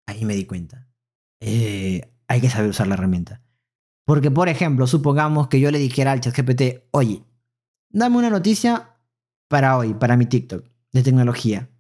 ahí 0.06 0.24
me 0.24 0.34
di 0.34 0.46
cuenta. 0.46 0.88
Eh, 1.40 2.12
hay 2.28 2.40
que 2.40 2.50
saber 2.50 2.70
usar 2.70 2.86
la 2.86 2.94
herramienta. 2.94 3.42
Porque, 4.04 4.30
por 4.30 4.48
ejemplo, 4.48 4.86
supongamos 4.86 5.48
que 5.48 5.60
yo 5.60 5.70
le 5.70 5.78
dijera 5.78 6.12
al 6.12 6.20
chat 6.20 6.36
GPT, 6.36 6.88
oye, 6.92 7.24
dame 7.90 8.16
una 8.16 8.30
noticia 8.30 8.96
para 9.48 9.76
hoy, 9.76 9.94
para 9.94 10.16
mi 10.16 10.26
TikTok 10.26 10.64
de 10.92 11.02
tecnología. 11.02 11.70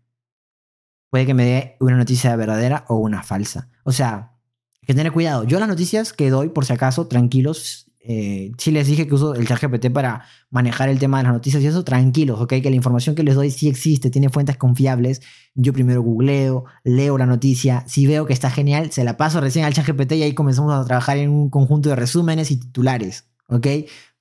Puede 1.10 1.26
que 1.26 1.34
me 1.34 1.44
dé 1.44 1.76
una 1.80 1.96
noticia 1.96 2.34
verdadera 2.36 2.84
o 2.88 2.96
una 2.96 3.22
falsa. 3.22 3.70
O 3.84 3.92
sea, 3.92 4.36
hay 4.74 4.86
que 4.86 4.94
tener 4.94 5.12
cuidado. 5.12 5.44
Yo 5.44 5.58
las 5.60 5.68
noticias 5.68 6.12
que 6.12 6.30
doy, 6.30 6.48
por 6.48 6.64
si 6.64 6.72
acaso, 6.72 7.06
tranquilos, 7.06 7.85
eh, 8.08 8.52
les 8.66 8.86
dije 8.86 9.08
que 9.08 9.14
uso 9.14 9.34
el 9.34 9.48
chat 9.48 9.60
GPT 9.60 9.90
para 9.90 10.24
manejar 10.50 10.88
el 10.88 10.98
tema 11.00 11.18
de 11.18 11.24
las 11.24 11.32
noticias 11.32 11.62
y 11.62 11.66
eso, 11.66 11.82
tranquilos, 11.82 12.40
¿ok? 12.40 12.48
Que 12.62 12.70
la 12.70 12.76
información 12.76 13.16
que 13.16 13.24
les 13.24 13.34
doy 13.34 13.50
sí 13.50 13.68
existe, 13.68 14.10
tiene 14.10 14.28
fuentes 14.28 14.56
confiables. 14.56 15.22
Yo 15.54 15.72
primero 15.72 16.02
googleo, 16.02 16.64
leo 16.84 17.18
la 17.18 17.26
noticia, 17.26 17.82
si 17.88 18.06
veo 18.06 18.24
que 18.24 18.32
está 18.32 18.50
genial, 18.50 18.92
se 18.92 19.02
la 19.02 19.16
paso 19.16 19.40
recién 19.40 19.64
al 19.64 19.74
chat 19.74 19.86
GPT 19.86 20.12
y 20.12 20.22
ahí 20.22 20.34
comenzamos 20.34 20.72
a 20.72 20.84
trabajar 20.84 21.18
en 21.18 21.30
un 21.30 21.50
conjunto 21.50 21.88
de 21.88 21.96
resúmenes 21.96 22.52
y 22.52 22.58
titulares, 22.58 23.24
¿ok? 23.48 23.66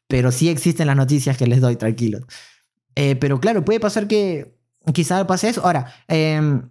Pero 0.08 0.32
sí 0.32 0.50
existen 0.50 0.88
las 0.88 0.96
noticias 0.96 1.38
que 1.38 1.46
les 1.46 1.62
doy, 1.62 1.76
tranquilos. 1.76 2.24
Eh, 2.96 3.16
pero 3.16 3.40
claro, 3.40 3.64
puede 3.64 3.80
pasar 3.80 4.08
que 4.08 4.56
quizá 4.94 5.28
pase 5.28 5.50
eso. 5.50 5.64
Ahora, 5.64 5.94
eh, 6.08 6.62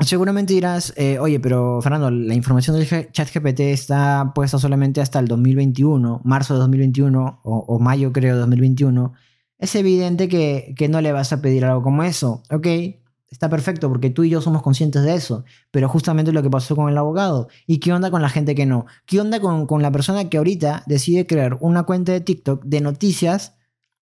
Seguramente 0.00 0.52
dirás, 0.52 0.92
eh, 0.96 1.18
oye, 1.18 1.40
pero 1.40 1.80
Fernando, 1.80 2.10
la 2.10 2.34
información 2.34 2.76
del 2.76 3.10
chat 3.12 3.34
GPT 3.34 3.60
está 3.60 4.32
puesta 4.34 4.58
solamente 4.58 5.00
hasta 5.00 5.18
el 5.18 5.26
2021, 5.26 6.20
marzo 6.22 6.52
de 6.52 6.60
2021 6.60 7.40
o, 7.42 7.78
mayo 7.78 8.12
creo 8.12 8.34
de 8.34 8.40
2021. 8.40 9.14
Es 9.58 9.74
evidente 9.74 10.28
que, 10.28 10.74
que, 10.76 10.88
no 10.88 11.00
le 11.00 11.12
vas 11.12 11.32
a 11.32 11.40
pedir 11.40 11.64
algo 11.64 11.82
como 11.82 12.02
eso. 12.02 12.42
Ok, 12.50 12.66
está 13.30 13.48
perfecto 13.48 13.88
porque 13.88 14.10
tú 14.10 14.22
y 14.24 14.28
yo 14.28 14.42
somos 14.42 14.60
conscientes 14.60 15.02
de 15.02 15.14
eso. 15.14 15.44
Pero 15.70 15.88
justamente 15.88 16.30
lo 16.30 16.42
que 16.42 16.50
pasó 16.50 16.76
con 16.76 16.90
el 16.90 16.98
abogado. 16.98 17.48
¿Y 17.66 17.78
qué 17.78 17.94
onda 17.94 18.10
con 18.10 18.20
la 18.20 18.28
gente 18.28 18.54
que 18.54 18.66
no? 18.66 18.84
¿Qué 19.06 19.18
onda 19.18 19.40
con, 19.40 19.66
con 19.66 19.80
la 19.80 19.90
persona 19.90 20.28
que 20.28 20.36
ahorita 20.36 20.82
decide 20.86 21.26
crear 21.26 21.56
una 21.62 21.84
cuenta 21.84 22.12
de 22.12 22.20
TikTok 22.20 22.64
de 22.64 22.82
noticias 22.82 23.54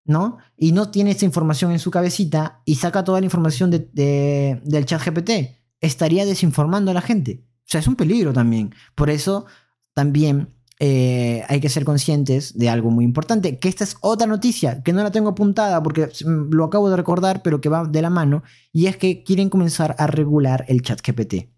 ¿no? 0.04 0.38
Y 0.56 0.72
no 0.72 0.90
tiene 0.90 1.12
esa 1.12 1.24
información 1.24 1.72
en 1.72 1.78
su 1.78 1.90
cabecita 1.90 2.60
y 2.64 2.74
saca 2.74 3.04
toda 3.04 3.20
la 3.20 3.26
información 3.26 3.70
de, 3.70 4.60
del 4.62 4.84
chat 4.86 5.02
GPT 5.02 5.63
estaría 5.84 6.24
desinformando 6.26 6.90
a 6.90 6.94
la 6.94 7.02
gente. 7.02 7.44
O 7.60 7.66
sea, 7.66 7.80
es 7.80 7.86
un 7.86 7.96
peligro 7.96 8.32
también. 8.32 8.74
Por 8.94 9.10
eso 9.10 9.46
también 9.94 10.54
eh, 10.80 11.44
hay 11.48 11.60
que 11.60 11.68
ser 11.68 11.84
conscientes 11.84 12.58
de 12.58 12.68
algo 12.68 12.90
muy 12.90 13.04
importante, 13.04 13.58
que 13.58 13.68
esta 13.68 13.84
es 13.84 13.96
otra 14.00 14.26
noticia, 14.26 14.82
que 14.82 14.92
no 14.92 15.02
la 15.02 15.12
tengo 15.12 15.30
apuntada 15.30 15.82
porque 15.82 16.10
lo 16.24 16.64
acabo 16.64 16.90
de 16.90 16.96
recordar, 16.96 17.42
pero 17.42 17.60
que 17.60 17.68
va 17.68 17.84
de 17.84 18.02
la 18.02 18.10
mano, 18.10 18.42
y 18.72 18.86
es 18.86 18.96
que 18.96 19.22
quieren 19.22 19.50
comenzar 19.50 19.94
a 19.98 20.06
regular 20.06 20.64
el 20.68 20.82
chat 20.82 21.00
GPT. 21.00 21.48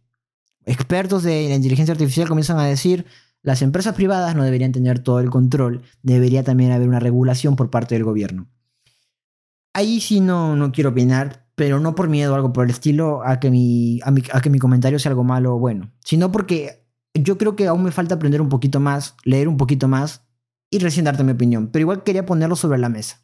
Expertos 0.67 1.23
de 1.23 1.49
la 1.49 1.55
inteligencia 1.55 1.93
artificial 1.93 2.29
comienzan 2.29 2.59
a 2.59 2.67
decir, 2.67 3.07
las 3.43 3.63
empresas 3.63 3.95
privadas 3.95 4.35
no 4.35 4.45
deberían 4.45 4.73
tener 4.73 4.99
todo 4.99 5.21
el 5.21 5.31
control, 5.31 5.83
debería 6.03 6.43
también 6.43 6.73
haber 6.73 6.89
una 6.89 7.01
regulación 7.01 7.57
por 7.57 7.71
parte 7.71 7.95
del 7.95 8.05
gobierno. 8.05 8.49
Ahí 9.73 10.01
sí 10.01 10.21
no, 10.21 10.57
no 10.57 10.73
quiero 10.73 10.91
opinar, 10.91 11.46
pero 11.57 11.81
no 11.81 11.95
por 11.95 12.09
miedo 12.09 12.33
o 12.33 12.37
algo 12.37 12.53
por 12.53 12.65
el 12.65 12.71
estilo 12.71 13.23
a 13.25 13.41
que 13.41 13.51
mi, 13.51 13.99
a, 14.05 14.41
que 14.41 14.51
mi 14.51 14.59
comentario 14.59 14.99
sea 14.99 15.11
algo 15.11 15.25
malo 15.25 15.57
o 15.57 15.59
bueno, 15.59 15.91
sino 16.05 16.31
porque 16.31 16.87
yo 17.15 17.39
creo 17.39 17.57
que 17.57 17.67
aún 17.67 17.83
me 17.83 17.91
falta 17.91 18.15
aprender 18.15 18.43
un 18.43 18.51
poquito 18.51 18.79
más, 18.79 19.17
leer 19.25 19.49
un 19.49 19.57
poquito 19.57 19.89
más 19.89 20.23
y 20.71 20.79
recién 20.79 21.07
darte 21.07 21.25
mi 21.25 21.33
opinión, 21.33 21.69
pero 21.73 21.81
igual 21.81 22.03
quería 22.05 22.27
ponerlo 22.27 22.55
sobre 22.57 22.79
la 22.79 22.91
mesa. 22.91 23.23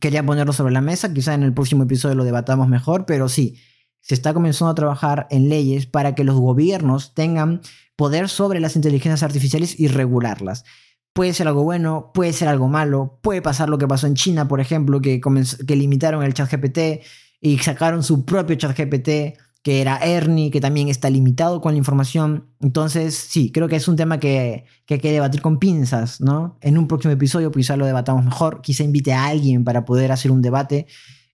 Quería 0.00 0.24
ponerlo 0.24 0.52
sobre 0.52 0.72
la 0.72 0.80
mesa, 0.80 1.12
quizá 1.12 1.34
en 1.34 1.42
el 1.42 1.52
próximo 1.52 1.84
episodio 1.84 2.14
lo 2.14 2.24
debatamos 2.24 2.68
mejor, 2.68 3.04
pero 3.06 3.28
sí, 3.28 3.58
se 4.00 4.14
está 4.14 4.32
comenzando 4.32 4.70
a 4.70 4.74
trabajar 4.74 5.26
en 5.30 5.50
leyes 5.50 5.86
para 5.86 6.14
que 6.14 6.24
los 6.24 6.36
gobiernos 6.36 7.12
tengan 7.12 7.60
poder 7.96 8.30
sobre 8.30 8.60
las 8.60 8.76
inteligencias 8.76 9.22
artificiales 9.22 9.78
y 9.78 9.88
regularlas. 9.88 10.64
Puede 11.12 11.34
ser 11.34 11.48
algo 11.48 11.64
bueno, 11.64 12.12
puede 12.14 12.32
ser 12.32 12.48
algo 12.48 12.68
malo, 12.68 13.18
puede 13.22 13.42
pasar 13.42 13.68
lo 13.68 13.78
que 13.78 13.88
pasó 13.88 14.06
en 14.06 14.14
China, 14.14 14.48
por 14.48 14.60
ejemplo, 14.60 15.00
que, 15.00 15.20
que 15.66 15.76
limitaron 15.76 16.22
el 16.22 16.34
chat 16.34 16.50
GPT 16.50 17.02
y 17.40 17.58
sacaron 17.58 18.02
su 18.02 18.24
propio 18.24 18.56
chat 18.56 18.76
GPT 18.76 19.38
que 19.66 19.80
era 19.80 19.98
Ernie, 19.98 20.52
que 20.52 20.60
también 20.60 20.86
está 20.86 21.10
limitado 21.10 21.60
con 21.60 21.72
la 21.72 21.78
información. 21.78 22.46
Entonces, 22.60 23.16
sí, 23.16 23.50
creo 23.50 23.66
que 23.66 23.74
es 23.74 23.88
un 23.88 23.96
tema 23.96 24.20
que, 24.20 24.64
que, 24.86 24.94
hay 24.94 25.00
que 25.00 25.10
debatir 25.10 25.42
con 25.42 25.58
pinzas, 25.58 26.20
¿no? 26.20 26.56
En 26.60 26.78
un 26.78 26.86
próximo 26.86 27.12
episodio 27.12 27.50
quizá 27.50 27.76
lo 27.76 27.84
debatamos 27.84 28.24
mejor, 28.24 28.60
quizá 28.62 28.84
invite 28.84 29.12
a 29.12 29.26
alguien 29.26 29.64
para 29.64 29.84
poder 29.84 30.12
hacer 30.12 30.30
un 30.30 30.40
debate, 30.40 30.86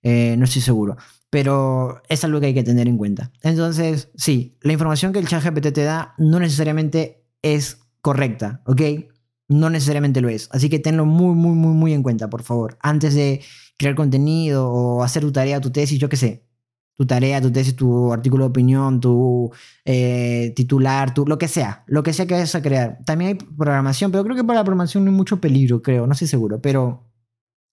eh, 0.03 0.35
no 0.39 0.47
estoy 0.47 0.63
seguro, 0.63 0.97
pero 1.29 2.01
es 2.09 2.25
algo 2.25 2.41
que 2.41 2.47
hay 2.47 2.55
que 2.55 2.63
tener 2.63 2.89
en 2.89 2.97
cuenta. 2.97 3.31
Entonces, 3.43 4.09
sí, 4.17 4.57
la 4.63 4.73
información 4.73 5.13
que 5.13 5.19
el 5.19 5.29
chat 5.29 5.45
GPT 5.45 5.71
te 5.75 5.85
da 5.85 6.15
no 6.17 6.41
necesariamente 6.41 7.27
es 7.43 7.81
correcta, 8.01 8.63
¿ok? 8.65 8.81
No 9.53 9.69
necesariamente 9.71 10.21
lo 10.21 10.29
es. 10.29 10.49
Así 10.53 10.71
que 10.71 10.79
tenlo 10.79 11.05
muy, 11.05 11.35
muy, 11.35 11.55
muy, 11.55 11.75
muy 11.75 11.93
en 11.93 12.03
cuenta, 12.03 12.31
por 12.31 12.43
favor. 12.43 12.79
Antes 12.81 13.15
de 13.15 13.43
crear 13.77 13.95
contenido 13.95 14.69
o 14.71 15.03
hacer 15.03 15.23
tu 15.23 15.33
tarea, 15.33 15.61
tu 15.61 15.71
tesis, 15.71 15.99
yo 15.99 16.09
qué 16.09 16.17
sé. 16.17 16.47
Tu 16.97 17.07
tarea, 17.07 17.41
tu 17.41 17.51
tesis, 17.51 17.77
tu 17.77 18.13
artículo 18.13 18.45
de 18.45 18.51
opinión, 18.51 19.01
tu 19.01 19.51
eh, 19.85 20.53
titular, 20.57 21.13
tu, 21.13 21.27
lo 21.27 21.39
que 21.39 21.49
sea. 21.49 21.85
Lo 21.87 22.03
que 22.03 22.13
sea 22.13 22.27
que 22.27 22.35
vayas 22.35 22.55
a 22.55 22.63
crear. 22.63 22.99
También 23.05 23.29
hay 23.29 23.35
programación, 23.35 24.11
pero 24.11 24.25
creo 24.25 24.37
que 24.37 24.45
para 24.45 24.61
la 24.61 24.65
programación 24.65 25.05
no 25.05 25.11
hay 25.11 25.17
mucho 25.17 25.41
peligro, 25.41 25.83
creo. 25.83 26.07
No 26.07 26.13
estoy 26.13 26.29
seguro, 26.29 26.61
pero 26.61 27.11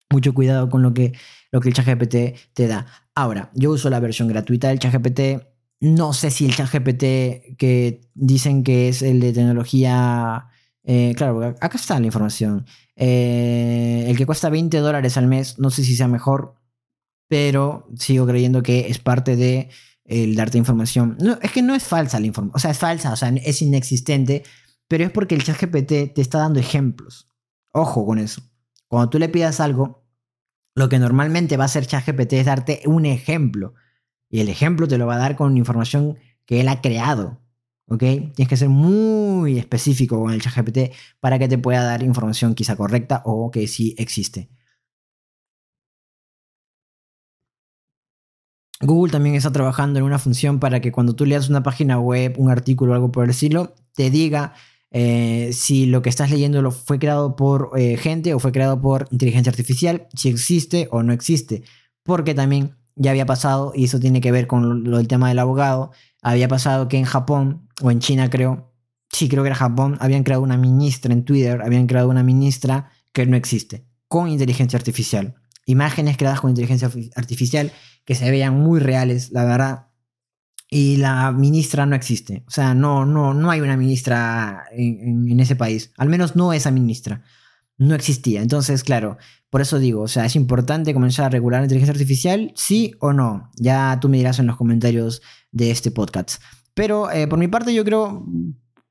mucho 0.10 0.34
cuidado 0.34 0.70
con 0.70 0.82
lo 0.82 0.94
que, 0.94 1.14
lo 1.52 1.62
que 1.62 1.70
el 1.70 1.76
ChatGPT 1.76 2.16
te 2.54 2.68
da. 2.68 2.88
Ahora, 3.16 3.52
yo 3.54 3.72
uso 3.72 3.90
la 3.90 4.00
versión 4.00 4.28
gratuita 4.28 4.70
del 4.70 4.80
ChatGPT. 4.80 5.46
No 5.82 6.14
sé 6.14 6.32
si 6.32 6.46
el 6.46 6.56
ChatGPT 6.56 7.56
que 7.58 8.02
dicen 8.16 8.64
que 8.64 8.90
es 8.90 9.02
el 9.02 9.20
de 9.22 9.32
tecnología 9.34 10.48
eh, 10.92 11.14
claro, 11.16 11.44
acá 11.44 11.78
está 11.78 12.00
la 12.00 12.08
información. 12.08 12.66
Eh, 12.96 14.06
el 14.08 14.18
que 14.18 14.26
cuesta 14.26 14.50
20 14.50 14.76
dólares 14.80 15.18
al 15.18 15.28
mes, 15.28 15.60
no 15.60 15.70
sé 15.70 15.84
si 15.84 15.96
sea 15.96 16.08
mejor, 16.08 16.56
pero 17.28 17.88
sigo 17.96 18.26
creyendo 18.26 18.64
que 18.64 18.88
es 18.88 18.98
parte 18.98 19.36
de 19.36 19.70
el 20.04 20.36
darte 20.36 20.58
información. 20.58 21.16
No, 21.22 21.38
es 21.44 21.52
que 21.52 21.62
no 21.62 21.76
es 21.76 21.84
falsa 21.84 22.20
la 22.20 22.26
información, 22.26 22.56
o 22.56 22.60
sea, 22.60 22.72
es 22.72 22.80
falsa, 22.80 23.14
o 23.14 23.16
sea, 23.16 23.30
es 23.30 23.62
inexistente, 23.62 24.42
pero 24.88 25.04
es 25.04 25.12
porque 25.12 25.36
el 25.36 25.44
chat 25.44 25.62
GPT 25.62 26.12
te 26.16 26.22
está 26.22 26.40
dando 26.40 26.60
ejemplos. 26.60 27.30
Ojo 27.72 28.04
con 28.04 28.18
eso. 28.18 28.42
Cuando 28.88 29.12
tú 29.12 29.20
le 29.20 29.30
pidas 29.30 29.60
algo, 29.60 30.04
lo 30.74 30.90
que 30.90 30.98
normalmente 30.98 31.56
va 31.56 31.66
a 31.66 31.68
hacer 31.68 31.86
ChatGPT 31.86 32.34
es 32.34 32.48
darte 32.48 32.82
un 32.86 33.06
ejemplo. 33.06 33.76
Y 34.28 34.40
el 34.40 34.50
ejemplo 34.50 34.88
te 34.88 34.98
lo 34.98 35.06
va 35.06 35.18
a 35.18 35.20
dar 35.20 35.36
con 35.36 35.56
información 35.56 36.18
que 36.48 36.62
él 36.62 36.68
ha 36.68 36.82
creado. 36.82 37.40
¿Ok? 37.90 38.00
Tienes 38.00 38.48
que 38.48 38.58
ser 38.58 38.70
muy 38.70 39.58
específico 39.58 40.20
con 40.22 40.32
el 40.32 40.42
ChatGPT 40.42 40.94
para 41.20 41.40
que 41.40 41.48
te 41.48 41.58
pueda 41.58 41.84
dar 41.84 42.04
información 42.04 42.56
quizá 42.56 42.76
correcta 42.76 43.22
o 43.26 43.52
que 43.52 43.68
sí 43.68 43.96
existe. 43.98 44.50
Google 48.82 49.12
también 49.12 49.36
está 49.36 49.52
trabajando 49.52 50.00
en 50.00 50.06
una 50.06 50.20
función 50.20 50.60
para 50.60 50.80
que 50.80 50.92
cuando 50.92 51.14
tú 51.14 51.26
leas 51.26 51.50
una 51.50 51.64
página 51.64 52.00
web, 52.00 52.36
un 52.38 52.50
artículo 52.50 52.94
o 52.94 52.96
algo 52.96 53.12
por 53.12 53.26
el 53.26 53.32
estilo, 53.32 53.76
te 53.94 54.10
diga 54.10 54.54
eh, 54.92 55.52
si 55.54 55.86
lo 55.86 56.02
que 56.02 56.10
estás 56.10 56.32
leyendo 56.32 56.62
lo 56.62 56.72
fue 56.72 56.98
creado 56.98 57.36
por 57.36 57.72
eh, 57.76 57.98
gente 57.98 58.34
o 58.34 58.40
fue 58.40 58.52
creado 58.54 58.80
por 58.80 59.08
inteligencia 59.12 59.50
artificial, 59.50 60.08
si 60.14 60.30
existe 60.30 60.88
o 60.92 61.04
no 61.04 61.12
existe. 61.12 61.64
Porque 62.04 62.34
también 62.34 62.78
ya 62.96 63.12
había 63.12 63.26
pasado, 63.26 63.74
y 63.76 63.86
eso 63.86 64.00
tiene 64.00 64.22
que 64.22 64.32
ver 64.32 64.48
con 64.48 64.84
lo 64.84 64.98
del 64.98 65.08
tema 65.08 65.30
del 65.30 65.40
abogado, 65.40 65.92
había 66.22 66.48
pasado 66.48 66.88
que 66.88 66.98
en 66.98 67.06
Japón, 67.06 67.69
o 67.82 67.92
en 67.92 68.00
China 68.00 68.30
creo, 68.30 68.74
sí 69.12 69.30
creo 69.30 69.44
que 69.44 69.50
era 69.50 69.56
Japón, 69.56 69.98
habían 70.00 70.24
creado 70.24 70.44
una 70.44 70.58
ministra 70.58 71.14
en 71.14 71.26
Twitter, 71.26 71.62
habían 71.62 71.88
creado 71.88 72.10
una 72.10 72.24
ministra 72.24 72.92
que 73.12 73.26
no 73.26 73.36
existe, 73.36 73.86
con 74.08 74.30
inteligencia 74.30 74.78
artificial. 74.78 75.36
Imágenes 75.66 76.18
creadas 76.18 76.42
con 76.42 76.50
inteligencia 76.50 76.90
artificial 77.16 77.72
que 78.06 78.16
se 78.16 78.30
veían 78.30 78.60
muy 78.60 78.80
reales, 78.80 79.32
la 79.32 79.46
verdad. 79.46 79.88
Y 80.72 80.98
la 80.98 81.32
ministra 81.32 81.86
no 81.86 81.96
existe. 81.96 82.44
O 82.48 82.52
sea, 82.52 82.74
no, 82.74 83.06
no, 83.06 83.34
no 83.34 83.52
hay 83.52 83.62
una 83.62 83.78
ministra 83.78 84.66
en, 84.72 85.30
en 85.30 85.40
ese 85.40 85.56
país. 85.56 85.92
Al 85.98 86.10
menos 86.10 86.36
no 86.36 86.54
esa 86.54 86.72
ministra. 86.72 87.24
no 87.78 87.96
existía. 87.96 88.42
Entonces, 88.42 88.84
claro, 88.84 89.18
por 89.50 89.62
eso 89.62 89.80
digo, 89.80 90.02
o 90.02 90.08
sea, 90.08 90.26
es 90.26 90.36
importante 90.36 90.94
comenzar 90.94 91.26
a 91.26 91.30
regular 91.30 91.62
la 91.62 91.66
inteligencia 91.66 91.94
artificial, 91.94 92.52
sí 92.56 92.94
o 93.00 93.14
no. 93.14 93.50
Ya 93.56 93.98
tú 94.00 94.10
me 94.10 94.18
dirás 94.18 94.38
en 94.38 94.48
los 94.48 94.58
comentarios 94.58 95.22
de 95.52 95.72
este 95.72 95.90
podcast. 95.90 96.42
Pero 96.74 97.12
eh, 97.12 97.28
por 97.28 97.40
mi 97.40 97.48
parte 97.48 97.74
yo 97.74 97.84
creo, 97.84 98.26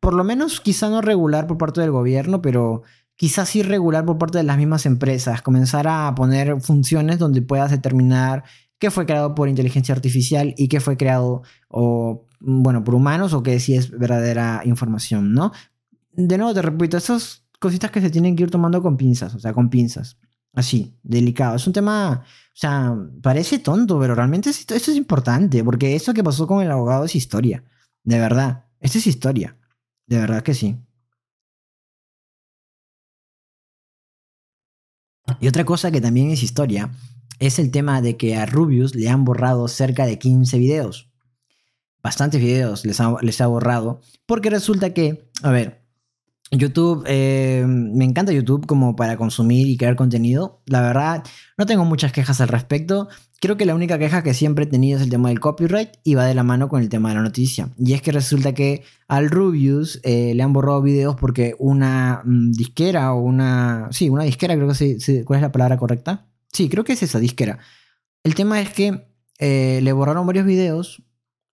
por 0.00 0.14
lo 0.14 0.24
menos 0.24 0.60
quizá 0.60 0.88
no 0.88 1.00
regular 1.00 1.46
por 1.46 1.58
parte 1.58 1.80
del 1.80 1.90
gobierno, 1.90 2.42
pero 2.42 2.82
quizás 3.16 3.48
sí 3.48 3.62
regular 3.62 4.04
por 4.04 4.18
parte 4.18 4.38
de 4.38 4.44
las 4.44 4.56
mismas 4.56 4.86
empresas. 4.86 5.42
Comenzar 5.42 5.86
a 5.88 6.14
poner 6.14 6.60
funciones 6.60 7.18
donde 7.18 7.42
puedas 7.42 7.70
determinar 7.70 8.44
qué 8.78 8.90
fue 8.90 9.06
creado 9.06 9.34
por 9.34 9.48
inteligencia 9.48 9.94
artificial 9.94 10.54
y 10.56 10.68
qué 10.68 10.80
fue 10.80 10.96
creado 10.96 11.42
o, 11.68 12.26
bueno, 12.40 12.84
por 12.84 12.94
humanos 12.94 13.34
o 13.34 13.42
que 13.42 13.58
sí 13.60 13.74
es 13.74 13.90
verdadera 13.90 14.62
información, 14.64 15.32
¿no? 15.32 15.52
De 16.12 16.38
nuevo 16.38 16.54
te 16.54 16.62
repito, 16.62 16.96
esas 16.96 17.44
cositas 17.58 17.90
que 17.90 18.00
se 18.00 18.10
tienen 18.10 18.36
que 18.36 18.44
ir 18.44 18.50
tomando 18.50 18.82
con 18.82 18.96
pinzas, 18.96 19.34
o 19.34 19.40
sea, 19.40 19.52
con 19.52 19.68
pinzas. 19.68 20.16
Así, 20.58 20.98
delicado. 21.04 21.54
Es 21.54 21.68
un 21.68 21.72
tema, 21.72 22.24
o 22.24 22.50
sea, 22.52 22.92
parece 23.22 23.60
tonto, 23.60 23.96
pero 24.00 24.16
realmente 24.16 24.50
esto, 24.50 24.74
es 24.74 24.88
importante, 24.88 25.62
porque 25.62 25.94
eso 25.94 26.12
que 26.12 26.24
pasó 26.24 26.48
con 26.48 26.60
el 26.60 26.70
abogado 26.72 27.04
es 27.04 27.14
historia. 27.14 27.62
De 28.02 28.18
verdad, 28.18 28.64
esto 28.80 28.98
es 28.98 29.06
historia. 29.06 29.56
De 30.08 30.18
verdad 30.18 30.42
que 30.42 30.54
sí. 30.54 30.76
Y 35.38 35.46
otra 35.46 35.64
cosa 35.64 35.92
que 35.92 36.00
también 36.00 36.32
es 36.32 36.42
historia 36.42 36.90
es 37.38 37.60
el 37.60 37.70
tema 37.70 38.02
de 38.02 38.16
que 38.16 38.34
a 38.34 38.44
Rubius 38.44 38.96
le 38.96 39.08
han 39.08 39.24
borrado 39.24 39.68
cerca 39.68 40.06
de 40.06 40.18
15 40.18 40.58
videos. 40.58 41.08
Bastantes 42.02 42.40
videos 42.40 42.84
les 42.84 42.98
les 43.22 43.40
ha 43.40 43.46
borrado. 43.46 44.00
Porque 44.26 44.50
resulta 44.50 44.92
que, 44.92 45.30
a 45.44 45.52
ver, 45.52 45.77
YouTube, 46.50 47.04
eh, 47.06 47.64
me 47.66 48.04
encanta 48.04 48.32
YouTube 48.32 48.66
como 48.66 48.96
para 48.96 49.18
consumir 49.18 49.68
y 49.68 49.76
crear 49.76 49.96
contenido. 49.96 50.62
La 50.64 50.80
verdad, 50.80 51.22
no 51.58 51.66
tengo 51.66 51.84
muchas 51.84 52.12
quejas 52.12 52.40
al 52.40 52.48
respecto. 52.48 53.08
Creo 53.40 53.56
que 53.58 53.66
la 53.66 53.74
única 53.74 53.98
queja 53.98 54.22
que 54.22 54.32
siempre 54.32 54.64
he 54.64 54.68
tenido 54.68 54.96
es 54.98 55.04
el 55.04 55.10
tema 55.10 55.28
del 55.28 55.40
copyright 55.40 55.90
y 56.04 56.14
va 56.14 56.24
de 56.24 56.34
la 56.34 56.44
mano 56.44 56.68
con 56.68 56.80
el 56.80 56.88
tema 56.88 57.10
de 57.10 57.16
la 57.16 57.22
noticia. 57.22 57.68
Y 57.78 57.92
es 57.92 58.00
que 58.00 58.12
resulta 58.12 58.54
que 58.54 58.82
al 59.08 59.28
Rubius 59.28 60.00
eh, 60.04 60.32
le 60.34 60.42
han 60.42 60.54
borrado 60.54 60.80
videos 60.80 61.16
porque 61.16 61.54
una 61.58 62.22
mm, 62.24 62.52
disquera 62.52 63.12
o 63.12 63.20
una... 63.20 63.88
Sí, 63.90 64.08
una 64.08 64.24
disquera, 64.24 64.54
creo 64.54 64.68
que 64.68 64.74
sí, 64.74 65.22
¿Cuál 65.24 65.38
es 65.38 65.42
la 65.42 65.52
palabra 65.52 65.76
correcta? 65.76 66.26
Sí, 66.50 66.70
creo 66.70 66.82
que 66.82 66.94
es 66.94 67.02
esa 67.02 67.20
disquera. 67.20 67.58
El 68.24 68.34
tema 68.34 68.60
es 68.60 68.70
que 68.70 69.06
eh, 69.38 69.80
le 69.82 69.92
borraron 69.92 70.26
varios 70.26 70.46
videos. 70.46 71.02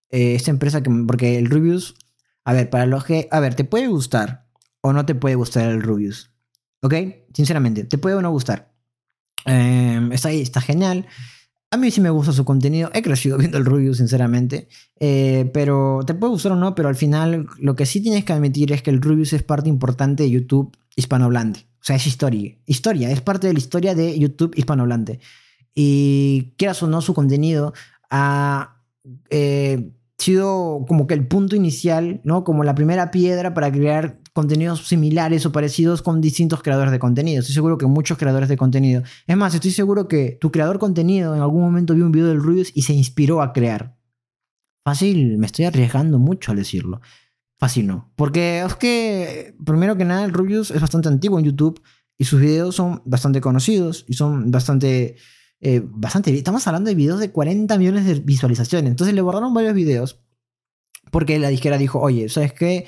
esta 0.09 0.51
empresa 0.51 0.81
que... 0.81 0.89
Porque 1.05 1.37
el 1.37 1.49
Rubius... 1.49 1.95
A 2.45 2.53
ver, 2.53 2.69
para 2.69 2.85
los 2.85 3.03
que... 3.03 3.27
A 3.31 3.41
ver, 3.41 3.55
te 3.55 3.65
puede 3.65 3.87
gustar 3.87 4.44
o 4.85 4.93
no 4.93 5.03
te 5.03 5.15
puede 5.15 5.33
gustar 5.33 5.71
el 5.71 5.81
Rubius. 5.81 6.29
¿Ok? 6.83 6.93
Sinceramente, 7.33 7.85
te 7.85 7.97
puede 7.97 8.17
o 8.17 8.21
no 8.21 8.29
gustar. 8.29 8.71
Em, 9.43 10.11
está 10.11 10.29
ahí, 10.29 10.41
está 10.41 10.61
genial. 10.61 11.07
A 11.71 11.77
mí 11.77 11.89
sí 11.89 12.01
me 12.01 12.11
gusta 12.11 12.31
su 12.31 12.45
contenido. 12.45 12.91
He 12.93 13.01
crecido 13.01 13.37
viendo 13.39 13.57
el 13.57 13.65
Rubius, 13.65 13.97
sinceramente. 13.97 14.67
Eh, 14.99 15.49
pero 15.55 16.01
te 16.05 16.13
puede 16.13 16.33
gustar 16.33 16.51
o 16.51 16.55
no, 16.55 16.75
pero 16.75 16.87
al 16.87 16.95
final 16.95 17.47
lo 17.57 17.75
que 17.75 17.87
sí 17.87 17.99
tienes 17.99 18.25
que 18.25 18.33
admitir 18.33 18.71
es 18.73 18.83
que 18.83 18.91
el 18.91 19.01
Rubius 19.01 19.33
es 19.33 19.41
parte 19.41 19.69
importante 19.69 20.21
de 20.21 20.29
YouTube 20.29 20.77
hispanohablante. 20.95 21.61
O 21.81 21.83
sea, 21.83 21.95
es 21.95 22.05
historia. 22.05 22.55
Historia, 22.67 23.09
es 23.09 23.21
parte 23.21 23.47
de 23.47 23.53
la 23.53 23.59
historia 23.59 23.95
de 23.95 24.19
YouTube 24.19 24.53
hispanohablante. 24.55 25.19
Y 25.73 26.53
quieras 26.57 26.83
o 26.83 26.87
no, 26.87 27.01
su 27.01 27.15
contenido 27.15 27.73
ha 28.11 28.83
eh, 29.31 29.91
sido 30.25 30.85
como 30.87 31.07
que 31.07 31.13
el 31.13 31.27
punto 31.27 31.55
inicial, 31.55 32.21
¿no? 32.23 32.43
Como 32.43 32.63
la 32.63 32.75
primera 32.75 33.11
piedra 33.11 33.53
para 33.53 33.71
crear 33.71 34.19
contenidos 34.33 34.87
similares 34.87 35.45
o 35.45 35.51
parecidos 35.51 36.01
con 36.01 36.19
distintos 36.19 36.61
creadores 36.61 36.91
de 36.91 36.99
contenido. 36.99 37.39
Estoy 37.39 37.55
seguro 37.55 37.77
que 37.77 37.85
muchos 37.85 38.17
creadores 38.17 38.49
de 38.49 38.57
contenido. 38.57 39.03
Es 39.27 39.37
más, 39.37 39.55
estoy 39.55 39.71
seguro 39.71 40.07
que 40.07 40.37
tu 40.41 40.51
creador 40.51 40.75
de 40.75 40.79
contenido 40.79 41.35
en 41.35 41.41
algún 41.41 41.61
momento 41.61 41.95
vio 41.95 42.05
un 42.05 42.11
video 42.11 42.27
del 42.27 42.41
Rubius 42.41 42.71
y 42.75 42.81
se 42.81 42.93
inspiró 42.93 43.41
a 43.41 43.53
crear. 43.53 43.97
Fácil, 44.83 45.37
me 45.37 45.45
estoy 45.45 45.65
arriesgando 45.65 46.19
mucho 46.19 46.51
al 46.51 46.57
decirlo. 46.57 46.99
Fácil 47.57 47.87
no. 47.87 48.11
Porque 48.15 48.61
es 48.61 48.75
que, 48.75 49.55
primero 49.65 49.95
que 49.95 50.05
nada, 50.05 50.25
el 50.25 50.33
Rubius 50.33 50.69
es 50.71 50.81
bastante 50.81 51.07
antiguo 51.07 51.39
en 51.39 51.45
YouTube 51.45 51.81
y 52.17 52.25
sus 52.25 52.41
videos 52.41 52.75
son 52.75 53.01
bastante 53.05 53.41
conocidos 53.41 54.05
y 54.07 54.13
son 54.13 54.51
bastante... 54.51 55.15
Eh, 55.67 55.81
bastante... 55.83 56.31
Estamos 56.37 56.67
hablando 56.67 56.89
de 56.89 56.95
videos 56.95 57.19
de 57.19 57.31
40 57.31 57.75
millones 57.79 58.05
de 58.05 58.13
visualizaciones. 58.19 58.91
Entonces 58.91 59.15
le 59.15 59.21
borraron 59.21 59.51
varios 59.51 59.73
videos 59.73 60.21
porque 61.09 61.39
la 61.39 61.49
disquera 61.49 61.79
dijo, 61.79 61.99
oye, 61.99 62.29
¿sabes 62.29 62.53
qué? 62.53 62.85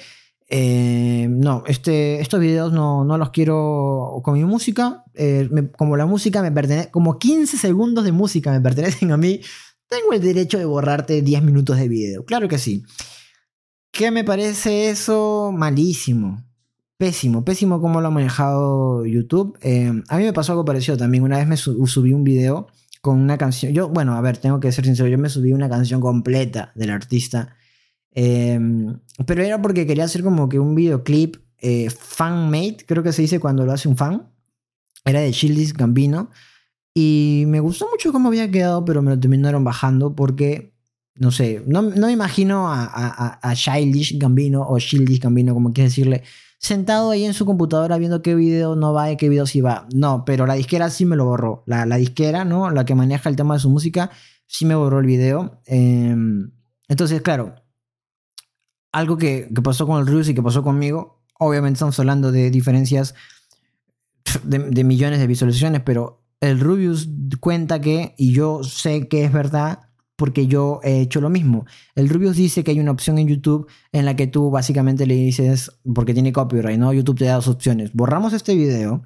Eh, 0.48 1.28
no, 1.28 1.64
este, 1.66 2.22
estos 2.22 2.40
videos 2.40 2.72
no, 2.72 3.04
no, 3.04 3.18
los 3.18 3.32
quiero 3.32 4.22
con 4.24 4.36
mi 4.36 4.44
música. 4.44 5.04
Eh, 5.16 5.50
como 5.76 5.98
la 5.98 6.06
música 6.06 6.44
me 6.44 6.52
pertenece, 6.52 6.92
como 6.92 7.18
15 7.18 7.58
segundos 7.58 8.04
de 8.06 8.12
música 8.12 8.52
me 8.52 8.62
pertenecen 8.62 9.12
a 9.12 9.18
mí, 9.18 9.42
tengo 9.88 10.14
el 10.14 10.22
derecho 10.22 10.60
de 10.60 10.66
borrarte 10.66 11.24
10 11.24 11.42
minutos 11.42 11.78
de 11.78 11.88
video. 11.88 12.26
Claro 12.26 12.48
que 12.48 12.60
sí. 12.60 12.84
¿Qué 13.92 14.12
me 14.12 14.24
parece 14.24 14.92
eso? 14.92 15.52
Malísimo. 15.52 16.47
Pésimo, 16.98 17.46
pésimo 17.46 17.80
como 17.80 18.02
lo 18.02 18.08
ha 18.08 18.12
manejado 18.12 19.06
YouTube. 19.06 19.58
Eh, 19.62 19.92
a 20.08 20.18
mí 20.18 20.24
me 20.24 20.34
pasó 20.34 20.54
algo 20.54 20.66
parecido 20.66 20.98
también. 20.98 21.24
Una 21.24 21.38
vez 21.38 21.48
me 21.48 21.58
subí 21.58 22.12
un 22.12 22.24
video 22.24 22.68
con 23.02 23.20
una 23.20 23.38
canción. 23.38 23.72
Yo, 23.72 23.90
bueno, 23.90 24.16
a 24.16 24.22
ver, 24.22 24.38
tengo 24.38 24.60
que 24.60 24.72
ser 24.72 24.86
sincero. 24.86 25.08
Yo 25.08 25.18
me 25.18 25.30
subí 25.30 25.54
una 25.54 25.70
canción 25.70 26.02
completa 26.02 26.72
del 26.76 26.90
artista 26.90 27.56
Em, 28.20 29.00
pero 29.28 29.44
era 29.44 29.62
porque 29.62 29.86
quería 29.86 30.06
hacer 30.06 30.24
como 30.24 30.50
que 30.50 30.58
un 30.58 30.74
videoclip 30.74 31.36
eh, 31.60 31.92
fan-made, 31.92 32.78
creo 32.88 33.04
que 33.04 33.14
se 33.14 33.22
dice 33.22 33.40
cuando 33.40 33.64
lo 33.64 33.72
hace 33.72 33.88
un 33.88 33.96
fan. 33.96 34.32
Era 35.06 35.20
de 35.20 35.32
Childish 35.32 35.74
Gambino. 35.74 36.32
Y 36.96 37.44
me 37.48 37.60
gustó 37.60 37.88
mucho 37.92 38.12
cómo 38.12 38.30
había 38.30 38.50
quedado, 38.50 38.84
pero 38.86 39.04
me 39.04 39.12
lo 39.12 39.20
terminaron 39.20 39.64
bajando 39.64 40.16
porque, 40.16 40.74
no 41.14 41.30
sé, 41.30 41.62
no, 41.68 41.84
no 41.84 42.08
me 42.08 42.12
imagino 42.12 42.74
a, 42.74 42.86
a, 42.86 43.40
a 43.40 43.56
Childish 43.56 44.18
Gambino 44.18 44.64
o 44.68 44.80
Childish 44.80 45.20
Gambino, 45.20 45.54
como 45.54 45.72
quieres 45.72 45.92
decirle, 45.92 46.24
sentado 46.58 47.12
ahí 47.12 47.26
en 47.26 47.34
su 47.34 47.46
computadora 47.46 47.98
viendo 47.98 48.22
qué 48.22 48.36
video 48.36 48.76
no 48.76 48.94
va 48.94 49.12
y 49.12 49.18
qué 49.18 49.30
video 49.30 49.46
sí 49.46 49.62
va. 49.62 49.88
No, 49.94 50.26
pero 50.26 50.46
la 50.46 50.56
disquera 50.56 50.90
sí 50.90 51.06
me 51.06 51.16
lo 51.16 51.26
borró. 51.26 51.64
La, 51.66 51.86
la 51.86 51.98
disquera, 51.98 52.46
¿no? 52.46 52.70
La 52.72 52.86
que 52.86 52.96
maneja 52.96 53.30
el 53.30 53.36
tema 53.36 53.54
de 53.56 53.60
su 53.60 53.70
música, 53.70 54.12
sí 54.48 54.66
me 54.66 54.76
borró 54.76 55.00
el 55.00 55.06
video. 55.06 55.62
Em, 55.66 56.52
entonces, 56.88 57.22
claro, 57.22 57.56
algo 58.92 59.18
que, 59.18 59.50
pasó 59.64 59.86
con 59.86 60.00
el 60.00 60.08
Rubius 60.08 60.30
y 60.30 60.34
que 60.34 60.42
pasó 60.42 60.64
conmigo, 60.64 61.24
obviamente 61.40 61.76
estamos 61.76 62.00
hablando 62.00 62.32
de 62.32 62.50
diferencias 62.50 63.14
de, 64.44 64.84
millones 64.84 65.20
de 65.20 65.28
visualizaciones, 65.28 65.82
pero 65.82 66.24
el 66.40 66.60
Rubius 66.60 67.10
cuenta 67.40 67.82
que, 67.82 68.16
y 68.18 68.34
yo 68.34 68.64
sé 68.64 69.08
que 69.08 69.24
es 69.24 69.32
verdad, 69.32 69.87
porque 70.18 70.48
yo 70.48 70.82
he 70.84 71.00
hecho 71.00 71.22
lo 71.22 71.30
mismo. 71.30 71.66
El 71.96 72.10
Rubius 72.10 72.36
dice 72.36 72.64
que 72.64 72.72
hay 72.72 72.80
una 72.80 72.92
opción 72.92 73.20
en 73.20 73.28
YouTube 73.28 73.68
en 73.94 74.04
la 74.04 74.16
que 74.16 74.28
tú 74.28 74.50
básicamente 74.50 75.06
le 75.06 75.14
dices, 75.14 75.72
porque 75.96 76.14
tiene 76.14 76.34
copyright, 76.34 76.80
¿no? 76.80 76.92
YouTube 76.92 77.20
te 77.20 77.26
da 77.26 77.36
dos 77.36 77.48
opciones. 77.48 77.94
Borramos 77.94 78.34
este 78.34 78.56
video 78.56 79.04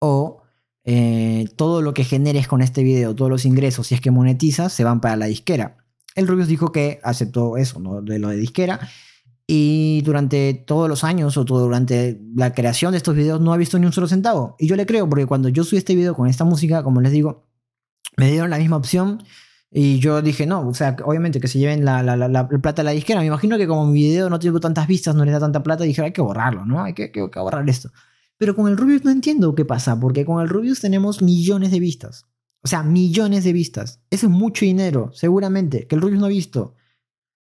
o 0.00 0.42
eh, 0.84 1.48
todo 1.56 1.82
lo 1.82 1.92
que 1.92 2.04
generes 2.04 2.46
con 2.46 2.62
este 2.62 2.82
video, 2.82 3.14
todos 3.14 3.30
los 3.30 3.44
ingresos, 3.44 3.88
si 3.88 3.94
es 3.96 4.00
que 4.00 4.12
monetizas, 4.12 4.72
se 4.72 4.84
van 4.84 5.00
para 5.00 5.16
la 5.16 5.26
disquera. 5.26 5.76
El 6.14 6.28
Rubius 6.28 6.48
dijo 6.48 6.70
que 6.72 7.00
aceptó 7.02 7.56
eso, 7.56 7.80
¿no? 7.80 8.00
De 8.00 8.18
lo 8.18 8.28
de 8.28 8.36
disquera. 8.36 8.80
Y 9.48 10.02
durante 10.02 10.54
todos 10.54 10.88
los 10.88 11.02
años 11.02 11.36
o 11.36 11.44
todo, 11.44 11.60
durante 11.60 12.20
la 12.36 12.52
creación 12.52 12.92
de 12.92 12.98
estos 12.98 13.16
videos 13.16 13.40
no 13.40 13.52
ha 13.52 13.56
visto 13.56 13.78
ni 13.78 13.86
un 13.86 13.92
solo 13.92 14.06
centavo. 14.06 14.54
Y 14.60 14.68
yo 14.68 14.76
le 14.76 14.86
creo, 14.86 15.08
porque 15.08 15.26
cuando 15.26 15.48
yo 15.48 15.64
subí 15.64 15.78
este 15.78 15.96
video 15.96 16.14
con 16.14 16.28
esta 16.28 16.44
música, 16.44 16.84
como 16.84 17.00
les 17.00 17.10
digo, 17.10 17.48
me 18.16 18.30
dieron 18.30 18.50
la 18.50 18.58
misma 18.58 18.76
opción. 18.76 19.22
Y 19.70 19.98
yo 19.98 20.22
dije, 20.22 20.46
no, 20.46 20.66
o 20.66 20.74
sea, 20.74 20.96
obviamente 21.04 21.40
que 21.40 21.48
se 21.48 21.58
lleven 21.58 21.84
la, 21.84 22.02
la, 22.02 22.48
plata 22.48 22.82
de 22.82 22.84
la 22.84 22.90
disquera. 22.92 23.20
Me 23.20 23.26
imagino 23.26 23.58
que 23.58 23.66
como 23.66 23.86
mi 23.86 23.98
video 23.98 24.30
no 24.30 24.38
tiene 24.38 24.58
tantas 24.60 24.86
vistas, 24.86 25.14
no 25.14 25.24
le 25.24 25.32
da 25.32 25.40
tanta 25.40 25.62
plata, 25.62 25.84
dije, 25.84 26.02
hay 26.02 26.12
que 26.12 26.22
borrarlo, 26.22 26.64
¿no? 26.64 26.82
Hay 26.82 26.94
que, 26.94 27.04
hay 27.04 27.10
que 27.10 27.38
borrar 27.38 27.68
esto. 27.68 27.90
Pero 28.38 28.54
con 28.54 28.68
el 28.68 28.76
Rubius 28.76 29.04
no 29.04 29.10
entiendo 29.10 29.54
qué 29.54 29.64
pasa, 29.64 29.98
porque 30.00 30.24
con 30.24 30.40
el 30.40 30.48
Rubius 30.48 30.80
tenemos 30.80 31.20
millones 31.20 31.70
de 31.70 31.80
vistas. 31.80 32.26
O 32.62 32.68
sea, 32.68 32.82
millones 32.82 33.44
de 33.44 33.52
vistas. 33.52 34.00
Eso 34.10 34.26
es 34.26 34.32
mucho 34.32 34.64
dinero, 34.64 35.10
seguramente, 35.12 35.86
que 35.86 35.96
el 35.96 36.00
Rubius 36.00 36.20
no 36.20 36.26
ha 36.26 36.30
visto. 36.30 36.74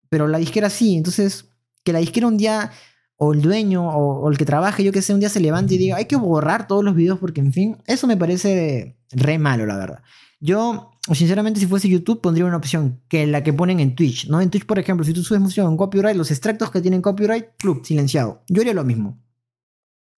Pero 0.09 0.28
la 0.28 0.38
disquera 0.38 0.70
sí. 0.70 0.97
Entonces, 0.97 1.49
que 1.84 1.93
la 1.93 1.99
disquera 1.99 2.28
un 2.28 2.38
día, 2.38 2.72
o 3.16 3.34
el 3.34 3.41
dueño, 3.41 3.88
o, 3.89 4.30
el 4.30 4.38
que 4.38 4.45
trabaje, 4.45 4.84
yo 4.84 4.91
que 4.91 5.01
sé, 5.01 5.14
un 5.14 5.20
día 5.20 5.30
se 5.30 5.39
levante 5.39 5.76
y 5.76 5.78
diga, 5.78 5.97
hay 5.97 6.05
que 6.05 6.16
borrar 6.16 6.68
todos 6.68 6.84
los 6.84 6.95
videos 6.95 7.20
porque, 7.20 7.41
en 7.41 7.53
fin, 7.53 7.78
eso 7.86 8.07
me 8.07 8.18
parece 8.18 8.97
re 9.12 9.38
malo, 9.38 9.66
la 9.66 9.78
verdad. 9.78 10.03
Yo, 10.44 10.92
sinceramente, 11.14 11.60
si 11.60 11.68
fuese 11.68 11.88
YouTube, 11.88 12.20
pondría 12.20 12.46
una 12.46 12.58
opción 12.58 13.00
que 13.08 13.28
la 13.28 13.44
que 13.44 13.54
ponen 13.54 13.80
en 13.80 13.96
Twitch, 13.96 14.28
¿no? 14.28 14.42
En 14.42 14.50
Twitch, 14.50 14.66
por 14.66 14.80
ejemplo, 14.80 15.06
si 15.06 15.14
tú 15.14 15.24
subes 15.24 15.39
música 15.39 15.62
en 15.62 15.78
copyright, 15.78 16.18
los 16.18 16.32
extractos 16.32 16.72
que 16.72 16.82
tienen 16.82 17.04
copyright, 17.04 17.46
club, 17.60 17.86
silenciado. 17.86 18.44
Yo 18.50 18.62
haría 18.62 18.74
lo 18.74 18.84
mismo. 18.84 19.22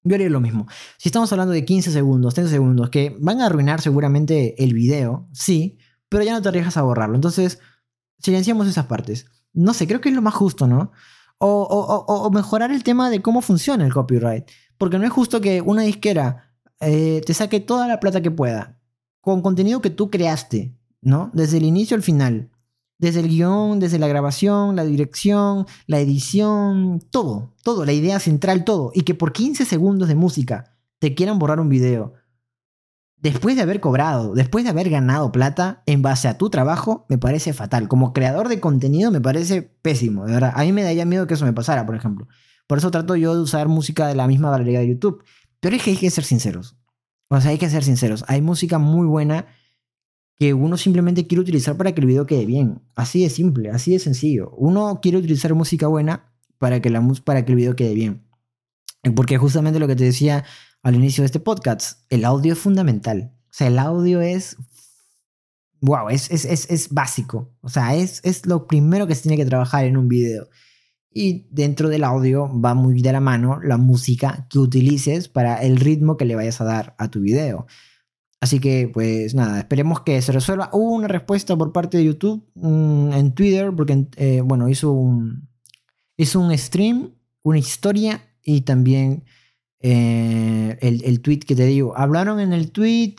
Yo 0.04 0.16
haría 0.16 0.30
lo 0.30 0.40
mismo. 0.40 0.66
Si 0.98 1.10
estamos 1.10 1.30
hablando 1.34 1.54
de 1.54 1.66
15 1.66 1.92
segundos, 1.92 2.34
30 2.36 2.52
segundos, 2.52 2.90
que 2.90 3.18
van 3.20 3.42
a 3.42 3.48
arruinar 3.48 3.82
seguramente 3.82 4.64
el 4.64 4.74
video, 4.74 5.28
sí, 5.34 5.78
pero 6.08 6.24
ya 6.24 6.32
no 6.32 6.42
te 6.42 6.48
arriesgas 6.48 6.78
a 6.78 6.84
borrarlo. 6.84 7.16
Entonces, 7.16 7.60
silenciamos 8.20 8.68
esas 8.68 8.86
partes. 8.86 9.26
No 9.52 9.74
sé, 9.74 9.88
creo 9.88 10.00
que 10.00 10.08
es 10.08 10.16
lo 10.16 10.22
más 10.22 10.34
justo, 10.34 10.68
¿no? 10.68 10.94
O, 11.38 12.30
mejorar 12.34 12.72
el 12.72 12.84
tema 12.84 13.10
de 13.10 13.22
cómo 13.22 13.42
funciona 13.42 13.86
el 13.86 13.94
copyright. 13.94 14.50
Porque 14.78 14.98
no 14.98 15.06
es 15.06 15.12
justo 15.12 15.42
que 15.42 15.60
una 15.60 15.82
disquera 15.82 16.54
eh, 16.80 17.22
te 17.26 17.34
saque 17.34 17.60
toda 17.60 17.90
la 17.90 18.00
plata 18.00 18.22
que 18.22 18.32
pueda 18.32 18.80
con 19.24 19.42
contenido 19.42 19.82
que 19.82 19.90
tú 19.90 20.12
creaste, 20.12 20.76
¿no? 21.02 21.32
Desde 21.34 21.56
el 21.56 21.64
inicio 21.64 21.96
al 21.96 22.04
final. 22.04 22.52
Desde 23.00 23.22
el 23.22 23.30
guion, 23.30 23.80
desde 23.80 23.98
la 23.98 24.10
grabación, 24.10 24.76
la 24.76 24.84
dirección, 24.84 25.66
la 25.88 26.02
edición, 26.02 27.02
todo, 27.10 27.54
todo, 27.64 27.86
la 27.86 27.94
idea 27.94 28.20
central, 28.20 28.66
todo. 28.66 28.92
Y 28.94 29.04
que 29.04 29.16
por 29.16 29.32
15 29.32 29.64
segundos 29.64 30.10
de 30.10 30.16
música 30.16 30.76
te 31.00 31.16
quieran 31.16 31.40
borrar 31.40 31.62
un 31.62 31.70
video. 31.70 32.16
Después 33.16 33.56
de 33.56 33.62
haber 33.62 33.80
cobrado, 33.80 34.34
después 34.34 34.66
de 34.66 34.72
haber 34.72 34.90
ganado 34.90 35.32
plata 35.32 35.84
en 35.86 36.02
base 36.02 36.28
a 36.28 36.38
tu 36.38 36.50
trabajo, 36.50 37.06
me 37.08 37.18
parece 37.18 37.54
fatal. 37.54 37.88
Como 37.88 38.12
creador 38.12 38.50
de 38.50 38.60
contenido 38.60 39.10
me 39.10 39.22
parece 39.22 39.62
pésimo, 39.62 40.26
de 40.26 40.34
verdad. 40.34 40.52
A 40.54 40.64
mí 40.64 40.74
me 40.74 40.84
daría 40.84 41.06
miedo 41.06 41.28
que 41.28 41.36
eso 41.36 41.46
me 41.46 41.54
pasara, 41.54 41.86
por 41.86 41.96
ejemplo. 41.96 42.28
Por 42.68 42.78
eso 42.78 42.92
trato 42.92 43.16
yo 43.16 43.34
de 43.36 43.42
usar 43.42 43.70
música 43.70 44.06
de 44.06 44.16
la 44.16 44.28
misma 44.28 44.50
variedad 44.50 44.82
de 44.82 44.90
YouTube. 44.90 45.24
Pero 45.62 45.78
es 45.78 45.82
que 45.82 45.92
hay 45.92 45.98
que 45.98 46.10
ser 46.10 46.26
sinceros. 46.26 46.76
Sea, 47.42 47.52
hay 47.52 47.58
que 47.58 47.70
ser 47.70 47.84
sinceros. 47.84 48.24
Hay 48.28 48.42
música 48.42 48.78
muy 48.78 49.08
buena 49.08 49.48
que 50.36 50.54
uno 50.54 50.78
simplemente 50.78 51.28
quiere 51.28 51.42
utilizar 51.42 51.78
para 51.78 51.94
que 51.94 52.02
el 52.02 52.08
video 52.08 52.26
quede 52.26 52.46
bien. 52.46 52.82
Así 52.96 53.24
de 53.24 53.30
simple, 53.30 53.70
así 53.70 53.92
de 53.92 54.00
sencillo. 54.00 54.52
Uno 54.58 55.00
quiere 55.02 55.18
utilizar 55.18 55.54
música 55.54 55.88
buena 55.88 56.34
para 56.58 56.82
que, 56.82 56.90
la, 56.90 57.06
para 57.24 57.46
que 57.46 57.52
el 57.52 57.58
video 57.58 57.76
quede 57.76 57.94
bien. 57.94 58.28
Porque 59.16 59.38
justamente 59.38 59.80
lo 59.80 59.88
que 59.88 59.96
te 59.96 60.06
decía 60.06 60.46
al 60.82 60.96
inicio 60.96 61.22
de 61.22 61.28
este 61.28 61.40
podcast, 61.40 62.02
el 62.10 62.26
audio 62.26 62.54
es 62.54 62.60
fundamental. 62.60 63.34
O 63.46 63.50
sea, 63.52 63.68
el 63.68 63.80
audio 63.80 64.22
es... 64.22 64.58
Wow, 65.82 66.10
es, 66.10 66.32
es, 66.32 66.46
es, 66.46 66.70
es 66.70 66.90
básico. 66.90 67.54
O 67.62 67.68
sea, 67.68 67.96
es, 67.96 68.22
es 68.24 68.46
lo 68.46 68.68
primero 68.68 69.06
que 69.06 69.16
se 69.16 69.24
tiene 69.24 69.38
que 69.38 69.46
trabajar 69.46 69.84
en 69.86 69.98
un 69.98 70.08
video. 70.08 70.48
Y 71.14 71.46
dentro 71.52 71.90
del 71.90 72.04
audio 72.04 72.50
va 72.60 72.74
muy 72.74 73.02
de 73.02 73.12
la 73.12 73.20
mano 73.20 73.60
la 73.62 73.78
música 73.78 74.48
que 74.50 74.60
utilices 74.60 75.28
para 75.28 75.62
el 75.62 75.78
ritmo 75.78 76.18
que 76.18 76.26
le 76.26 76.36
vayas 76.36 76.60
a 76.60 76.66
dar 76.66 76.96
a 76.98 77.10
tu 77.10 77.22
video. 77.22 77.68
Así 78.44 78.60
que, 78.60 78.90
pues 78.94 79.34
nada, 79.36 79.60
esperemos 79.60 80.02
que 80.02 80.22
se 80.22 80.34
resuelva. 80.34 80.70
Hubo 80.74 80.92
una 80.96 81.08
respuesta 81.08 81.56
por 81.56 81.72
parte 81.72 81.98
de 81.98 82.04
YouTube 82.04 82.46
mm, 82.56 83.14
en 83.14 83.32
Twitter, 83.34 83.72
porque, 83.74 84.06
eh, 84.18 84.42
bueno, 84.44 84.68
hizo 84.68 84.92
un, 84.92 85.48
hizo 86.18 86.42
un 86.42 86.58
stream, 86.58 87.12
una 87.42 87.60
historia 87.60 88.22
y 88.44 88.62
también 88.62 89.24
eh, 89.80 90.78
el, 90.82 91.22
tweet 91.22 91.40
que 91.40 91.56
te 91.56 91.66
digo. 91.66 91.98
Hablaron 91.98 92.42
en 92.42 92.52
el 92.52 92.72
tweet. 92.72 93.16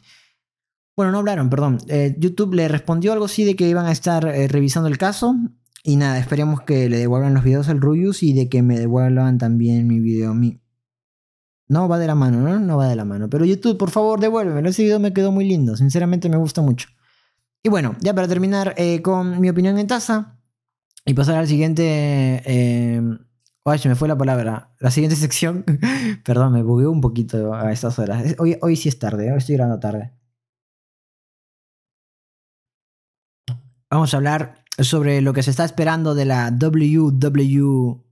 Bueno, 0.94 1.10
no 1.10 1.20
hablaron, 1.20 1.48
perdón. 1.48 1.78
Eh, 1.88 2.14
YouTube 2.18 2.52
le 2.52 2.68
respondió 2.68 3.14
algo 3.14 3.24
así 3.24 3.44
de 3.44 3.56
que 3.56 3.66
iban 3.66 3.86
a 3.86 3.92
estar 3.92 4.24
revisando 4.24 4.90
el 4.90 4.98
caso. 4.98 5.34
Y 5.86 5.96
nada, 5.96 6.18
esperemos 6.18 6.62
que 6.62 6.88
le 6.88 6.96
devuelvan 6.96 7.34
los 7.34 7.44
videos 7.44 7.68
al 7.68 7.78
Rubius 7.78 8.22
y 8.22 8.32
de 8.32 8.48
que 8.48 8.62
me 8.62 8.78
devuelvan 8.78 9.36
también 9.36 9.86
mi 9.86 10.00
video 10.00 10.30
a 10.30 10.34
mí. 10.34 10.62
No 11.68 11.88
va 11.88 11.98
de 11.98 12.06
la 12.06 12.14
mano, 12.14 12.40
¿no? 12.40 12.58
No 12.58 12.78
va 12.78 12.88
de 12.88 12.96
la 12.96 13.04
mano. 13.04 13.28
Pero 13.28 13.44
YouTube, 13.44 13.76
por 13.76 13.90
favor, 13.90 14.18
devuélveme. 14.18 14.66
Ese 14.66 14.82
video 14.82 14.98
me 14.98 15.12
quedó 15.12 15.30
muy 15.30 15.44
lindo. 15.46 15.76
Sinceramente 15.76 16.30
me 16.30 16.38
gusta 16.38 16.62
mucho. 16.62 16.88
Y 17.62 17.68
bueno, 17.68 17.96
ya 18.00 18.14
para 18.14 18.26
terminar 18.26 18.74
eh, 18.78 19.02
con 19.02 19.38
mi 19.40 19.50
opinión 19.50 19.78
en 19.78 19.86
taza 19.86 20.40
y 21.04 21.12
pasar 21.12 21.36
al 21.36 21.46
siguiente... 21.46 22.42
Eh, 22.46 23.02
Ay, 23.66 23.78
se 23.78 23.88
me 23.88 23.94
fue 23.94 24.08
la 24.08 24.16
palabra. 24.16 24.74
La 24.78 24.90
siguiente 24.90 25.16
sección. 25.20 25.64
Perdón, 26.24 26.52
me 26.52 26.62
bugueó 26.62 26.90
un 26.90 27.00
poquito 27.00 27.54
a 27.54 27.72
estas 27.72 27.98
horas. 27.98 28.36
Hoy, 28.38 28.56
hoy 28.62 28.76
sí 28.76 28.88
es 28.88 28.98
tarde, 28.98 29.32
hoy 29.32 29.38
estoy 29.38 29.56
grabando 29.56 29.80
tarde. 29.80 30.12
Vamos 33.90 34.12
a 34.12 34.16
hablar 34.16 34.63
sobre 34.78 35.20
lo 35.20 35.32
que 35.32 35.42
se 35.42 35.50
está 35.50 35.64
esperando 35.64 36.14
de 36.14 36.24
la 36.24 36.50
WWE 36.50 38.04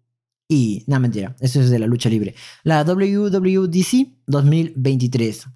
no, 0.87 1.01
mentira, 1.01 1.37
eso 1.41 1.61
es 1.61 1.71
de 1.71 1.79
la 1.79 1.87
lucha 1.87 2.09
libre. 2.09 2.35
La 2.63 2.85
WWDC 2.85 4.25
2023. 4.27 5.47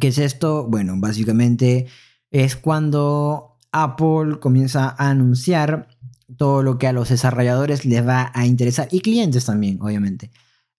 ¿Qué 0.00 0.08
es 0.08 0.18
esto? 0.18 0.66
Bueno, 0.68 0.94
básicamente 0.96 1.86
es 2.30 2.56
cuando 2.56 3.58
Apple 3.72 4.38
comienza 4.40 4.94
a 4.98 5.10
anunciar 5.10 5.88
todo 6.36 6.62
lo 6.62 6.78
que 6.78 6.86
a 6.86 6.92
los 6.92 7.10
desarrolladores 7.10 7.84
les 7.84 8.06
va 8.06 8.30
a 8.34 8.46
interesar 8.46 8.88
y 8.90 9.00
clientes 9.00 9.44
también, 9.44 9.78
obviamente. 9.80 10.30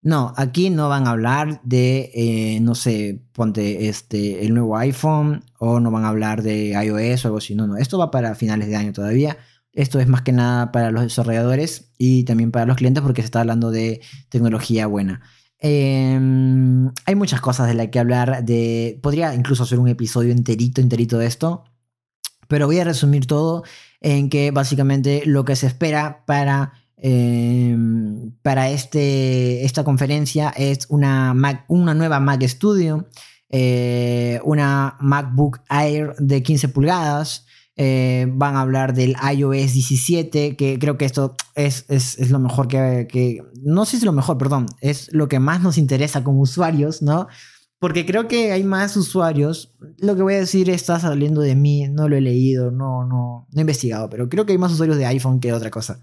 No, 0.04 0.34
aquí 0.36 0.70
no 0.70 0.90
van 0.90 1.08
a 1.08 1.12
hablar 1.12 1.62
de, 1.64 2.12
eh, 2.14 2.60
no 2.60 2.76
sé, 2.76 3.22
ponte 3.32 3.88
este, 3.88 4.46
el 4.46 4.54
nuevo 4.54 4.78
iPhone 4.78 5.46
o 5.60 5.80
no 5.80 5.92
van 5.92 6.04
a 6.04 6.10
hablar 6.10 6.44
de 6.44 6.72
iOS 6.72 7.24
o 7.24 7.28
algo 7.30 7.38
así. 7.38 7.56
No, 7.56 7.68
no, 7.68 7.78
esto 7.78 7.98
va 7.98 8.12
para 8.12 8.36
finales 8.36 8.68
de 8.68 8.76
año 8.76 8.92
todavía. 8.92 9.38
Esto 9.72 10.00
es 10.00 10.08
más 10.08 10.22
que 10.22 10.34
nada 10.34 10.74
para 10.74 10.92
los 10.92 11.04
desarrolladores 11.04 11.94
y 11.98 12.26
también 12.26 12.52
para 12.52 12.66
los 12.66 12.76
clientes 12.76 13.02
porque 13.02 13.22
se 13.22 13.28
está 13.28 13.40
hablando 13.40 13.72
de 13.72 14.02
tecnología 14.30 14.88
buena. 14.88 15.22
Em, 15.60 16.92
hay 17.06 17.16
muchas 17.16 17.40
cosas 17.40 17.68
de 17.68 17.74
las 17.74 17.88
que 17.88 18.00
hablar. 18.00 18.44
De, 18.44 19.00
podría 19.02 19.34
incluso 19.34 19.64
hacer 19.64 19.80
un 19.80 19.88
episodio 19.88 20.34
enterito, 20.34 20.82
enterito 20.82 21.18
de 21.18 21.28
esto. 21.28 21.64
Pero 22.50 22.68
voy 22.68 22.80
a 22.80 22.84
resumir 22.84 23.26
todo 23.26 23.64
en 24.02 24.30
que 24.30 24.52
básicamente 24.52 25.24
lo 25.26 25.46
que 25.46 25.56
se 25.56 25.68
espera 25.68 26.26
para, 26.26 26.74
em, 27.04 28.32
para 28.42 28.70
este, 28.70 29.66
esta 29.66 29.84
conferencia 29.84 30.50
es 30.56 30.88
una, 30.90 31.36
una 31.68 31.94
nueva 31.94 32.22
Mac 32.22 32.42
Studio, 32.44 33.08
eh, 33.50 34.40
una 34.46 34.98
MacBook 35.02 35.60
Air 35.70 36.16
de 36.18 36.42
15 36.42 36.70
pulgadas, 36.70 37.46
eh, 37.76 38.28
van 38.32 38.56
a 38.56 38.62
hablar 38.62 38.94
del 38.94 39.16
iOS 39.36 39.74
17, 39.74 40.56
que 40.56 40.80
creo 40.80 40.98
que 40.98 41.06
esto 41.06 41.36
es, 41.56 41.86
es, 41.90 42.32
lo 42.32 42.40
mejor 42.40 42.68
que, 42.68 43.42
No 43.62 43.86
sé 43.86 43.92
si 43.92 43.98
es 43.98 44.04
lo 44.04 44.14
mejor, 44.14 44.38
perdón. 44.38 44.68
Es 44.80 45.12
lo 45.12 45.28
que 45.28 45.40
más 45.40 45.62
nos 45.62 45.78
interesa 45.78 46.24
como 46.24 46.40
usuarios, 46.40 47.02
¿no? 47.02 47.28
Porque 47.80 48.06
creo 48.06 48.30
que 48.30 48.54
hay 48.54 48.64
más 48.64 48.96
usuarios. 48.96 49.76
Lo 49.98 50.16
que 50.16 50.22
voy 50.22 50.36
a 50.36 50.40
decir 50.40 50.70
está 50.70 51.00
saliendo 51.00 51.42
de 51.42 51.56
mí, 51.56 51.88
no 51.90 52.08
lo 52.08 52.16
he 52.16 52.22
leído, 52.22 52.72
no, 52.72 53.06
no, 53.06 53.48
no 53.52 53.58
he 53.58 53.62
investigado, 53.62 54.10
pero 54.10 54.30
creo 54.30 54.46
que 54.46 54.54
hay 54.54 54.58
más 54.58 54.72
usuarios 54.72 54.98
de 54.98 55.06
iPhone 55.08 55.42
que 55.42 55.50
de 55.50 55.56
otra 55.56 55.70
cosa. 55.70 56.00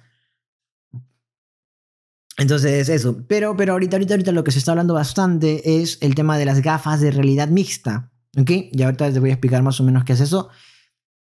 Entonces, 2.40 2.88
eso. 2.88 3.22
Pero, 3.28 3.54
pero 3.54 3.74
ahorita, 3.74 3.96
ahorita, 3.96 4.14
ahorita 4.14 4.32
lo 4.32 4.44
que 4.44 4.50
se 4.50 4.58
está 4.58 4.72
hablando 4.72 4.94
bastante 4.94 5.80
es 5.82 5.98
el 6.00 6.14
tema 6.14 6.38
de 6.38 6.46
las 6.46 6.62
gafas 6.62 7.00
de 7.00 7.10
realidad 7.10 7.48
mixta. 7.48 8.10
¿Ok? 8.38 8.50
Y 8.72 8.82
ahorita 8.82 9.12
te 9.12 9.20
voy 9.20 9.28
a 9.28 9.34
explicar 9.34 9.62
más 9.62 9.78
o 9.78 9.84
menos 9.84 10.04
qué 10.04 10.14
es 10.14 10.20
eso. 10.20 10.48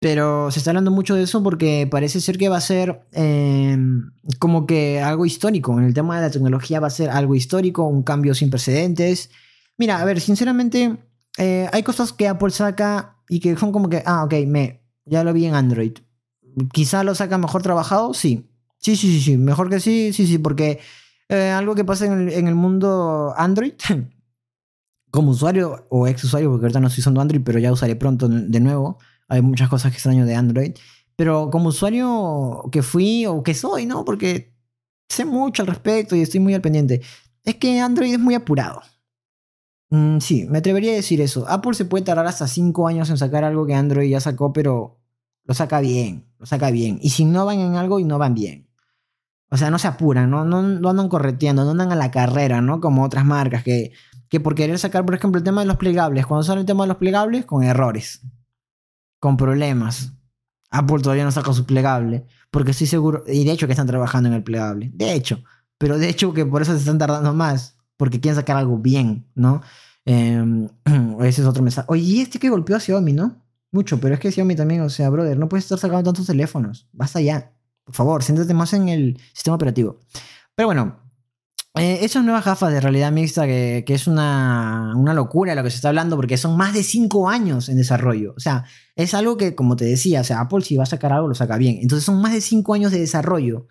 Pero 0.01 0.53
se 0.53 0.61
está 0.61 0.71
hablando 0.71 0.93
mucho 0.93 1.17
de 1.17 1.25
eso 1.25 1.43
porque 1.43 1.89
parece 1.91 2.21
ser 2.21 2.39
que 2.39 2.49
va 2.49 2.59
a 2.59 2.61
ser 2.61 3.01
em, 3.11 4.13
como 4.39 4.65
que 4.65 5.01
algo 5.01 5.27
histórico. 5.27 5.77
En 5.77 5.87
el 5.87 5.93
tema 5.93 6.15
de 6.17 6.27
la 6.27 6.31
tecnología 6.31 6.79
va 6.79 6.87
a 6.87 6.91
ser 6.91 7.11
algo 7.11 7.35
histórico, 7.35 7.83
un 7.83 8.05
cambio 8.05 8.33
sin 8.33 8.49
precedentes. 8.49 9.31
Mira, 9.77 10.01
a 10.01 10.05
ver, 10.05 10.21
sinceramente, 10.21 10.99
eh, 11.37 11.69
hay 11.73 11.83
cosas 11.83 12.13
que 12.13 12.29
Apple 12.29 12.51
saca 12.51 13.17
y 13.29 13.41
que 13.41 13.57
son 13.57 13.73
como 13.73 13.89
que, 13.89 14.05
ah, 14.07 14.23
ok, 14.23 14.35
me, 14.47 14.85
ya 15.05 15.25
lo 15.25 15.33
vi 15.33 15.47
en 15.47 15.57
Android. 15.57 15.99
Quizá 16.73 17.03
lo 17.03 17.17
saca 17.17 17.39
mejor 17.39 17.63
trabajado, 17.63 18.15
sí. 18.15 18.49
Sí, 18.79 18.95
sí, 18.95 19.11
sí, 19.11 19.21
sí, 19.21 19.37
mejor 19.37 19.69
que 19.69 19.81
sí, 19.81 20.13
sí, 20.13 20.29
sí, 20.29 20.39
porque 20.39 20.79
eh, 21.29 21.51
algo 21.51 21.75
que 21.75 21.85
pasa 21.85 22.07
en 22.07 22.49
el, 22.49 22.55
mundo 22.55 23.35
Android, 23.37 23.75
como 25.11 25.31
usuario 25.31 25.87
o 25.91 26.07
ex 26.07 26.25
usuario, 26.25 26.51
porque 26.51 26.67
ahorita 26.67 26.81
no 26.81 26.89
estoy 26.89 27.03
usando 27.03 27.21
Android, 27.21 27.43
pero 27.45 27.59
ya 27.59 27.73
usaré 27.73 27.97
pronto 27.97 28.29
de 28.29 28.61
nuevo 28.61 28.99
hay 29.29 29.43
muchas 29.43 29.69
cosas 29.69 29.93
que 29.93 29.97
extraño 29.97 30.27
de 30.27 30.35
Android. 30.35 30.73
Pero 31.17 31.51
como 31.51 31.69
usuario 31.69 32.69
que 32.73 32.83
fui 32.83 33.27
o 33.27 33.43
que 33.43 33.55
soy, 33.55 33.87
¿no? 33.87 34.05
Porque 34.05 34.55
sé 35.09 35.25
mucho 35.25 35.63
al 35.63 35.69
respecto 35.69 36.17
y 36.17 36.23
estoy 36.23 36.41
muy 36.41 36.55
al 36.55 36.63
pendiente. 36.63 37.03
Es 37.45 37.57
que 37.57 37.81
Android 37.81 38.13
es 38.13 38.19
muy 38.19 38.35
apurado. 38.35 38.81
Mm, 39.91 40.19
sí, 40.19 40.47
me 40.49 40.59
atrevería 40.59 40.93
a 40.93 40.97
decir 40.97 41.21
eso. 41.21 41.47
Apple 41.49 41.75
se 41.75 41.85
puede 41.85 42.05
tardar 42.05 42.27
hasta 42.27 42.47
5 42.47 42.89
años 42.89 43.11
en 43.11 43.19
sacar 43.19 43.45
algo 43.45 43.67
que 43.67 43.75
Android 43.75 44.11
ya 44.11 44.21
sacó, 44.21 44.53
pero 44.53 45.01
lo 45.45 45.55
saca 45.55 45.81
bien, 45.81 46.27
lo 46.39 46.47
saca 46.47 46.71
bien. 46.71 46.99
Y 47.03 47.11
si 47.11 47.25
no 47.25 47.45
van 47.47 47.61
en 47.61 47.77
algo, 47.77 48.01
y 48.01 48.05
no 48.05 48.19
van 48.19 48.35
bien. 48.35 48.68
O 49.51 49.57
sea, 49.57 49.71
no 49.71 49.79
se 49.79 49.89
apuran, 49.89 50.31
no, 50.31 50.45
no, 50.45 50.63
no 50.63 50.89
andan 50.91 51.09
correteando, 51.09 51.65
no 51.65 51.71
andan 51.71 51.93
a 51.93 51.97
la 51.97 52.11
carrera, 52.11 52.61
¿no? 52.61 52.81
Como 52.81 53.05
otras 53.05 53.25
marcas 53.25 53.63
que, 53.63 53.93
que 54.29 54.41
por 54.41 54.55
querer 54.55 54.79
sacar, 54.79 55.05
por 55.07 55.15
ejemplo, 55.15 55.39
el 55.39 55.45
tema 55.45 55.63
de 55.63 55.67
los 55.67 55.77
plegables, 55.77 56.27
cuando 56.27 56.45
sale 56.45 56.61
el 56.61 56.67
tema 56.67 56.85
de 56.85 56.89
los 56.89 56.99
plegables, 56.99 57.47
con 57.47 57.63
errores 57.63 58.23
con 59.21 59.37
problemas. 59.37 60.13
Apple 60.71 61.01
todavía 61.01 61.25
no 61.25 61.33
saca 61.33 61.53
su 61.53 61.65
plegable, 61.65 62.27
porque 62.51 62.73
estoy 62.73 62.87
seguro, 62.87 63.25
y 63.27 63.45
de 63.45 63.53
hecho 63.53 63.67
que 63.67 63.73
están 63.73 63.87
trabajando 63.87 64.29
en 64.29 64.35
el 64.35 64.43
plegable, 64.43 64.91
de 64.95 65.15
hecho, 65.15 65.43
pero 65.79 65.99
de 65.99 66.09
hecho 66.09 66.33
que 66.35 66.45
por 66.45 66.63
eso 66.63 66.73
se 66.73 66.79
están 66.79 66.99
tardando 66.99 67.33
más, 67.33 67.79
porque 67.97 68.21
quieren 68.21 68.37
sacar 68.37 68.57
algo 68.57 68.79
bien, 68.79 69.27
¿no? 69.35 69.63
Em, 70.05 70.69
ese 71.21 71.43
es 71.43 71.47
otro 71.49 71.63
mensaje. 71.63 71.87
Oye, 71.91 72.03
y 72.03 72.21
este 72.21 72.39
que 72.39 72.51
golpeó 72.51 72.77
a 72.77 72.81
Xiaomi, 72.81 73.13
¿no? 73.13 73.43
Mucho, 73.71 73.99
pero 74.01 74.15
es 74.15 74.21
que 74.21 74.31
Xiaomi 74.31 74.57
también, 74.57 74.83
o 74.83 74.89
sea, 74.91 75.11
brother, 75.11 75.39
no 75.39 75.49
puedes 75.49 75.65
estar 75.65 75.79
sacando 75.79 76.05
tantos 76.05 76.27
teléfonos, 76.27 76.89
basta 76.93 77.21
ya, 77.21 77.53
por 77.89 77.95
favor, 77.95 78.23
siéntate 78.23 78.53
más 78.53 78.75
en 78.75 78.91
el 78.91 79.19
sistema 79.33 79.57
operativo. 79.57 79.99
Pero 80.55 80.69
bueno, 80.69 81.01
eh, 81.75 82.01
esas 82.03 82.23
nuevas 82.23 82.45
gafas 82.45 82.71
de 82.71 82.81
realidad 82.81 83.11
mixta, 83.13 83.47
que, 83.47 83.83
es 83.87 84.07
una, 84.07 84.93
una, 84.95 85.15
locura 85.15 85.55
lo 85.55 85.63
que 85.63 85.71
se 85.71 85.77
está 85.77 85.89
hablando, 85.89 86.17
porque 86.17 86.37
son 86.37 86.57
más 86.57 86.75
de 86.75 86.83
5 86.83 87.31
años 87.31 87.69
en 87.69 87.77
desarrollo. 87.77 88.35
O 88.37 88.41
sea, 88.41 88.65
es 88.95 89.15
algo 89.15 89.37
que, 89.37 89.55
como 89.55 89.77
te 89.77 89.87
decía, 89.87 90.21
o 90.21 90.25
sea, 90.25 90.41
Apple 90.41 90.63
si 90.63 90.77
va 90.77 90.83
a 90.83 90.87
sacar 90.87 91.13
algo, 91.13 91.29
lo 91.29 91.35
saca 91.35 91.57
bien. 91.57 91.79
Entonces 91.81 92.05
son 92.05 92.21
más 92.21 92.33
de 92.33 92.41
5 92.41 92.75
años 92.75 92.93
de 92.93 93.01
desarrollo. 93.01 93.69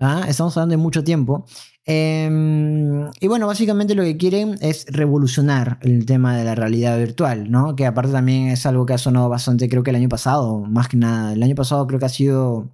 ¿ah? 0.00 0.24
Estamos 0.28 0.56
hablando 0.56 0.72
de 0.72 0.76
mucho 0.78 1.04
tiempo. 1.04 1.46
Em, 1.84 3.10
y 3.20 3.26
bueno, 3.28 3.46
básicamente 3.46 3.94
lo 3.94 4.02
que 4.02 4.16
quieren 4.16 4.56
es 4.60 4.86
revolucionar 4.88 5.78
el 5.82 6.06
tema 6.06 6.36
de 6.36 6.44
la 6.44 6.54
realidad 6.54 6.98
virtual, 6.98 7.50
¿no? 7.50 7.74
Que 7.76 7.86
aparte 7.86 8.12
también 8.12 8.48
es 8.48 8.66
algo 8.66 8.86
que 8.86 8.92
ha 8.92 8.98
sonado 8.98 9.28
bastante, 9.28 9.68
creo 9.68 9.82
que 9.82 9.90
el 9.90 9.96
año 9.96 10.08
pasado, 10.08 10.60
más 10.60 10.88
que 10.88 10.98
nada. 10.98 11.32
El 11.32 11.42
año 11.42 11.54
pasado 11.54 11.86
creo 11.86 11.98
que 11.98 12.06
ha 12.06 12.10
sido 12.10 12.70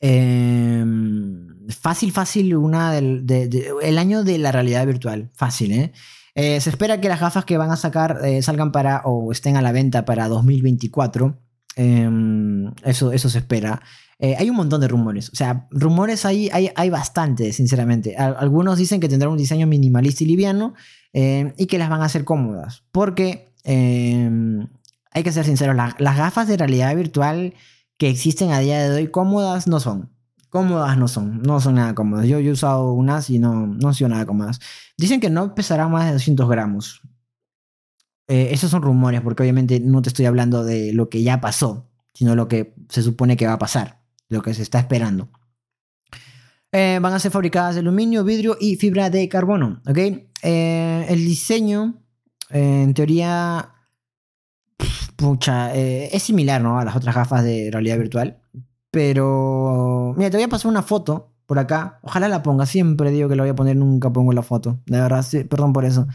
em, 0.00 1.68
fácil, 1.68 2.12
fácil, 2.12 2.56
una 2.56 2.92
del 2.92 3.26
el 3.82 3.98
año 3.98 4.24
de 4.24 4.38
la 4.38 4.52
realidad 4.52 4.86
virtual. 4.86 5.30
Fácil, 5.34 5.72
¿eh? 5.72 5.92
¿eh? 6.34 6.60
Se 6.60 6.70
espera 6.70 7.00
que 7.00 7.08
las 7.08 7.20
gafas 7.20 7.44
que 7.44 7.58
van 7.58 7.70
a 7.70 7.76
sacar 7.76 8.20
eh, 8.24 8.42
salgan 8.42 8.72
para 8.72 9.02
o 9.04 9.32
estén 9.32 9.56
a 9.56 9.62
la 9.62 9.72
venta 9.72 10.04
para 10.04 10.28
2024. 10.28 11.38
Em, 11.76 12.72
eso, 12.84 13.12
eso 13.12 13.28
se 13.28 13.38
espera. 13.38 13.82
Eh, 14.18 14.34
hay 14.38 14.48
un 14.48 14.56
montón 14.56 14.80
de 14.80 14.88
rumores. 14.88 15.28
O 15.30 15.36
sea, 15.36 15.68
rumores 15.70 16.24
hay, 16.24 16.48
hay, 16.52 16.70
hay 16.74 16.90
bastante, 16.90 17.52
sinceramente. 17.52 18.16
Algunos 18.16 18.78
dicen 18.78 19.00
que 19.00 19.08
tendrán 19.08 19.32
un 19.32 19.38
diseño 19.38 19.66
minimalista 19.66 20.24
y 20.24 20.26
liviano 20.26 20.74
eh, 21.12 21.52
y 21.58 21.66
que 21.66 21.78
las 21.78 21.90
van 21.90 22.00
a 22.00 22.06
hacer 22.06 22.24
cómodas. 22.24 22.84
Porque, 22.92 23.52
em, 23.64 24.68
hay 25.10 25.22
que 25.22 25.32
ser 25.32 25.44
sinceros, 25.44 25.76
las 25.76 26.16
gafas 26.16 26.48
de 26.48 26.56
realidad 26.56 26.94
virtual 26.96 27.54
que 27.98 28.08
existen 28.08 28.50
a 28.52 28.60
día 28.60 28.88
de 28.88 28.94
hoy 28.94 29.10
cómodas 29.10 29.66
no 29.66 29.80
son. 29.80 30.10
Cómodas 30.50 30.96
no 30.96 31.08
son, 31.08 31.42
no 31.42 31.60
son 31.60 31.74
nada 31.74 31.94
cómodas. 31.94 32.26
Yo, 32.26 32.38
he 32.38 32.50
usado 32.50 32.92
unas 32.92 33.28
y 33.30 33.38
no, 33.38 33.66
no 33.66 33.88
han 33.88 33.94
sido 33.94 34.08
nada 34.08 34.26
cómodas. 34.26 34.60
Dicen 34.96 35.20
que 35.20 35.30
no 35.30 35.54
pesarán 35.54 35.90
más 35.90 36.06
de 36.06 36.12
200 36.12 36.48
gramos. 36.48 37.02
Eh, 38.28 38.48
esos 38.52 38.70
son 38.70 38.82
rumores, 38.82 39.20
porque 39.20 39.42
obviamente 39.42 39.80
no 39.80 40.02
te 40.02 40.08
estoy 40.08 40.26
hablando 40.26 40.64
de 40.64 40.92
lo 40.92 41.08
que 41.08 41.22
ya 41.22 41.40
pasó, 41.40 41.88
sino 42.14 42.34
lo 42.34 42.48
que 42.48 42.74
se 42.88 43.02
supone 43.02 43.36
que 43.36 43.46
va 43.46 43.54
a 43.54 43.58
pasar 43.58 44.06
lo 44.28 44.42
que 44.42 44.54
se 44.54 44.62
está 44.62 44.78
esperando. 44.78 45.28
Eh, 46.72 46.98
van 47.00 47.12
a 47.12 47.18
ser 47.18 47.30
fabricadas 47.30 47.74
de 47.74 47.80
aluminio, 47.80 48.24
vidrio 48.24 48.56
y 48.60 48.76
fibra 48.76 49.08
de 49.10 49.28
carbono. 49.28 49.80
¿ok? 49.86 49.98
Eh, 50.42 51.06
el 51.08 51.24
diseño, 51.24 52.02
en 52.50 52.92
teoría, 52.94 53.72
pucha, 55.16 55.74
es 55.74 56.22
similar 56.22 56.60
¿no? 56.60 56.78
a 56.78 56.84
las 56.84 56.96
otras 56.96 57.14
gafas 57.14 57.44
de 57.44 57.70
realidad 57.72 57.98
virtual. 57.98 58.38
Pero, 58.90 60.14
mira, 60.16 60.30
te 60.30 60.36
voy 60.36 60.44
a 60.44 60.48
pasar 60.48 60.70
una 60.70 60.82
foto 60.82 61.32
por 61.46 61.58
acá. 61.58 61.98
Ojalá 62.02 62.28
la 62.28 62.42
ponga. 62.42 62.66
Siempre 62.66 63.10
digo 63.10 63.28
que 63.28 63.36
la 63.36 63.42
voy 63.42 63.50
a 63.50 63.54
poner, 63.54 63.76
nunca 63.76 64.12
pongo 64.12 64.32
la 64.32 64.42
foto. 64.42 64.80
De 64.86 65.00
verdad, 65.00 65.24
perdón 65.48 65.72
por 65.72 65.84
eso. 65.84 66.06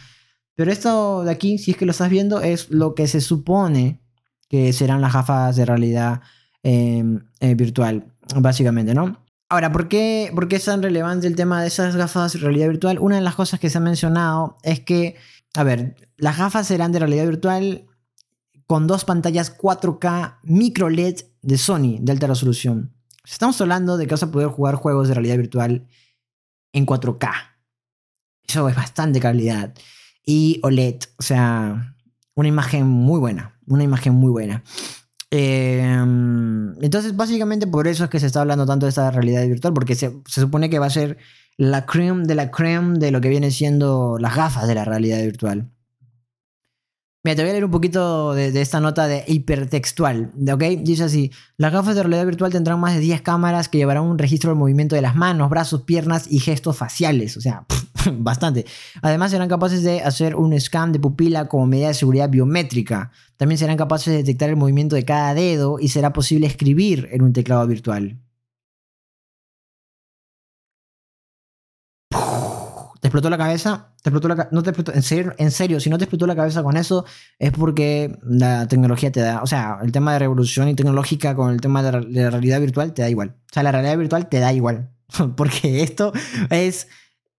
Pero 0.56 0.72
esto 0.72 1.24
de 1.24 1.32
aquí, 1.32 1.58
si 1.58 1.72
es 1.72 1.78
que 1.78 1.86
lo 1.86 1.92
estás 1.92 2.10
viendo, 2.10 2.42
es 2.42 2.70
lo 2.70 2.96
que 2.96 3.08
se 3.08 3.22
supone 3.22 4.02
que 4.50 4.74
serán 4.74 5.02
las 5.02 5.14
gafas 5.14 5.56
de 5.56 5.66
realidad 5.66 6.22
Em, 6.64 7.24
eh, 7.40 7.56
virtual, 7.56 8.14
básicamente, 8.36 8.94
¿no? 8.94 9.18
Ahora, 9.50 9.72
¿por 9.72 9.88
qué, 9.88 10.32
¿por 10.36 10.48
qué 10.48 10.58
es 10.58 10.66
tan 10.66 10.84
relevante 10.84 11.26
el 11.26 11.36
tema 11.36 11.60
de 11.60 11.68
esas 11.68 11.96
gafas 11.96 12.34
de 12.34 12.40
realidad 12.40 12.68
virtual? 12.68 13.00
Una 13.00 13.16
de 13.16 13.24
las 13.24 13.34
cosas 13.34 13.60
que 13.60 13.72
se 13.72 13.80
ha 13.80 13.82
mencionado 13.82 14.58
es 14.62 14.80
que, 14.80 15.16
a 15.56 15.64
ver, 15.64 15.96
las 16.18 16.38
gafas 16.38 16.68
serán 16.68 16.92
de 16.92 17.00
realidad 17.00 17.26
virtual 17.26 17.88
con 18.72 18.88
dos 18.88 19.04
pantallas 19.04 19.58
4K 19.58 20.38
micro 20.44 20.90
LED 20.90 21.18
de 21.42 21.58
Sony 21.58 21.98
de 22.00 22.14
alta 22.14 22.28
resolución. 22.28 22.94
Estamos 23.26 23.60
hablando 23.60 23.98
de 23.98 24.08
que 24.08 24.14
vas 24.14 24.24
a 24.24 24.32
poder 24.32 24.48
jugar 24.48 24.76
juegos 24.76 25.10
de 25.10 25.14
realidad 25.14 25.36
virtual 25.36 25.90
en 26.72 26.86
4K. 26.86 27.32
Eso 28.48 28.70
es 28.70 28.76
bastante 28.78 29.20
calidad. 29.20 29.74
Y 30.26 30.62
OLED, 30.64 31.02
o 31.20 31.22
sea, 31.22 31.98
una 32.34 32.48
imagen 32.48 32.88
muy 32.88 33.20
buena, 33.20 33.60
una 33.68 33.84
imagen 33.84 34.14
muy 34.14 34.32
buena. 34.32 34.64
Em, 35.32 36.74
entonces, 36.82 37.14
básicamente 37.14 37.68
por 37.68 37.90
eso 37.90 38.06
es 38.06 38.10
que 38.10 38.22
se 38.22 38.28
está 38.28 38.40
hablando 38.40 38.66
tanto 38.66 38.86
de 38.86 38.92
esta 38.92 39.12
realidad 39.12 39.46
virtual, 39.50 39.74
porque 39.74 39.96
se, 39.96 40.22
supone 40.28 40.70
que 40.70 40.80
va 40.80 40.86
a 40.86 40.92
ser 40.92 41.18
la 41.58 41.86
creme 41.86 42.26
de 42.26 42.36
la 42.36 42.52
creme 42.52 43.00
de 43.00 43.12
lo 43.12 43.20
que 43.20 43.28
viene 43.28 43.52
siendo 43.52 44.18
las 44.18 44.34
gafas 44.34 44.66
de 44.66 44.76
la 44.76 44.86
realidad 44.86 45.22
virtual. 45.22 45.74
Mira, 47.24 47.36
te 47.36 47.44
voy 47.44 47.50
a 47.52 47.54
leer 47.54 47.66
un 47.66 47.72
poquito 47.72 48.34
de, 48.34 48.60
esta 48.60 48.80
nota 48.80 49.06
de 49.06 49.24
hipertextual, 49.28 50.32
¿ok? 50.52 50.64
Dice 50.80 51.04
así, 51.04 51.32
las 51.56 51.72
gafas 51.72 51.96
de 51.96 52.02
realidad 52.02 52.26
virtual 52.26 52.52
tendrán 52.52 52.80
más 52.80 52.96
de 52.96 53.00
10 53.00 53.22
cámaras 53.22 53.70
que 53.70 53.78
llevarán 53.78 54.06
un 54.06 54.18
registro 54.18 54.50
del 54.50 54.58
movimiento 54.58 54.96
de 54.96 55.04
las 55.04 55.16
manos, 55.16 55.52
brazos, 55.52 55.84
piernas 55.84 56.26
y 56.32 56.40
gestos 56.40 56.78
faciales, 56.78 57.38
o 57.38 57.42
sea, 57.42 57.68
bastante. 58.14 58.66
Además 59.04 59.30
serán 59.30 59.50
capaces 59.50 59.84
de 59.84 60.02
hacer 60.02 60.36
un 60.36 60.60
scan 60.60 60.92
de 60.92 61.00
pupila 61.00 61.48
como 61.48 61.68
medida 61.68 61.90
de 61.90 61.94
seguridad 61.94 62.28
biométrica. 62.28 63.12
También 63.38 63.60
serán 63.60 63.78
capaces 63.78 64.08
de 64.08 64.18
detectar 64.18 64.50
el 64.50 64.56
movimiento 64.56 64.96
de 64.96 65.06
cada 65.06 65.36
dedo 65.36 65.78
y 65.80 65.90
será 65.90 66.14
posible 66.14 66.48
escribir 66.48 67.08
en 67.12 67.22
un 67.22 67.34
teclado 67.34 67.68
virtual. 67.68 68.18
Explotó 73.12 73.30
la 73.30 73.38
cabeza? 73.38 73.94
¿Te 74.02 74.10
explotó 74.10 74.30
la 74.30 74.48
no 74.52 74.64
te 74.64 74.70
explotó, 74.70 74.94
en, 74.94 75.04
serio, 75.04 75.34
en 75.38 75.52
serio, 75.52 75.80
si 75.80 75.90
no 75.90 75.98
te 75.98 76.06
explotó 76.06 76.26
la 76.26 76.36
cabeza 76.36 76.64
con 76.64 76.78
eso, 76.78 77.06
es 77.38 77.52
porque 77.52 78.18
la 78.24 78.68
tecnología 78.68 79.12
te 79.12 79.20
da. 79.20 79.44
O 79.44 79.48
sea, 79.48 79.80
el 79.84 79.92
tema 79.92 80.14
de 80.14 80.20
revolución 80.20 80.70
y 80.70 80.76
tecnológica 80.76 81.36
con 81.36 81.52
el 81.52 81.60
tema 81.60 81.84
de 81.84 81.92
la, 81.92 82.30
realidad 82.30 82.60
virtual 82.62 82.94
te 82.94 83.02
da 83.02 83.10
igual. 83.10 83.36
O 83.52 83.54
sea, 83.54 83.64
la 83.64 83.72
realidad 83.72 83.98
virtual 83.98 84.30
te 84.30 84.40
da 84.40 84.54
igual. 84.54 84.90
porque 85.36 85.84
esto 85.84 86.14
es 86.50 86.88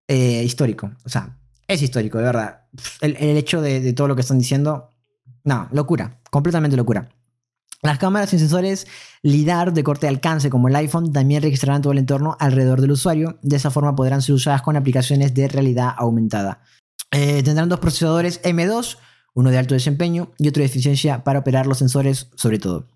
eh, 0.08 0.42
histórico. 0.44 0.92
O 1.04 1.08
sea, 1.08 1.38
es 1.66 1.80
histórico, 1.80 2.18
de 2.18 2.24
verdad. 2.24 2.62
El, 3.00 3.16
hecho 3.36 3.62
de, 3.62 3.80
de 3.80 3.92
todo 3.94 4.08
lo 4.08 4.14
que 4.14 4.20
están 4.20 4.38
diciendo, 4.38 4.90
no, 5.44 5.68
locura. 5.72 6.20
Completamente 6.30 6.76
locura. 6.76 7.08
Las 7.84 7.98
cámaras 7.98 8.30
sin 8.30 8.38
sensores 8.38 8.86
LIDAR 9.22 9.72
de 9.72 9.82
corte 9.82 10.06
de 10.06 10.10
alcance 10.10 10.50
como 10.50 10.68
el 10.68 10.76
iPhone 10.76 11.12
también 11.12 11.42
registrarán 11.42 11.82
todo 11.82 11.92
el 11.92 11.98
entorno 11.98 12.36
alrededor 12.38 12.80
del 12.80 12.92
usuario. 12.92 13.38
De 13.42 13.56
esa 13.56 13.72
forma 13.72 13.96
podrán 13.96 14.22
ser 14.22 14.36
usadas 14.36 14.62
con 14.62 14.76
aplicaciones 14.76 15.34
de 15.34 15.48
realidad 15.48 15.92
aumentada. 15.96 16.62
Eh, 17.10 17.42
tendrán 17.42 17.68
dos 17.68 17.80
procesadores 17.80 18.40
M2, 18.42 18.98
uno 19.34 19.50
de 19.50 19.58
alto 19.58 19.74
desempeño 19.74 20.30
y 20.38 20.46
otro 20.46 20.60
de 20.60 20.66
eficiencia 20.66 21.24
para 21.24 21.40
operar 21.40 21.66
los 21.66 21.78
sensores 21.78 22.28
sobre 22.36 22.60
todo. 22.60 22.86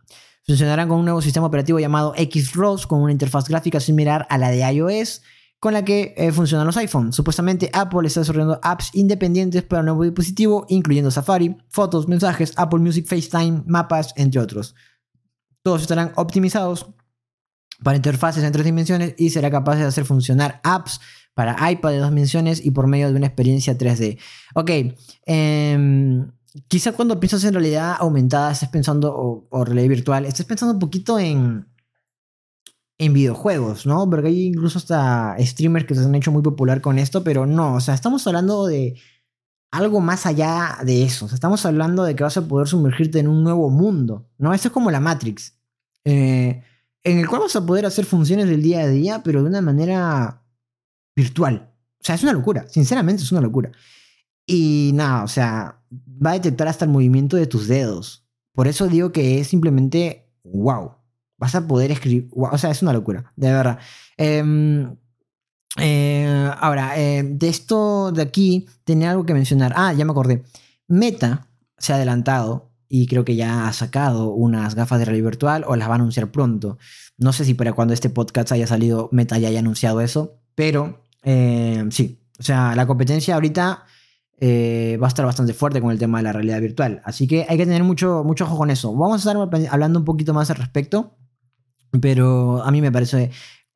Funcionarán 0.47 0.89
con 0.89 0.99
un 0.99 1.05
nuevo 1.05 1.21
sistema 1.21 1.49
operativo 1.49 1.81
llamado 1.81 2.15
Xrose 2.17 2.87
con 2.87 3.03
una 3.03 3.11
interfaz 3.11 3.49
gráfica 3.49 3.81
similar 3.81 4.25
a 4.31 4.39
la 4.39 4.51
de 4.51 4.61
iOS 4.73 5.23
con 5.59 5.73
la 5.73 5.85
que 5.85 6.15
eh, 6.17 6.33
funcionan 6.33 6.67
los 6.67 6.77
iPhones. 6.77 7.15
Supuestamente 7.15 7.71
Apple 7.73 8.07
está 8.07 8.21
desarrollando 8.21 8.61
apps 8.63 8.91
independientes 8.93 9.63
para 9.63 9.81
el 9.81 9.87
nuevo 9.87 10.05
dispositivo, 10.05 10.67
incluyendo 10.69 11.11
Safari, 11.11 11.57
fotos, 11.69 12.09
mensajes, 12.09 12.53
Apple 12.57 12.81
Music, 12.81 13.07
FaceTime, 13.07 13.63
mapas, 13.67 14.13
entre 14.17 14.41
otros. 14.41 14.75
Todos 15.63 15.83
estarán 15.83 16.13
optimizados 16.17 16.87
para 17.83 17.97
interfaces 17.97 18.45
en 18.45 18.53
tres 18.53 18.65
dimensiones 18.65 19.15
y 19.19 19.31
será 19.31 19.51
capaz 19.51 19.77
de 19.77 19.85
hacer 19.85 20.05
funcionar 20.05 20.61
apps 20.63 21.01
para 21.35 21.71
iPad 21.71 21.91
de 21.91 21.99
dos 21.99 22.09
dimensiones 22.09 22.65
y 22.65 22.71
por 22.71 22.87
medio 22.87 23.11
de 23.11 23.17
una 23.17 23.27
experiencia 23.27 23.77
3D. 23.77 24.19
Ok, 24.55 24.71
em, 25.27 26.31
quizá 26.69 26.93
cuando 26.93 27.21
piensas 27.21 27.45
en 27.45 27.53
realidad 27.53 27.97
aumentada, 27.99 28.53
estés 28.53 28.71
pensando, 28.71 29.15
o, 29.15 29.47
o 29.51 29.65
realidad 29.65 29.89
virtual, 29.89 30.25
estés 30.25 30.47
pensando 30.47 30.73
un 30.73 30.79
poquito 30.79 31.19
en 31.19 31.67
en 32.99 33.13
videojuegos, 33.13 33.87
¿no? 33.87 34.09
Porque 34.09 34.29
hay 34.29 34.47
incluso 34.47 34.79
hasta 34.79 35.37
streamers 35.39 35.87
que 35.87 35.95
se 35.95 36.01
han 36.05 36.15
hecho 36.15 36.33
muy 36.33 36.43
popular 36.43 36.81
con 36.81 36.99
esto, 36.99 37.23
pero 37.23 37.47
no, 37.47 37.75
o 37.75 37.81
sea, 37.81 37.95
estamos 37.95 38.27
hablando 38.27 38.67
de 38.67 38.99
algo 39.71 40.01
más 40.01 40.25
allá 40.27 40.79
de 40.85 41.05
eso. 41.05 41.27
O 41.27 41.29
sea, 41.29 41.35
estamos 41.35 41.67
hablando 41.67 42.05
de 42.05 42.17
que 42.17 42.25
vas 42.25 42.37
a 42.37 42.49
poder 42.49 42.69
sumergirte 42.69 43.19
en 43.19 43.29
un 43.29 43.45
nuevo 43.45 43.69
mundo, 43.71 44.29
¿no? 44.39 44.55
Esto 44.55 44.69
es 44.69 44.73
como 44.73 44.91
la 44.91 45.01
Matrix, 45.01 45.59
eh, 46.05 46.63
en 47.05 47.19
el 47.19 47.29
cual 47.29 47.43
vas 47.43 47.57
a 47.57 47.67
poder 47.67 47.85
hacer 47.87 48.07
funciones 48.07 48.49
del 48.49 48.63
día 48.63 48.81
a 48.81 48.89
día, 48.89 49.23
pero 49.23 49.43
de 49.43 49.49
una 49.49 49.61
manera 49.61 50.43
virtual. 51.15 51.73
O 52.01 52.05
sea, 52.05 52.15
es 52.15 52.23
una 52.23 52.33
locura, 52.33 52.67
sinceramente 52.69 53.23
es 53.23 53.33
una 53.33 53.41
locura. 53.41 53.73
Y 54.47 54.93
nada, 54.95 55.25
o 55.25 55.29
sea, 55.29 55.83
va 56.25 56.31
a 56.31 56.35
detectar 56.35 56.69
hasta 56.69 56.85
el 56.85 56.91
movimiento 56.91 57.37
de 57.37 57.47
tus 57.47 57.69
dedos. 57.69 58.27
Por 58.53 58.69
eso 58.69 58.87
digo 58.87 59.13
que 59.13 59.41
es 59.41 59.49
simplemente 59.49 60.33
wow 60.45 60.93
vas 61.39 61.55
a 61.55 61.67
poder 61.67 61.91
escribir. 61.91 62.29
O 62.35 62.59
sea, 62.59 62.71
es 62.71 62.83
una 62.83 62.93
locura, 62.93 63.33
de 63.37 63.53
verdad. 63.53 63.79
Em, 64.17 64.97
eh, 65.79 66.51
ahora, 66.59 66.99
eh, 66.99 67.23
de 67.23 67.49
esto 67.49 68.13
de 68.13 68.23
aquí, 68.23 68.67
tenía 68.85 69.11
algo 69.11 69.27
que 69.27 69.35
mencionar. 69.35 69.75
Ah, 69.77 69.93
ya 69.93 70.05
me 70.05 70.13
acordé. 70.13 70.45
Meta 70.89 71.49
se 71.79 71.93
ha 71.93 71.97
adelantado 71.97 72.71
y 72.89 73.07
creo 73.07 73.25
que 73.25 73.37
ya 73.37 73.69
ha 73.69 73.73
sacado 73.73 74.33
unas 74.33 74.75
gafas 74.75 74.99
de 74.99 75.05
realidad 75.05 75.31
virtual 75.31 75.65
o 75.67 75.77
las 75.77 75.89
va 75.89 75.93
a 75.93 75.97
anunciar 75.97 76.31
pronto. 76.31 76.79
No 77.19 77.33
sé 77.33 77.45
si 77.45 77.55
para 77.55 77.73
cuando 77.73 77.95
este 77.95 78.11
podcast 78.11 78.53
haya 78.53 78.67
salido 78.67 79.09
Meta 79.13 79.39
ya 79.39 79.49
haya 79.49 79.59
anunciado 79.59 80.01
eso, 80.01 80.39
pero 80.55 81.03
eh, 81.23 81.85
sí. 81.91 82.21
O 82.39 82.43
sea, 82.43 82.75
la 82.75 82.87
competencia 82.87 83.35
ahorita 83.35 83.85
va 84.39 85.07
a 85.07 85.09
estar 85.09 85.25
bastante 85.25 85.55
fuerte 85.55 85.81
con 85.81 85.91
el 85.91 85.99
tema 85.99 86.19
de 86.19 86.25
la 86.25 86.33
realidad 86.33 86.61
virtual. 86.61 87.01
Así 87.05 87.27
que 87.27 87.47
hay 87.49 87.57
que 87.57 87.65
tener 87.65 87.83
mucho, 87.83 88.23
mucho 88.25 88.45
ojo 88.45 88.59
con 88.59 88.71
eso. 88.71 88.95
Vamos 88.95 89.27
a 89.27 89.31
estar 89.31 89.67
hablando 89.71 89.99
un 89.99 90.05
poquito 90.05 90.35
más 90.35 90.51
al 90.51 90.57
respecto. 90.57 91.17
Pero 92.01 92.63
a 92.63 92.71
mí 92.71 92.81
me 92.81 92.93
parece 92.93 93.31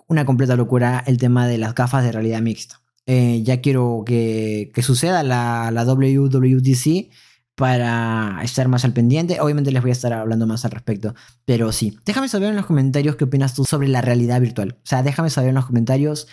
una 0.07 0.25
completa 0.25 0.57
locura 0.57 1.03
el 1.07 1.19
tema 1.19 1.47
de 1.47 1.59
las 1.59 1.75
gafas 1.75 2.05
de 2.05 2.13
realidad 2.13 2.41
mixta. 2.41 2.81
Eh, 3.07 3.43
ya 3.43 3.61
quiero 3.61 4.03
que, 4.05 4.73
suceda 4.83 5.23
la, 5.23 5.71
la 5.73 5.85
WWDC 5.85 7.11
para 7.55 8.41
estar 8.43 8.69
más 8.69 8.85
al 8.85 8.93
pendiente. 8.93 9.41
Obviamente 9.41 9.71
les 9.71 9.83
voy 9.83 9.91
a 9.91 9.93
estar 9.93 10.13
hablando 10.13 10.47
más 10.47 10.65
al 10.65 10.71
respecto, 10.71 11.15
pero 11.45 11.73
sí. 11.73 11.99
Déjame 12.07 12.29
saber 12.29 12.49
en 12.49 12.57
los 12.57 12.67
comentarios 12.67 13.17
qué 13.17 13.25
opinas 13.25 13.55
tú 13.55 13.65
sobre 13.65 13.87
la 13.89 14.01
realidad 14.01 14.41
virtual. 14.41 14.79
O 14.79 14.87
sea, 14.87 15.03
déjame 15.03 15.29
saber 15.29 15.51
en 15.51 15.57
los 15.57 15.67
comentarios, 15.67 16.27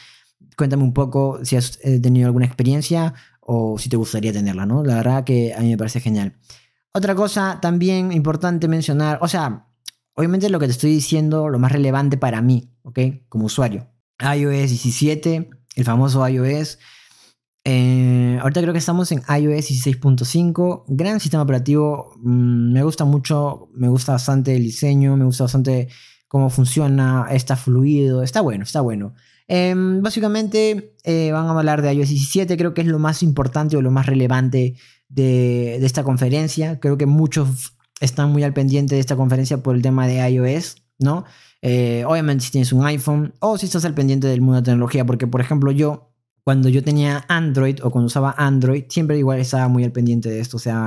cuéntame 0.56 0.84
un 0.84 0.94
poco 0.94 1.40
si 1.44 1.56
has 1.56 1.80
eh, 1.84 2.00
tenido 2.00 2.28
alguna 2.28 2.46
experiencia 2.46 3.14
o 3.42 3.78
si 3.78 3.90
te 3.90 3.98
gustaría 3.98 4.32
tenerla, 4.32 4.66
¿no? 4.66 4.84
La 4.84 4.96
verdad 4.96 5.24
que 5.24 5.54
a 5.54 5.60
mí 5.60 5.70
me 5.70 5.78
parece 5.78 6.00
genial. 6.00 6.34
Otra 6.94 7.14
cosa 7.14 7.60
también 7.62 8.12
importante 8.12 8.68
mencionar, 8.68 9.20
o 9.22 9.28
sea, 9.28 9.67
obviamente 10.18 10.50
lo 10.50 10.60
que 10.60 10.66
te 10.66 10.74
estoy 10.74 10.92
diciendo, 10.92 11.48
lo 11.48 11.60
más 11.60 11.72
relevante 11.72 12.18
para 12.18 12.42
mí, 12.42 12.74
¿ok? 12.84 13.00
Como 13.30 13.46
usuario. 13.46 13.88
iOS 14.20 14.70
17, 14.70 15.50
el 15.76 15.86
famoso 15.86 16.28
iOS 16.28 16.80
eh, 17.70 18.40
ahorita 18.42 18.62
creo 18.62 18.72
que 18.72 18.80
estamos 18.80 19.12
en 19.12 19.20
iOS 19.20 19.70
16.5. 19.70 20.86
Gran 20.88 21.20
sistema 21.20 21.44
operativo. 21.44 22.14
Mm, 22.22 22.72
me 22.72 22.82
gusta 22.84 23.04
mucho. 23.04 23.68
Me 23.74 23.90
gusta 23.90 24.14
bastante 24.14 24.56
el 24.56 24.64
diseño. 24.64 25.18
Me 25.18 25.26
gusta 25.26 25.44
bastante 25.44 25.90
cómo 26.30 26.50
funciona. 26.50 27.28
Está 27.30 27.58
fluido. 27.58 28.24
Está 28.24 28.40
bueno, 28.40 28.64
está 28.64 28.80
bueno. 28.80 29.16
Em, 29.50 30.02
básicamente 30.02 30.96
eh, 31.04 31.32
van 31.34 31.48
a 31.48 31.52
hablar 31.52 31.82
de 31.82 31.94
iOS 31.94 32.08
17. 32.08 32.56
Creo 32.56 32.74
que 32.74 32.82
es 32.82 32.88
lo 32.88 33.00
más 33.00 33.22
importante 33.22 33.76
o 33.76 33.82
lo 33.82 33.92
más 33.92 34.06
relevante 34.06 34.78
de, 35.10 35.76
esta 35.86 36.06
conferencia. 36.06 36.80
Creo 36.80 36.98
que 36.98 37.06
muchos 37.06 37.74
están 38.00 38.32
muy 38.32 38.44
al 38.44 38.54
pendiente 38.54 38.96
de 38.96 39.02
esta 39.02 39.16
conferencia 39.16 39.58
por 39.58 39.76
el 39.76 39.82
tema 39.82 40.08
de 40.08 40.28
iOS, 40.30 40.78
¿no? 41.00 41.26
Eh, 41.62 42.04
obviamente 42.06 42.46
si 42.46 42.52
tienes 42.52 42.72
un 42.72 42.86
iPhone 42.86 43.34
o 43.40 43.58
si 43.58 43.66
estás 43.66 43.86
al 43.86 43.94
pendiente 43.94 44.28
del 44.28 44.42
mundo 44.42 44.58
de 44.62 44.66
tecnología, 44.66 45.06
porque 45.06 45.26
por 45.26 45.42
ejemplo 45.42 45.72
yo 45.72 46.12
cuando 46.48 46.70
yo 46.70 46.82
tenía 46.82 47.26
Android 47.28 47.80
o 47.84 47.90
cuando 47.90 48.08
usaba 48.08 48.34
Android, 48.38 48.86
siempre 48.88 49.18
igual 49.18 49.40
estaba 49.40 49.68
muy 49.68 49.84
al 49.84 49.92
pendiente 49.92 50.30
de 50.30 50.40
esto. 50.40 50.56
O 50.56 50.60
sea, 50.62 50.86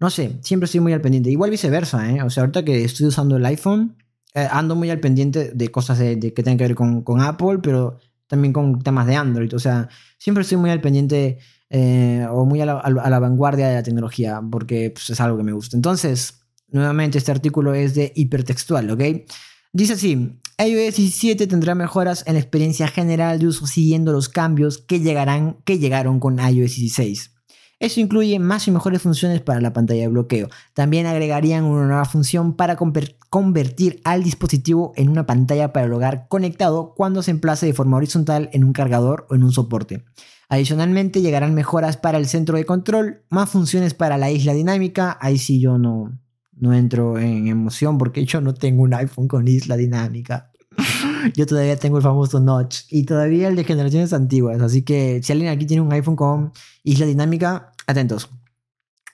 no 0.00 0.10
sé, 0.10 0.32
siempre 0.40 0.64
estoy 0.64 0.80
muy 0.80 0.92
al 0.92 1.00
pendiente. 1.00 1.30
Igual 1.30 1.50
viceversa, 1.50 2.10
¿eh? 2.10 2.22
O 2.22 2.30
sea, 2.30 2.42
ahorita 2.42 2.64
que 2.64 2.82
estoy 2.82 3.06
usando 3.06 3.36
el 3.36 3.46
iPhone, 3.46 3.96
eh, 4.34 4.48
ando 4.50 4.74
muy 4.74 4.90
al 4.90 4.98
pendiente 4.98 5.52
de 5.54 5.68
cosas 5.68 6.00
de, 6.00 6.18
que 6.18 6.42
tengan 6.42 6.58
que 6.58 6.64
ver 6.64 6.74
con, 6.74 7.20
Apple, 7.20 7.60
pero 7.62 8.00
también 8.26 8.52
con 8.52 8.82
temas 8.82 9.06
de 9.06 9.14
Android. 9.14 9.54
O 9.54 9.60
sea, 9.60 9.88
siempre 10.18 10.42
estoy 10.42 10.58
muy 10.58 10.70
al 10.70 10.80
pendiente 10.80 11.38
eh, 11.70 12.26
o 12.28 12.44
muy 12.44 12.60
a 12.60 12.66
la, 12.66 12.78
a 12.80 13.08
la, 13.08 13.18
vanguardia 13.20 13.68
de 13.68 13.74
la 13.76 13.82
tecnología, 13.84 14.42
porque 14.50 14.90
pues, 14.90 15.08
es 15.10 15.20
algo 15.20 15.36
que 15.36 15.44
me 15.44 15.52
gusta. 15.52 15.76
Entonces, 15.76 16.40
nuevamente, 16.68 17.18
este 17.18 17.32
artículo 17.32 17.74
es 17.74 17.94
de 17.94 18.12
hipertextual, 18.14 18.90
¿ok? 18.90 19.02
Dice 19.72 19.94
así, 19.94 20.40
iOS 20.58 20.96
17 20.96 21.46
tendrá 21.46 21.74
mejoras 21.74 22.24
en 22.26 22.34
la 22.34 22.40
experiencia 22.40 22.88
general 22.88 23.38
de 23.38 23.48
uso 23.48 23.66
siguiendo 23.66 24.12
los 24.12 24.28
cambios 24.28 24.78
que, 24.78 25.00
llegarán, 25.00 25.58
que 25.64 25.78
llegaron 25.78 26.18
con 26.18 26.38
iOS 26.38 26.76
16. 26.76 27.30
Eso 27.78 28.00
incluye 28.00 28.38
más 28.38 28.66
y 28.66 28.70
mejores 28.70 29.02
funciones 29.02 29.42
para 29.42 29.60
la 29.60 29.74
pantalla 29.74 30.00
de 30.00 30.08
bloqueo. 30.08 30.48
También 30.72 31.04
agregarían 31.04 31.64
una 31.64 31.86
nueva 31.86 32.06
función 32.06 32.56
para 32.56 32.76
convertir 32.76 34.00
al 34.04 34.22
dispositivo 34.22 34.94
en 34.96 35.10
una 35.10 35.26
pantalla 35.26 35.74
para 35.74 35.84
el 35.84 35.92
hogar 35.92 36.26
conectado 36.28 36.94
cuando 36.96 37.22
se 37.22 37.32
emplace 37.32 37.66
de 37.66 37.74
forma 37.74 37.98
horizontal 37.98 38.48
en 38.54 38.64
un 38.64 38.72
cargador 38.72 39.26
o 39.28 39.34
en 39.34 39.44
un 39.44 39.52
soporte. 39.52 40.04
Adicionalmente 40.48 41.20
llegarán 41.20 41.52
mejoras 41.52 41.98
para 41.98 42.16
el 42.16 42.26
centro 42.26 42.56
de 42.56 42.64
control, 42.64 43.24
más 43.28 43.50
funciones 43.50 43.92
para 43.92 44.16
la 44.16 44.30
isla 44.30 44.54
dinámica, 44.54 45.18
ahí 45.20 45.36
sí 45.36 45.60
yo 45.60 45.76
no, 45.76 46.18
no 46.56 46.72
entro 46.72 47.18
en 47.18 47.48
emoción 47.48 47.98
porque 47.98 48.24
yo 48.24 48.40
no 48.40 48.54
tengo 48.54 48.82
un 48.82 48.94
iPhone 48.94 49.28
con 49.28 49.46
isla 49.46 49.76
dinámica. 49.76 50.50
Yo 51.34 51.46
todavía 51.46 51.78
tengo 51.78 51.96
el 51.96 52.02
famoso 52.02 52.38
Notch 52.38 52.80
y 52.90 53.04
todavía 53.04 53.48
el 53.48 53.56
de 53.56 53.64
generaciones 53.64 54.12
antiguas. 54.12 54.60
Así 54.60 54.82
que 54.82 55.22
si 55.22 55.32
alguien 55.32 55.50
aquí 55.50 55.64
tiene 55.64 55.80
un 55.80 55.90
iPhone 55.92 56.16
con 56.16 56.52
isla 56.82 57.06
dinámica, 57.06 57.72
atentos. 57.86 58.28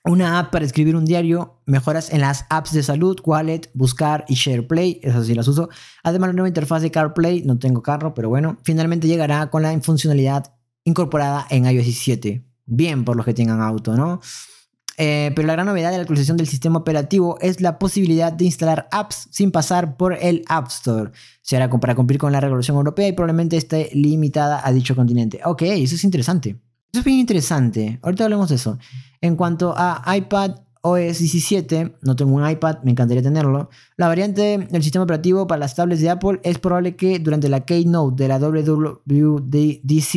Una 0.05 0.40
app 0.40 0.51
para 0.51 0.64
escribir 0.64 0.97
un 0.97 1.05
diario, 1.05 1.61
mejoras 1.64 2.12
en 2.12 2.22
las 2.22 2.47
apps 2.51 2.72
de 2.72 2.82
salud, 2.82 3.20
Wallet, 3.24 3.70
Buscar 3.72 4.24
y 4.26 4.34
SharePlay, 4.34 4.99
esas 5.01 5.26
sí 5.26 5.34
las 5.34 5.47
uso. 5.47 5.68
Además, 6.03 6.30
la 6.30 6.32
nueva 6.32 6.49
interfaz 6.49 6.82
de 6.82 6.90
CarPlay, 6.90 7.45
no 7.45 7.61
tengo 7.61 7.82
carro, 7.82 8.12
pero 8.12 8.28
bueno, 8.28 8.59
finalmente 8.64 9.07
llegará 9.07 9.49
con 9.49 9.62
la 9.62 9.80
funcionalidad 9.80 10.53
incorporada 10.82 11.47
en 11.51 11.66
iOS 11.66 11.84
17. 11.84 12.45
Bien 12.66 13.05
por 13.05 13.14
los 13.14 13.24
que 13.24 13.32
tengan 13.32 13.61
auto, 13.61 13.97
¿no? 13.97 14.20
Eh, 15.05 15.32
pero 15.34 15.48
la 15.48 15.55
gran 15.55 15.66
novedad 15.66 15.90
de 15.90 15.96
la 15.96 16.03
actualización 16.03 16.36
del 16.36 16.46
sistema 16.46 16.78
operativo 16.78 17.36
es 17.40 17.61
la 17.61 17.76
posibilidad 17.80 18.32
de 18.32 18.44
instalar 18.44 18.86
apps 18.92 19.26
sin 19.32 19.50
pasar 19.50 19.96
por 19.96 20.12
el 20.12 20.44
App 20.46 20.68
Store. 20.68 21.11
Se 21.40 21.57
hará 21.57 21.68
para 21.68 21.96
cumplir 21.96 22.20
con 22.20 22.30
la 22.30 22.40
regulación 22.40 22.76
europea 22.76 23.09
y 23.09 23.12
probablemente 23.12 23.57
esté 23.57 23.90
limitada 23.94 24.64
a 24.64 24.70
dicho 24.70 24.94
continente. 24.94 25.40
Ok, 25.44 25.62
eso 25.62 25.96
es 25.96 26.05
interesante. 26.05 26.50
Eso 26.92 27.00
es 27.00 27.05
bien 27.05 27.18
interesante. 27.18 27.98
Ahorita 28.00 28.22
hablemos 28.22 28.50
de 28.50 28.55
eso. 28.55 28.78
En 29.20 29.34
cuanto 29.34 29.74
a 29.76 30.05
iPad 30.16 30.61
OS 30.82 31.18
17, 31.18 31.96
no 32.03 32.14
tengo 32.14 32.36
un 32.36 32.48
iPad, 32.48 32.84
me 32.84 32.92
encantaría 32.92 33.24
tenerlo. 33.24 33.70
La 33.96 34.07
variante 34.07 34.68
del 34.70 34.82
sistema 34.84 35.03
operativo 35.03 35.48
para 35.48 35.59
las 35.59 35.74
tablets 35.74 36.00
de 36.00 36.11
Apple 36.11 36.38
es 36.44 36.61
probable 36.61 36.94
que 36.94 37.18
durante 37.18 37.48
la 37.48 37.64
Keynote 37.64 38.22
de 38.22 38.28
la 38.28 38.38
WWDC 38.38 39.03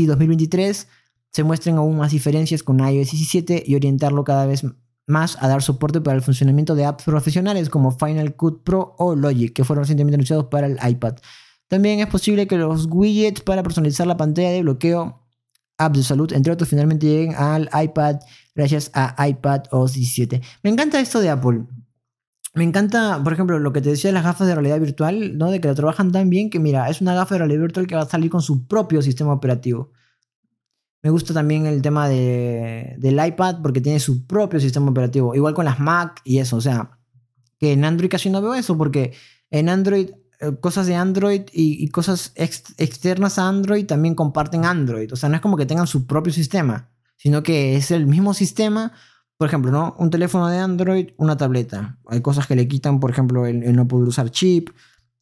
2023 0.05 0.87
se 1.35 1.43
muestren 1.43 1.75
aún 1.75 1.97
más 1.97 2.13
diferencias 2.13 2.63
con 2.63 2.79
iOS 2.79 3.11
17 3.11 3.63
y 3.67 3.75
orientarlo 3.75 4.23
cada 4.23 4.45
vez 4.45 4.63
más 5.05 5.37
a 5.41 5.49
dar 5.49 5.61
soporte 5.61 5.99
para 5.99 6.15
el 6.15 6.21
funcionamiento 6.21 6.75
de 6.75 6.85
apps 6.85 7.03
profesionales 7.03 7.69
como 7.69 7.91
Final 7.91 8.37
Cut 8.37 8.63
Pro 8.63 8.95
o 8.97 9.15
Logic, 9.17 9.51
que 9.51 9.65
fueron 9.65 9.83
recientemente 9.83 10.15
anunciados 10.15 10.45
para 10.45 10.67
el 10.67 10.77
iPad. 10.81 11.15
También 11.67 11.99
es 11.99 12.07
posible 12.07 12.47
que 12.47 12.55
los 12.55 12.87
widgets 12.89 13.41
para 13.41 13.63
personalizar 13.63 14.07
la 14.07 14.15
pantalla 14.15 14.51
de 14.51 14.61
bloqueo, 14.61 15.27
apps 15.77 15.97
de 15.97 16.03
salud, 16.05 16.31
entre 16.31 16.53
otros, 16.53 16.69
finalmente 16.69 17.05
lleguen 17.05 17.35
al 17.35 17.69
iPad 17.83 18.21
gracias 18.55 18.89
a 18.93 19.27
iPad 19.27 19.63
OS 19.71 19.91
17. 19.91 20.41
Me 20.63 20.69
encanta 20.69 21.01
esto 21.01 21.19
de 21.19 21.31
Apple. 21.31 21.65
Me 22.53 22.63
encanta, 22.63 23.21
por 23.21 23.33
ejemplo, 23.33 23.59
lo 23.59 23.73
que 23.73 23.81
te 23.81 23.89
decía 23.89 24.07
de 24.07 24.13
las 24.13 24.23
gafas 24.23 24.47
de 24.47 24.55
realidad 24.55 24.79
virtual, 24.79 25.37
¿no? 25.37 25.51
De 25.51 25.59
que 25.59 25.67
lo 25.67 25.75
trabajan 25.75 26.13
tan 26.13 26.29
bien 26.29 26.49
que, 26.49 26.61
mira, 26.61 26.89
es 26.89 27.01
una 27.01 27.13
gafa 27.13 27.35
de 27.35 27.39
realidad 27.39 27.59
virtual 27.59 27.87
que 27.87 27.95
va 27.95 28.03
a 28.03 28.09
salir 28.09 28.31
con 28.31 28.41
su 28.41 28.67
propio 28.67 29.01
sistema 29.01 29.33
operativo. 29.33 29.91
Me 31.05 31.11
gusta 31.11 31.35
también 31.35 31.67
el 31.67 31.83
tema 31.83 32.09
de, 32.09 32.95
del 32.97 33.23
iPad 33.23 33.57
porque 33.61 33.79
tiene 33.79 33.99
su 33.99 34.25
propio 34.25 34.59
sistema 34.59 34.89
operativo. 34.89 35.35
Igual 35.35 35.53
con 35.53 35.65
las 35.65 35.79
Mac 35.79 36.19
y 36.23 36.39
eso. 36.39 36.57
O 36.57 36.61
sea, 36.61 36.97
que 37.59 37.73
en 37.73 37.85
Android 37.85 38.09
casi 38.09 38.31
no 38.31 38.41
veo 38.41 38.55
eso 38.55 38.75
porque 38.75 39.13
en 39.51 39.69
Android, 39.69 40.09
eh, 40.39 40.55
cosas 40.59 40.87
de 40.87 40.95
Android 40.95 41.43
y, 41.53 41.87
cosas 41.89 42.33
externas 42.35 43.37
a 43.37 43.47
Android 43.47 43.85
también 43.85 44.15
comparten 44.15 44.65
Android. 44.65 45.13
O 45.13 45.15
sea, 45.15 45.29
no 45.29 45.35
es 45.35 45.41
como 45.41 45.57
que 45.57 45.67
tengan 45.67 45.85
su 45.85 46.07
propio 46.07 46.33
sistema, 46.33 46.89
sino 47.17 47.43
que 47.43 47.75
es 47.75 47.91
el 47.91 48.07
mismo 48.07 48.33
sistema. 48.33 48.91
Por 49.37 49.47
ejemplo, 49.47 49.69
¿no? 49.69 49.95
Un 49.99 50.09
teléfono 50.09 50.47
de 50.47 50.57
Android, 50.57 51.09
una 51.17 51.37
tableta. 51.37 51.99
Hay 52.07 52.21
cosas 52.21 52.47
que 52.47 52.55
le 52.55 52.67
quitan, 52.67 52.99
por 52.99 53.11
ejemplo, 53.11 53.45
el, 53.45 53.75
no 53.75 53.87
poder 53.87 54.07
usar 54.07 54.31
chip, 54.31 54.69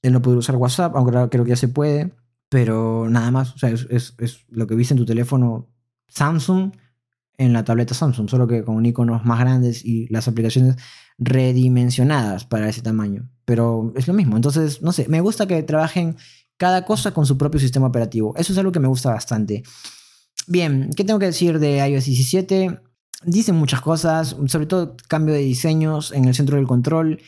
el 0.01 0.13
no 0.13 0.21
poder 0.21 0.37
usar 0.37 0.55
WhatsApp, 0.55 0.95
aunque 0.95 1.11
creo 1.29 1.43
que 1.43 1.49
ya 1.49 1.57
se 1.57 1.67
puede. 1.67 2.13
Pero 2.53 3.09
nada 3.09 3.31
más, 3.31 3.55
o 3.55 3.57
sea, 3.57 3.71
es, 3.71 4.13
lo 4.47 4.67
que 4.67 4.75
viste 4.75 4.93
en 4.93 4.99
tu 4.99 5.07
teléfono 5.07 5.71
Samsung 6.07 6.71
en 7.39 7.51
la 7.51 7.63
tableta 7.63 7.95
Samsung, 7.95 8.29
solo 8.29 8.45
que 8.45 8.63
con 8.63 8.85
iconos 8.85 9.25
más 9.25 9.39
grandes 9.39 9.83
y 9.83 10.05
las 10.09 10.27
aplicaciones 10.27 10.75
redimensionadas 11.17 12.45
para 12.45 12.69
ese 12.69 12.83
tamaño. 12.83 13.27
Pero 13.43 13.91
es 13.95 14.07
lo 14.07 14.13
mismo. 14.13 14.35
Entonces, 14.35 14.83
no 14.83 14.91
sé, 14.91 15.07
me 15.09 15.19
gusta 15.19 15.47
que 15.47 15.63
trabajen 15.63 16.15
cada 16.57 16.85
cosa 16.85 17.11
con 17.11 17.25
su 17.25 17.39
propio 17.39 17.59
sistema 17.59 17.87
operativo. 17.87 18.35
Eso 18.37 18.53
es 18.53 18.59
algo 18.59 18.71
que 18.71 18.79
me 18.79 18.87
gusta 18.87 19.09
bastante. 19.09 19.63
Bien, 20.45 20.91
¿qué 20.95 21.03
tengo 21.03 21.17
que 21.17 21.25
decir 21.25 21.57
de 21.57 21.77
iOS 21.87 22.05
17? 22.05 22.79
Dicen 23.25 23.55
muchas 23.55 23.81
cosas, 23.81 24.35
sobre 24.45 24.67
todo 24.67 24.95
cambio 25.07 25.33
de 25.33 25.41
diseños 25.41 26.11
en 26.11 26.25
el 26.25 26.35
centro 26.35 26.57
del 26.57 26.67
control. 26.67 27.19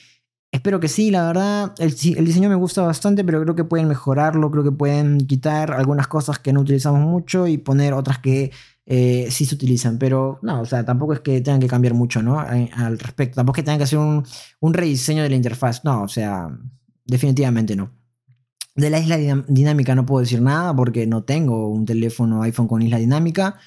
Espero 0.52 0.80
que 0.80 0.88
sí, 0.88 1.12
la 1.12 1.28
verdad. 1.28 1.74
El, 1.80 1.96
diseño 2.26 2.50
me 2.50 2.56
gusta 2.56 2.82
bastante, 2.82 3.24
pero 3.24 3.42
creo 3.42 3.56
que 3.56 3.64
pueden 3.66 3.88
mejorarlo. 3.88 4.50
Creo 4.52 4.64
que 4.64 4.72
pueden 4.72 5.26
quitar 5.28 5.72
algunas 5.72 6.08
cosas 6.08 6.40
que 6.40 6.54
no 6.54 6.62
utilizamos 6.62 7.02
mucho 7.02 7.48
y 7.48 7.58
poner 7.58 7.94
otras 7.94 8.20
que 8.20 8.52
eh, 8.86 9.28
sí 9.32 9.46
se 9.46 9.56
utilizan, 9.56 9.98
pero 9.98 10.40
no, 10.44 10.62
o 10.62 10.66
sea, 10.66 10.86
tampoco 10.86 11.14
es 11.14 11.20
que 11.22 11.42
tengan 11.42 11.60
que 11.60 11.68
cambiar 11.68 11.96
mucho, 11.96 12.22
¿no? 12.22 12.40
Al 12.40 13.00
respecto, 13.00 13.36
tampoco 13.36 13.58
es 13.58 13.64
que 13.64 13.66
tengan 13.66 13.80
que 13.80 13.86
hacer 13.86 14.00
un, 14.00 14.24
un 14.60 14.74
rediseño 14.74 15.24
de 15.24 15.30
la 15.30 15.36
interfaz, 15.36 15.84
no, 15.84 16.04
o 16.04 16.08
sea, 16.08 16.56
definitivamente 17.06 17.76
no. 17.76 17.92
De 18.76 18.90
la 18.90 19.00
isla 19.00 19.18
dinámica 19.48 19.96
no 19.96 20.06
puedo 20.06 20.22
decir 20.22 20.42
nada 20.42 20.76
porque 20.76 21.08
no 21.08 21.24
tengo 21.24 21.70
un 21.70 21.86
teléfono 21.86 22.44
iPhone 22.44 22.68
con 22.68 22.82
isla 22.82 22.98
dinámica, 22.98 23.58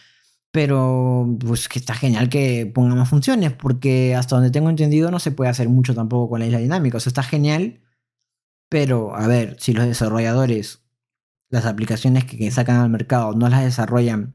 pero 0.59 1.37
pues 1.39 1.69
que 1.69 1.79
está 1.79 1.95
genial 1.95 2.29
que 2.29 2.67
ponga 2.67 2.97
más 2.97 3.09
funciones 3.09 3.53
porque 3.53 4.17
hasta 4.17 4.35
donde 4.35 4.51
tengo 4.51 4.69
entendido 4.71 5.09
no 5.13 5.21
se 5.21 5.31
puede 5.31 5.51
hacer 5.51 5.69
mucho 5.69 5.95
tampoco 5.95 6.31
con 6.31 6.41
la 6.41 6.47
isla 6.47 6.59
dinámica, 6.59 6.97
o 6.97 7.01
sea, 7.01 7.11
está 7.11 7.23
genial, 7.23 7.81
pero 8.69 9.15
a 9.15 9.29
ver, 9.29 9.57
si 9.61 9.73
los 9.73 9.87
desarrolladores, 9.87 10.83
las 11.49 11.65
aplicaciones 11.65 12.25
que 12.25 12.51
sacan 12.51 12.79
al 12.81 12.91
mercado 12.91 13.35
no 13.35 13.49
las 13.49 13.63
desarrollan 13.63 14.35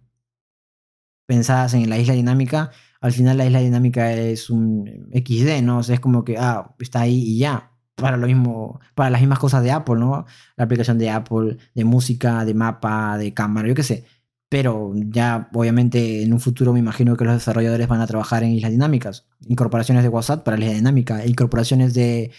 pensadas 1.28 1.74
en 1.74 1.90
la 1.90 1.98
isla 1.98 2.14
dinámica, 2.14 2.72
al 3.02 3.12
final 3.12 3.38
la 3.38 3.46
isla 3.46 3.60
dinámica 3.60 4.14
es 4.14 4.50
un 4.50 5.10
XD, 5.14 5.62
¿no? 5.62 5.80
O 5.80 5.84
sea, 5.84 5.96
es 5.96 6.00
como 6.00 6.24
que, 6.24 6.38
ah, 6.38 6.74
está 6.80 7.02
ahí 7.02 7.22
y 7.22 7.40
ya. 7.40 7.74
Para 7.96 8.16
lo 8.16 8.28
mismo, 8.28 8.80
para 8.96 9.10
las 9.10 9.20
mismas 9.20 9.40
cosas 9.40 9.62
de 9.62 9.72
Apple, 9.72 9.98
¿no? 9.98 10.26
La 10.56 10.64
aplicación 10.64 10.98
de 10.98 11.10
Apple, 11.10 11.58
de 11.76 11.84
música, 11.84 12.46
de 12.46 12.54
mapa, 12.54 13.18
de 13.18 13.34
cámara, 13.34 13.68
yo 13.68 13.76
qué 13.76 13.84
sé. 13.84 14.06
Pero 14.54 14.94
ya 14.96 15.50
obviamente 15.52 16.22
en 16.22 16.32
un 16.32 16.40
futuro 16.40 16.74
me 16.74 16.80
imagino 16.80 17.18
que 17.18 17.26
los 17.26 17.34
desarrolladores 17.34 17.88
van 17.88 18.02
a 18.02 18.06
trabajar 18.06 18.44
en 18.44 18.52
islas 18.52 18.70
dinámicas, 18.70 19.26
incorporaciones 19.48 20.04
de 20.04 20.10
WhatsApp 20.10 20.44
para 20.44 20.60
isla 20.60 20.74
dinámica, 20.74 21.26
incorporaciones 21.26 21.96
de, 21.96 22.30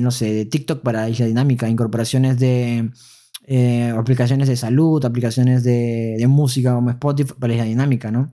no 0.00 0.12
sé, 0.12 0.32
de 0.32 0.44
TikTok 0.44 0.82
para 0.82 1.08
isla 1.08 1.26
dinámica, 1.26 1.68
incorporaciones 1.68 2.38
de 2.38 2.92
eh, 3.48 3.92
aplicaciones 3.98 4.46
de 4.46 4.54
salud, 4.54 5.04
aplicaciones 5.04 5.64
de, 5.64 6.14
de, 6.16 6.26
música 6.28 6.74
como 6.74 6.90
Spotify 6.90 7.34
para 7.36 7.54
isla 7.54 7.64
dinámica, 7.64 8.12
¿no? 8.12 8.32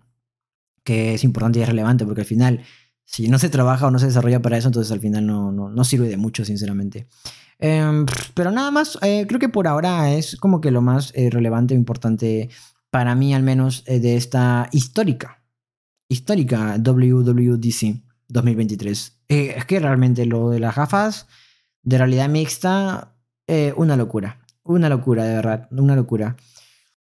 Que 0.84 1.16
es 1.16 1.24
importante 1.24 1.58
y 1.58 1.64
es 1.64 1.68
relevante 1.68 2.06
porque 2.06 2.22
al 2.22 2.28
final, 2.28 2.62
si 3.06 3.28
no 3.28 3.40
se 3.40 3.50
trabaja 3.50 3.88
o 3.88 3.92
no 3.92 3.98
se 3.98 4.06
desarrolla 4.06 4.40
para 4.40 4.56
eso, 4.60 4.68
entonces 4.68 4.92
al 4.92 5.00
final 5.00 5.26
no, 5.26 5.52
no, 5.52 5.72
no 5.72 5.84
sirve 5.84 6.10
de 6.10 6.18
mucho, 6.18 6.46
sinceramente. 6.46 7.08
Eh, 7.58 8.06
pero 8.36 8.52
nada 8.52 8.70
más, 8.70 9.00
eh, 9.02 9.26
creo 9.28 9.40
que 9.40 9.50
por 9.50 9.68
ahora 9.68 10.14
es 10.14 10.36
como 10.36 10.62
que 10.62 10.70
lo 10.70 10.84
más 10.84 11.12
eh, 11.16 11.32
relevante 11.32 11.74
e 11.74 11.78
importante 11.78 12.50
para 12.92 13.16
mí 13.16 13.34
al 13.34 13.44
menos, 13.44 13.84
eh, 13.86 14.00
de 14.00 14.16
esta 14.16 14.68
histórica, 14.72 15.44
histórica 16.08 16.78
WWDC 16.78 18.02
2023. 18.28 19.20
Eh, 19.30 19.54
es 19.58 19.66
que 19.66 19.80
realmente 19.80 20.26
lo 20.26 20.50
de 20.50 20.60
las 20.60 20.76
gafas 20.76 21.28
de 21.84 21.98
realidad 21.98 22.30
mixta, 22.30 23.16
eh, 23.48 23.74
una 23.78 23.96
locura, 23.96 24.40
una 24.64 24.90
locura, 24.90 25.24
de 25.24 25.36
verdad, 25.36 25.68
una 25.72 25.96
locura. 25.96 26.36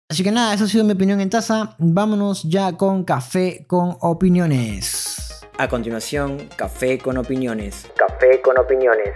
Así 0.09 0.23
que 0.23 0.31
nada, 0.31 0.53
eso 0.53 0.65
ha 0.65 0.67
sido 0.67 0.83
mi 0.83 0.93
opinión 0.93 1.19
en 1.19 1.29
taza. 1.29 1.75
Vámonos 1.79 2.43
ya 2.43 2.73
con 2.73 3.03
café 3.03 3.65
con 3.67 3.97
opiniones. 3.99 5.41
A 5.57 5.67
continuación, 5.67 6.47
café 6.55 6.97
con 6.97 7.17
opiniones. 7.17 7.88
Café 7.95 8.41
con 8.41 8.57
opiniones. 8.57 9.09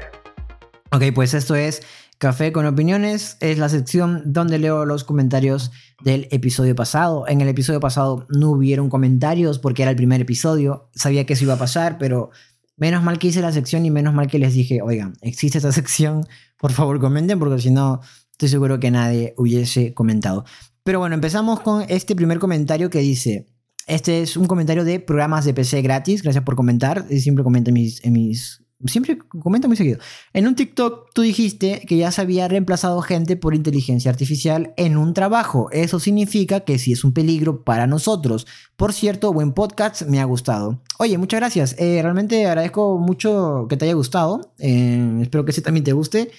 Ok, 0.92 1.04
pues 1.14 1.34
esto 1.34 1.56
es 1.56 1.82
Café 2.22 2.52
con 2.52 2.68
opiniones. 2.68 3.36
Es 3.40 3.58
la 3.58 3.68
sección 3.68 4.22
donde 4.28 4.60
leo 4.60 4.86
los 4.86 5.04
comentarios 5.04 5.72
del 6.04 6.28
episodio 6.32 6.76
pasado. 6.76 7.28
En 7.28 7.42
el 7.42 7.48
episodio 7.48 7.80
pasado 7.80 8.26
no 8.30 8.52
hubieron 8.52 8.90
comentarios 8.90 9.60
porque 9.60 9.84
era 9.84 9.92
el 9.92 9.98
primer 9.98 10.22
episodio. 10.22 10.90
Sabía 10.94 11.26
que 11.26 11.34
eso 11.34 11.44
iba 11.44 11.54
a 11.54 11.60
pasar, 11.60 11.98
pero 11.98 12.32
menos 12.78 13.04
mal 13.04 13.20
que 13.20 13.28
hice 13.28 13.42
la 13.42 13.52
sección 13.52 13.86
y 13.86 13.92
menos 13.92 14.14
mal 14.14 14.28
que 14.28 14.40
les 14.40 14.54
dije, 14.54 14.82
oigan, 14.82 15.14
existe 15.22 15.58
esta 15.60 15.72
sección, 15.82 16.26
por 16.58 16.72
favor 16.72 17.00
comenten 17.00 17.40
porque 17.40 17.62
si 17.62 17.72
no, 17.72 18.02
estoy 18.32 18.50
seguro 18.50 18.80
que 18.80 18.92
nadie 18.92 19.34
hubiese 19.38 19.94
comentado. 19.94 20.46
Pero 20.84 21.00
bueno, 21.00 21.14
empezamos 21.14 21.60
con 21.60 21.86
este 21.90 22.16
primer 22.16 22.40
comentario 22.40 22.90
que 22.90 23.00
dice, 23.00 23.48
este 23.86 24.22
es 24.22 24.36
un 24.36 24.48
comentario 24.48 24.84
de 24.84 25.00
programas 25.00 25.46
de 25.46 25.54
PC 25.54 25.82
gratis, 25.82 26.24
gracias 26.24 26.44
por 26.44 26.56
comentar, 26.56 27.06
siempre 27.10 27.44
comenta 27.44 27.70
en 27.70 27.76
mis, 27.76 28.04
en 28.04 28.14
mis 28.14 28.61
siempre 28.86 29.18
comenta 29.18 29.68
muy 29.68 29.78
seguido. 29.78 30.00
En 30.34 30.48
un 30.48 30.56
TikTok 30.56 31.10
tú 31.14 31.22
dijiste 31.22 31.82
que 31.88 31.98
ya 31.98 32.12
se 32.12 32.22
había 32.22 32.48
reemplazado 32.48 33.02
gente 33.02 33.36
por 33.36 33.56
inteligencia 33.56 34.12
artificial 34.12 34.74
en 34.78 34.98
un 34.98 35.14
trabajo. 35.14 35.70
Eso 35.72 36.00
significa 36.00 36.62
que 36.62 36.80
sí 36.80 36.92
es 36.92 37.04
un 37.04 37.14
peligro 37.14 37.64
para 37.64 37.88
nosotros. 37.88 38.48
Por 38.76 38.94
cierto, 38.94 39.34
buen 39.34 39.54
podcast, 39.54 40.04
me 40.04 40.20
ha 40.20 40.26
gustado. 40.26 40.82
Oye, 41.00 41.18
muchas 41.18 41.40
gracias. 41.40 41.76
Eh, 41.78 42.02
realmente 42.02 42.46
agradezco 42.46 42.98
mucho 42.98 43.68
que 43.70 43.78
te 43.78 43.86
haya 43.86 43.94
gustado. 43.94 44.54
Eh, 44.60 45.20
espero 45.22 45.46
que 45.46 45.52
ese 45.52 45.62
también 45.62 45.84
te 45.84 45.94
guste. 45.94 46.32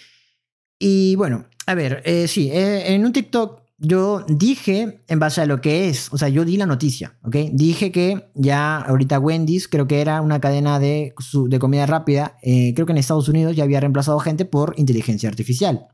Y 0.78 1.16
bueno, 1.16 1.46
a 1.66 1.74
ver, 1.74 2.02
eh, 2.04 2.26
sí, 2.28 2.50
en 2.52 3.04
un 3.04 3.12
TikTok 3.12 3.61
yo 3.84 4.24
dije 4.28 5.02
en 5.08 5.18
base 5.18 5.40
a 5.40 5.46
lo 5.46 5.60
que 5.60 5.88
es, 5.88 6.12
o 6.12 6.18
sea, 6.18 6.28
yo 6.28 6.44
di 6.44 6.56
la 6.56 6.66
noticia, 6.66 7.18
¿ok? 7.24 7.36
Dije 7.52 7.90
que 7.90 8.30
ya 8.34 8.78
ahorita 8.78 9.18
Wendy's, 9.18 9.66
creo 9.66 9.88
que 9.88 10.00
era 10.00 10.20
una 10.20 10.40
cadena 10.40 10.78
de, 10.78 11.14
de 11.48 11.58
comida 11.58 11.84
rápida, 11.86 12.38
eh, 12.42 12.72
creo 12.74 12.86
que 12.86 12.92
en 12.92 12.98
Estados 12.98 13.28
Unidos 13.28 13.56
ya 13.56 13.64
había 13.64 13.80
reemplazado 13.80 14.20
gente 14.20 14.44
por 14.44 14.74
inteligencia 14.76 15.28
artificial. 15.28 15.88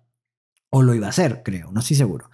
O 0.70 0.82
lo 0.82 0.94
iba 0.94 1.06
a 1.06 1.10
hacer, 1.10 1.42
creo, 1.42 1.72
no 1.72 1.80
estoy 1.80 1.96
seguro. 1.96 2.28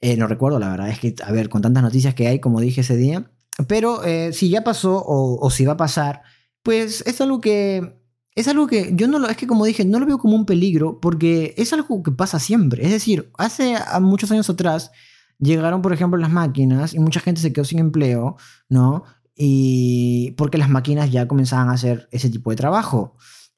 Eh, 0.00 0.16
no 0.16 0.26
recuerdo, 0.26 0.58
la 0.58 0.70
verdad, 0.70 0.88
es 0.88 0.98
que, 0.98 1.14
a 1.24 1.30
ver, 1.30 1.48
con 1.48 1.62
tantas 1.62 1.84
noticias 1.84 2.14
que 2.16 2.26
hay, 2.26 2.40
como 2.40 2.60
dije 2.60 2.80
ese 2.80 2.96
día, 2.96 3.30
pero 3.68 4.02
eh, 4.02 4.32
si 4.32 4.50
ya 4.50 4.64
pasó 4.64 4.96
o, 4.96 5.38
o 5.40 5.50
si 5.50 5.64
va 5.64 5.74
a 5.74 5.76
pasar, 5.76 6.22
pues 6.64 7.04
es 7.06 7.20
algo 7.20 7.40
que 7.40 7.99
es 8.34 8.48
algo 8.48 8.66
que 8.66 8.92
yo 8.94 9.08
no 9.08 9.18
lo, 9.18 9.28
es 9.28 9.36
que 9.36 9.46
como 9.46 9.64
dije, 9.64 9.84
no 9.84 9.98
lo 9.98 10.06
veo 10.06 10.18
como 10.18 10.36
un 10.36 10.46
peligro 10.46 11.00
porque 11.00 11.54
es 11.56 11.72
algo 11.72 12.02
que 12.02 12.12
pasa 12.12 12.38
siempre. 12.38 12.84
Es 12.84 12.90
decir, 12.90 13.30
hace 13.38 13.76
muchos 14.00 14.30
años 14.30 14.48
atrás 14.48 14.92
llegaron, 15.38 15.82
por 15.82 15.92
ejemplo, 15.92 16.18
las 16.18 16.30
máquinas 16.30 16.94
y 16.94 16.98
mucha 17.00 17.20
gente 17.20 17.40
se 17.40 17.52
quedó 17.52 17.64
sin 17.64 17.80
empleo, 17.80 18.36
¿no? 18.68 19.04
Y 19.34 20.32
porque 20.32 20.58
las 20.58 20.68
máquinas 20.68 21.10
ya 21.10 21.26
comenzaban 21.26 21.70
a 21.70 21.72
hacer 21.72 22.08
ese 22.12 22.30
tipo 22.30 22.50
de 22.50 22.56
trabajo. 22.56 23.16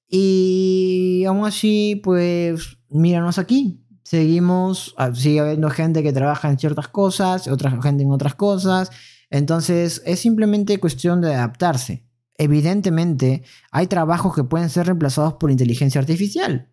Y 0.09 1.25
aún 1.27 1.45
así, 1.47 2.01
pues, 2.03 2.79
míranos 2.89 3.39
aquí. 3.39 3.81
Seguimos, 4.05 4.95
ah, 4.99 5.15
sigue 5.15 5.41
habiendo 5.41 5.71
gente 5.71 6.03
que 6.03 6.13
trabaja 6.13 6.51
en 6.51 6.59
ciertas 6.59 6.89
cosas, 6.89 7.49
otra 7.49 7.71
gente 7.83 8.03
en 8.03 8.11
otras 8.11 8.35
cosas. 8.35 8.91
Entonces, 9.31 10.03
es 10.05 10.21
simplemente 10.21 10.79
cuestión 10.79 11.21
de 11.21 11.35
adaptarse 11.35 12.05
evidentemente 12.39 13.43
hay 13.71 13.87
trabajos 13.87 14.35
que 14.35 14.45
pueden 14.45 14.71
ser 14.71 14.87
reemplazados 14.87 15.35
por 15.35 15.51
inteligencia 15.51 16.01
artificial. 16.01 16.69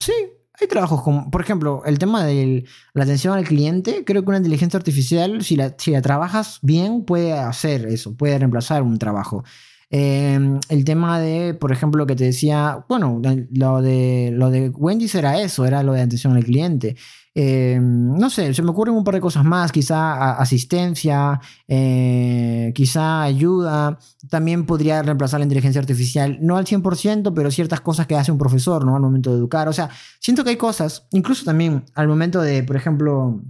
Sí, 0.00 0.12
hay 0.60 0.66
trabajos 0.66 1.02
como, 1.02 1.30
por 1.30 1.40
ejemplo, 1.40 1.82
el 1.84 1.98
tema 1.98 2.24
de 2.24 2.64
la 2.94 3.04
atención 3.04 3.36
al 3.36 3.44
cliente. 3.44 4.04
Creo 4.04 4.22
que 4.22 4.28
una 4.28 4.38
inteligencia 4.38 4.76
artificial, 4.76 5.42
si 5.42 5.56
la, 5.56 5.76
trabajas 5.76 6.58
bien, 6.62 7.04
puede 7.04 7.32
hacer 7.32 7.86
eso, 7.86 8.16
puede 8.16 8.38
reemplazar 8.38 8.82
un 8.82 8.98
trabajo. 8.98 9.44
Em, 9.94 10.58
el 10.70 10.86
tema 10.86 11.20
de, 11.20 11.52
por 11.52 11.70
ejemplo, 11.70 11.98
lo 11.98 12.06
que 12.06 12.16
te 12.16 12.24
decía, 12.24 12.82
bueno, 12.88 13.20
lo 13.50 13.82
de, 13.82 14.30
lo 14.32 14.50
de 14.50 14.70
Wendy's 14.70 15.14
era 15.14 15.38
eso, 15.38 15.66
era 15.66 15.82
lo 15.82 15.92
de 15.92 16.00
atención 16.00 16.34
al 16.34 16.44
cliente. 16.44 16.96
Em, 17.34 18.14
no 18.16 18.30
sé, 18.30 18.54
se 18.54 18.62
me 18.62 18.70
ocurren 18.70 18.94
un 18.94 19.04
par 19.04 19.14
de 19.16 19.20
cosas 19.20 19.44
más, 19.44 19.70
quizá 19.70 20.32
asistencia, 20.32 21.38
eh, 21.68 22.72
quizá 22.74 23.22
ayuda, 23.22 23.98
también 24.30 24.64
podría 24.64 25.02
reemplazar 25.02 25.40
la 25.40 25.44
inteligencia 25.44 25.82
artificial, 25.82 26.38
no 26.40 26.56
al 26.56 26.64
100%, 26.64 27.34
pero 27.34 27.50
ciertas 27.50 27.82
cosas 27.82 28.06
que 28.06 28.16
hace 28.16 28.32
un 28.32 28.38
profesor, 28.38 28.86
¿no? 28.86 28.96
Al 28.96 29.02
momento 29.02 29.30
de 29.30 29.36
educar, 29.36 29.68
o 29.68 29.74
sea, 29.74 29.90
siento 30.20 30.42
que 30.42 30.50
hay 30.50 30.56
cosas, 30.56 31.06
incluso 31.10 31.44
también 31.44 31.84
al 31.94 32.08
momento 32.08 32.40
de, 32.40 32.62
por 32.62 32.76
ejemplo, 32.76 33.42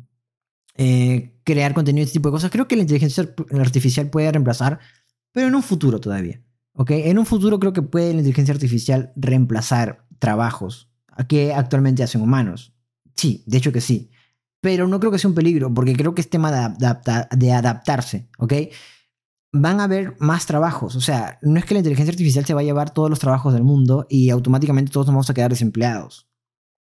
eh, 0.77 1.39
crear 1.45 1.73
contenido, 1.75 2.05
este 2.05 2.15
tipo 2.15 2.31
de 2.31 2.33
cosas, 2.33 2.51
creo 2.51 2.67
que 2.67 2.75
la 2.77 2.83
inteligencia 2.83 3.33
artificial 3.61 4.11
puede 4.11 4.33
reemplazar 4.33 4.81
pero 5.33 5.49
en 5.49 5.55
un 5.55 5.63
futuro 5.63 6.01
todavía. 6.01 6.43
¿ok? 6.75 6.91
En 6.93 7.19
un 7.19 7.27
futuro 7.27 7.59
creo 7.59 7.73
que 7.73 7.83
puede 7.83 8.13
la 8.13 8.19
inteligencia 8.19 8.55
artificial 8.55 9.13
reemplazar 9.17 10.07
trabajos 10.19 10.91
que 11.29 11.53
actualmente 11.53 12.03
hacen 12.03 12.23
humanos. 12.23 12.75
Sí, 13.15 13.43
de 13.47 13.59
hecho 13.59 13.73
que 13.73 13.81
sí. 13.81 14.11
Pero 14.61 14.87
no 14.87 15.01
creo 15.01 15.11
que 15.11 15.19
sea 15.19 15.29
un 15.29 15.35
peligro, 15.35 15.75
porque 15.75 15.95
creo 15.95 16.15
que 16.15 16.21
es 16.21 16.31
tema 16.31 16.77
de, 16.79 17.53
adaptarse, 17.53 18.29
¿ok? 18.39 18.55
Van 19.53 19.81
a 19.81 19.85
haber 19.85 20.17
más 20.21 20.47
trabajos. 20.47 20.95
O 20.97 21.01
sea, 21.01 21.39
no 21.43 21.59
es 21.59 21.65
que 21.65 21.75
la 21.75 21.81
inteligencia 21.81 22.13
artificial 22.13 22.47
se 22.47 22.55
va 22.55 22.61
a 22.61 22.65
llevar 22.65 22.91
todos 22.91 23.11
los 23.11 23.19
trabajos 23.19 23.53
del 23.53 23.65
mundo 23.65 24.07
y 24.09 24.31
automáticamente 24.31 24.93
todos 24.93 25.07
nos 25.07 25.15
vamos 25.15 25.31
a 25.31 25.35
quedar 25.35 25.51
desempleados. 25.51 26.29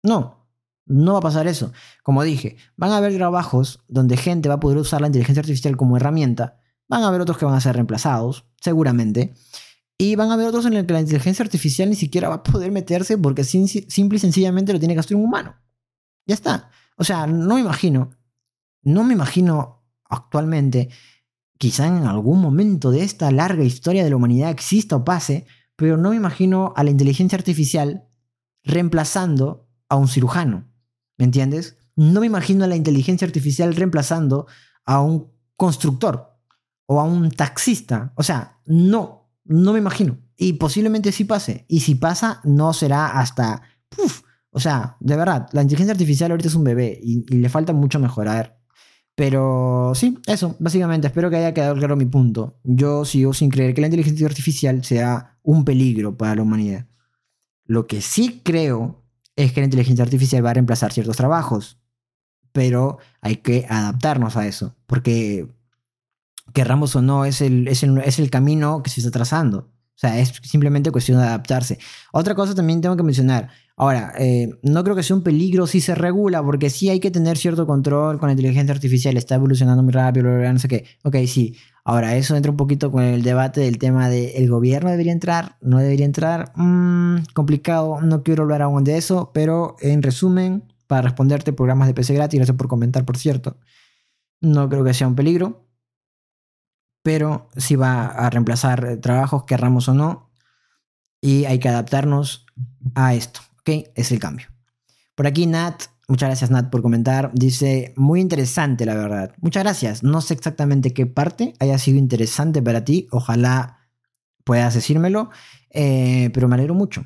No, 0.02 0.46
no 0.84 1.14
va 1.14 1.18
a 1.18 1.22
pasar 1.22 1.46
eso. 1.46 1.72
Como 2.02 2.22
dije, 2.22 2.56
van 2.76 2.92
a 2.92 2.98
haber 2.98 3.14
trabajos 3.14 3.82
donde 3.88 4.16
gente 4.16 4.48
va 4.48 4.56
a 4.56 4.60
poder 4.60 4.78
usar 4.78 5.00
la 5.00 5.06
inteligencia 5.06 5.40
artificial 5.40 5.76
como 5.76 5.96
herramienta 5.96 6.61
Van 6.92 7.04
a 7.04 7.08
haber 7.08 7.22
otros 7.22 7.38
que 7.38 7.46
van 7.46 7.54
a 7.54 7.60
ser 7.62 7.74
reemplazados, 7.74 8.44
seguramente. 8.60 9.32
Y 9.96 10.14
van 10.14 10.28
a 10.28 10.34
haber 10.34 10.46
otros 10.46 10.66
en 10.66 10.74
los 10.74 10.84
que 10.84 10.92
la 10.92 11.00
inteligencia 11.00 11.42
artificial 11.42 11.88
ni 11.88 11.96
siquiera 11.96 12.28
va 12.28 12.34
a 12.34 12.42
poder 12.42 12.70
meterse 12.70 13.16
porque 13.16 13.44
simple 13.44 14.16
y 14.16 14.18
sencillamente 14.18 14.74
lo 14.74 14.78
tiene 14.78 14.92
que 14.92 15.00
hacer 15.00 15.16
un 15.16 15.24
humano. 15.24 15.56
Ya 16.26 16.34
está. 16.34 16.68
O 16.98 17.04
sea, 17.04 17.26
no 17.26 17.54
me 17.54 17.62
imagino, 17.62 18.10
no 18.82 19.04
me 19.04 19.14
imagino 19.14 19.86
actualmente, 20.04 20.90
quizá 21.56 21.86
en 21.86 22.04
algún 22.04 22.42
momento 22.42 22.90
de 22.90 23.04
esta 23.04 23.30
larga 23.30 23.64
historia 23.64 24.04
de 24.04 24.10
la 24.10 24.16
humanidad 24.16 24.50
exista 24.50 24.96
o 24.96 25.02
pase, 25.02 25.46
pero 25.76 25.96
no 25.96 26.10
me 26.10 26.16
imagino 26.16 26.74
a 26.76 26.84
la 26.84 26.90
inteligencia 26.90 27.38
artificial 27.38 28.06
reemplazando 28.64 29.66
a 29.88 29.96
un 29.96 30.08
cirujano. 30.08 30.68
¿Me 31.16 31.24
entiendes? 31.24 31.78
No 31.96 32.20
me 32.20 32.26
imagino 32.26 32.64
a 32.64 32.68
la 32.68 32.76
inteligencia 32.76 33.26
artificial 33.26 33.74
reemplazando 33.74 34.46
a 34.84 35.00
un 35.00 35.32
constructor 35.56 36.28
o 36.92 37.00
a 37.00 37.04
un 37.04 37.30
taxista. 37.30 38.12
O 38.16 38.22
sea, 38.22 38.58
no, 38.66 39.30
no 39.44 39.72
me 39.72 39.78
imagino. 39.78 40.18
Y 40.36 40.54
posiblemente 40.54 41.12
sí 41.12 41.24
pase. 41.24 41.64
Y 41.68 41.80
si 41.80 41.94
pasa, 41.94 42.40
no 42.44 42.72
será 42.72 43.18
hasta... 43.18 43.62
O 44.50 44.60
sea, 44.60 44.96
de 45.00 45.16
verdad, 45.16 45.48
la 45.52 45.62
inteligencia 45.62 45.92
artificial 45.92 46.30
ahorita 46.30 46.48
es 46.48 46.54
un 46.54 46.64
bebé 46.64 46.98
y, 47.02 47.24
le 47.34 47.48
falta 47.48 47.72
mucho 47.72 47.98
mejorar. 47.98 48.60
Pero 49.14 49.92
sí, 49.94 50.18
eso, 50.26 50.56
básicamente, 50.58 51.06
espero 51.06 51.30
que 51.30 51.36
haya 51.36 51.54
quedado 51.54 51.74
claro 51.76 51.96
mi 51.96 52.06
punto. 52.06 52.58
Yo 52.62 53.04
sigo 53.04 53.32
sin 53.32 53.50
creer 53.50 53.74
que 53.74 53.80
la 53.80 53.86
inteligencia 53.86 54.26
artificial 54.26 54.84
sea 54.84 55.38
un 55.42 55.64
peligro 55.64 56.16
para 56.16 56.34
la 56.34 56.42
humanidad. 56.42 56.86
Lo 57.64 57.86
que 57.86 58.02
sí 58.02 58.40
creo 58.42 59.02
es 59.36 59.52
que 59.52 59.60
la 59.60 59.66
inteligencia 59.66 60.04
artificial 60.04 60.44
va 60.44 60.50
a 60.50 60.54
reemplazar 60.54 60.92
ciertos 60.92 61.16
trabajos, 61.16 61.78
pero 62.52 62.98
hay 63.20 63.36
que 63.36 63.66
adaptarnos 63.68 64.36
a 64.36 64.46
eso, 64.46 64.76
porque 64.86 65.48
querramos 66.52 66.96
o 66.96 67.02
no, 67.02 67.24
es 67.24 67.40
el, 67.40 67.68
es 67.68 67.82
el, 67.82 68.30
camino 68.30 68.82
que 68.82 68.90
se 68.90 69.00
está 69.00 69.10
trazando. 69.10 69.70
O 69.94 69.98
sea, 70.02 70.18
es 70.18 70.32
simplemente 70.42 70.90
cuestión 70.90 71.18
de 71.18 71.24
adaptarse. 71.24 71.78
Otra 72.12 72.34
cosa 72.34 72.54
también 72.54 72.80
tengo 72.80 72.96
que 72.96 73.02
mencionar. 73.02 73.50
Ahora, 73.76 74.12
eh, 74.18 74.48
no 74.62 74.84
creo 74.84 74.96
que 74.96 75.02
sea 75.02 75.16
un 75.16 75.22
peligro 75.22 75.66
si 75.66 75.80
se 75.80 75.94
regula, 75.94 76.42
porque 76.42 76.70
sí 76.70 76.88
hay 76.90 77.00
que 77.00 77.10
tener 77.10 77.36
cierto 77.36 77.66
control 77.66 78.18
con 78.18 78.28
la 78.28 78.32
inteligencia 78.32 78.74
artificial, 78.74 79.16
está 79.16 79.36
evolucionando 79.36 79.82
muy 79.82 79.92
rápido, 79.92 80.28
no 80.30 80.58
sé 80.58 80.68
qué. 80.68 80.84
Ok, 81.04 81.16
sí. 81.26 81.56
Ahora, 81.84 82.16
eso 82.16 82.36
entra 82.36 82.50
un 82.50 82.56
poquito 82.56 82.92
con 82.92 83.02
el 83.02 83.22
debate 83.22 83.60
del 83.60 83.78
tema 83.78 84.08
de 84.08 84.36
el 84.36 84.48
gobierno 84.48 84.90
debería 84.90 85.12
entrar, 85.12 85.56
no 85.60 85.78
debería 85.78 86.06
entrar. 86.06 86.52
Mm, 86.56 87.24
complicado, 87.34 88.00
no 88.00 88.22
quiero 88.22 88.44
hablar 88.44 88.62
aún 88.62 88.84
de 88.84 88.98
eso, 88.98 89.30
pero 89.34 89.76
en 89.80 90.02
resumen, 90.02 90.64
para 90.86 91.02
responderte, 91.02 91.52
programas 91.52 91.88
de 91.88 91.94
PC 91.94 92.14
gratis, 92.14 92.38
gracias 92.38 92.56
por 92.56 92.68
comentar, 92.68 93.04
por 93.04 93.16
cierto. 93.16 93.56
No 94.40 94.68
creo 94.68 94.84
que 94.84 94.94
sea 94.94 95.08
un 95.08 95.16
peligro, 95.16 95.66
pero 97.02 97.48
sí 97.56 97.76
va 97.76 98.06
a 98.06 98.30
reemplazar 98.30 98.98
trabajos, 99.00 99.44
querramos 99.44 99.88
o 99.88 99.94
no, 99.94 100.30
y 101.20 101.44
hay 101.44 101.58
que 101.58 101.68
adaptarnos 101.68 102.46
a 102.94 103.14
esto. 103.14 103.40
¿ok? 103.60 103.90
Es 103.94 104.12
el 104.12 104.18
cambio. 104.18 104.46
Por 105.14 105.26
aquí 105.26 105.46
Nat, 105.46 105.82
muchas 106.08 106.28
gracias 106.28 106.50
Nat 106.50 106.70
por 106.70 106.82
comentar, 106.82 107.30
dice, 107.34 107.94
muy 107.96 108.20
interesante 108.20 108.86
la 108.86 108.94
verdad. 108.94 109.34
Muchas 109.40 109.62
gracias. 109.62 110.02
No 110.02 110.20
sé 110.20 110.34
exactamente 110.34 110.92
qué 110.92 111.06
parte 111.06 111.54
haya 111.60 111.78
sido 111.78 111.98
interesante 111.98 112.62
para 112.62 112.84
ti, 112.84 113.08
ojalá 113.10 113.78
puedas 114.44 114.74
decírmelo, 114.74 115.30
eh, 115.70 116.30
pero 116.34 116.48
me 116.48 116.54
alegro 116.54 116.74
mucho. 116.74 117.04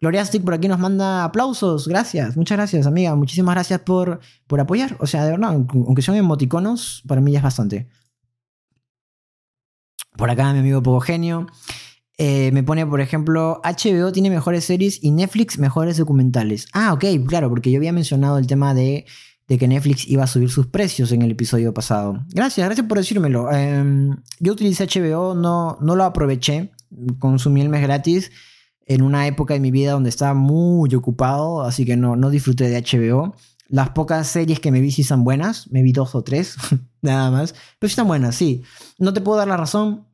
Gloria 0.00 0.24
Stick 0.24 0.44
por 0.44 0.54
aquí 0.54 0.68
nos 0.68 0.80
manda 0.80 1.24
aplausos, 1.24 1.88
gracias, 1.88 2.36
muchas 2.36 2.58
gracias 2.58 2.86
amiga, 2.86 3.14
muchísimas 3.14 3.54
gracias 3.54 3.80
por, 3.80 4.20
por 4.46 4.60
apoyar, 4.60 4.96
o 5.00 5.06
sea, 5.06 5.24
de 5.24 5.30
verdad, 5.30 5.50
aunque 5.52 6.02
son 6.02 6.16
emoticonos, 6.16 7.02
para 7.06 7.22
mí 7.22 7.32
ya 7.32 7.38
es 7.38 7.44
bastante. 7.44 7.88
Por 10.16 10.30
acá 10.30 10.52
mi 10.52 10.60
amigo 10.60 10.82
Poco 10.82 11.00
Genio. 11.00 11.46
Eh, 12.16 12.50
me 12.52 12.62
pone, 12.62 12.86
por 12.86 13.00
ejemplo, 13.00 13.60
HBO 13.64 14.12
tiene 14.12 14.30
mejores 14.30 14.64
series 14.64 15.02
y 15.02 15.10
Netflix 15.10 15.58
mejores 15.58 15.96
documentales. 15.96 16.68
Ah, 16.72 16.92
ok, 16.92 17.04
claro, 17.26 17.48
porque 17.48 17.72
yo 17.72 17.78
había 17.78 17.92
mencionado 17.92 18.38
el 18.38 18.46
tema 18.46 18.72
de, 18.72 19.04
que 19.48 19.68
Netflix 19.68 20.06
iba 20.06 20.22
a 20.22 20.28
subir 20.28 20.50
sus 20.50 20.66
precios 20.66 21.10
en 21.10 21.22
el 21.22 21.32
episodio 21.32 21.74
pasado. 21.74 22.24
Gracias, 22.30 22.64
gracias 22.66 22.86
por 22.86 22.98
decírmelo. 22.98 23.50
Em, 23.50 24.16
yo 24.38 24.52
utilicé 24.52 24.86
HBO, 24.86 25.34
no, 25.34 25.76
no 25.80 25.96
lo 25.96 26.04
aproveché, 26.04 26.70
consumí 27.18 27.60
el 27.60 27.68
mes 27.68 27.82
gratis 27.82 28.30
en 28.86 29.02
una 29.02 29.26
época 29.26 29.54
de 29.54 29.60
mi 29.60 29.70
vida 29.70 29.92
donde 29.92 30.10
estaba 30.10 30.34
muy 30.34 30.94
ocupado, 30.94 31.62
así 31.62 31.84
que 31.84 31.96
no, 31.96 32.14
no 32.14 32.30
disfruté 32.30 32.68
de 32.68 32.80
HBO. 32.80 33.34
Las 33.68 33.90
pocas 33.90 34.28
series 34.28 34.60
que 34.60 34.70
me 34.70 34.80
vi 34.80 34.92
sí 34.92 35.02
son 35.02 35.24
buenas, 35.24 35.70
me 35.70 35.82
vi 35.82 35.92
dos 35.92 36.14
o 36.14 36.22
tres, 36.22 36.56
nada 37.04 37.30
más, 37.30 37.54
pero 37.78 37.88
están 37.88 38.08
buenas, 38.08 38.34
sí. 38.34 38.62
No 38.98 39.12
te 39.12 39.20
puedo 39.20 39.38
dar 39.38 39.48
la 39.48 39.56
razón, 39.56 40.06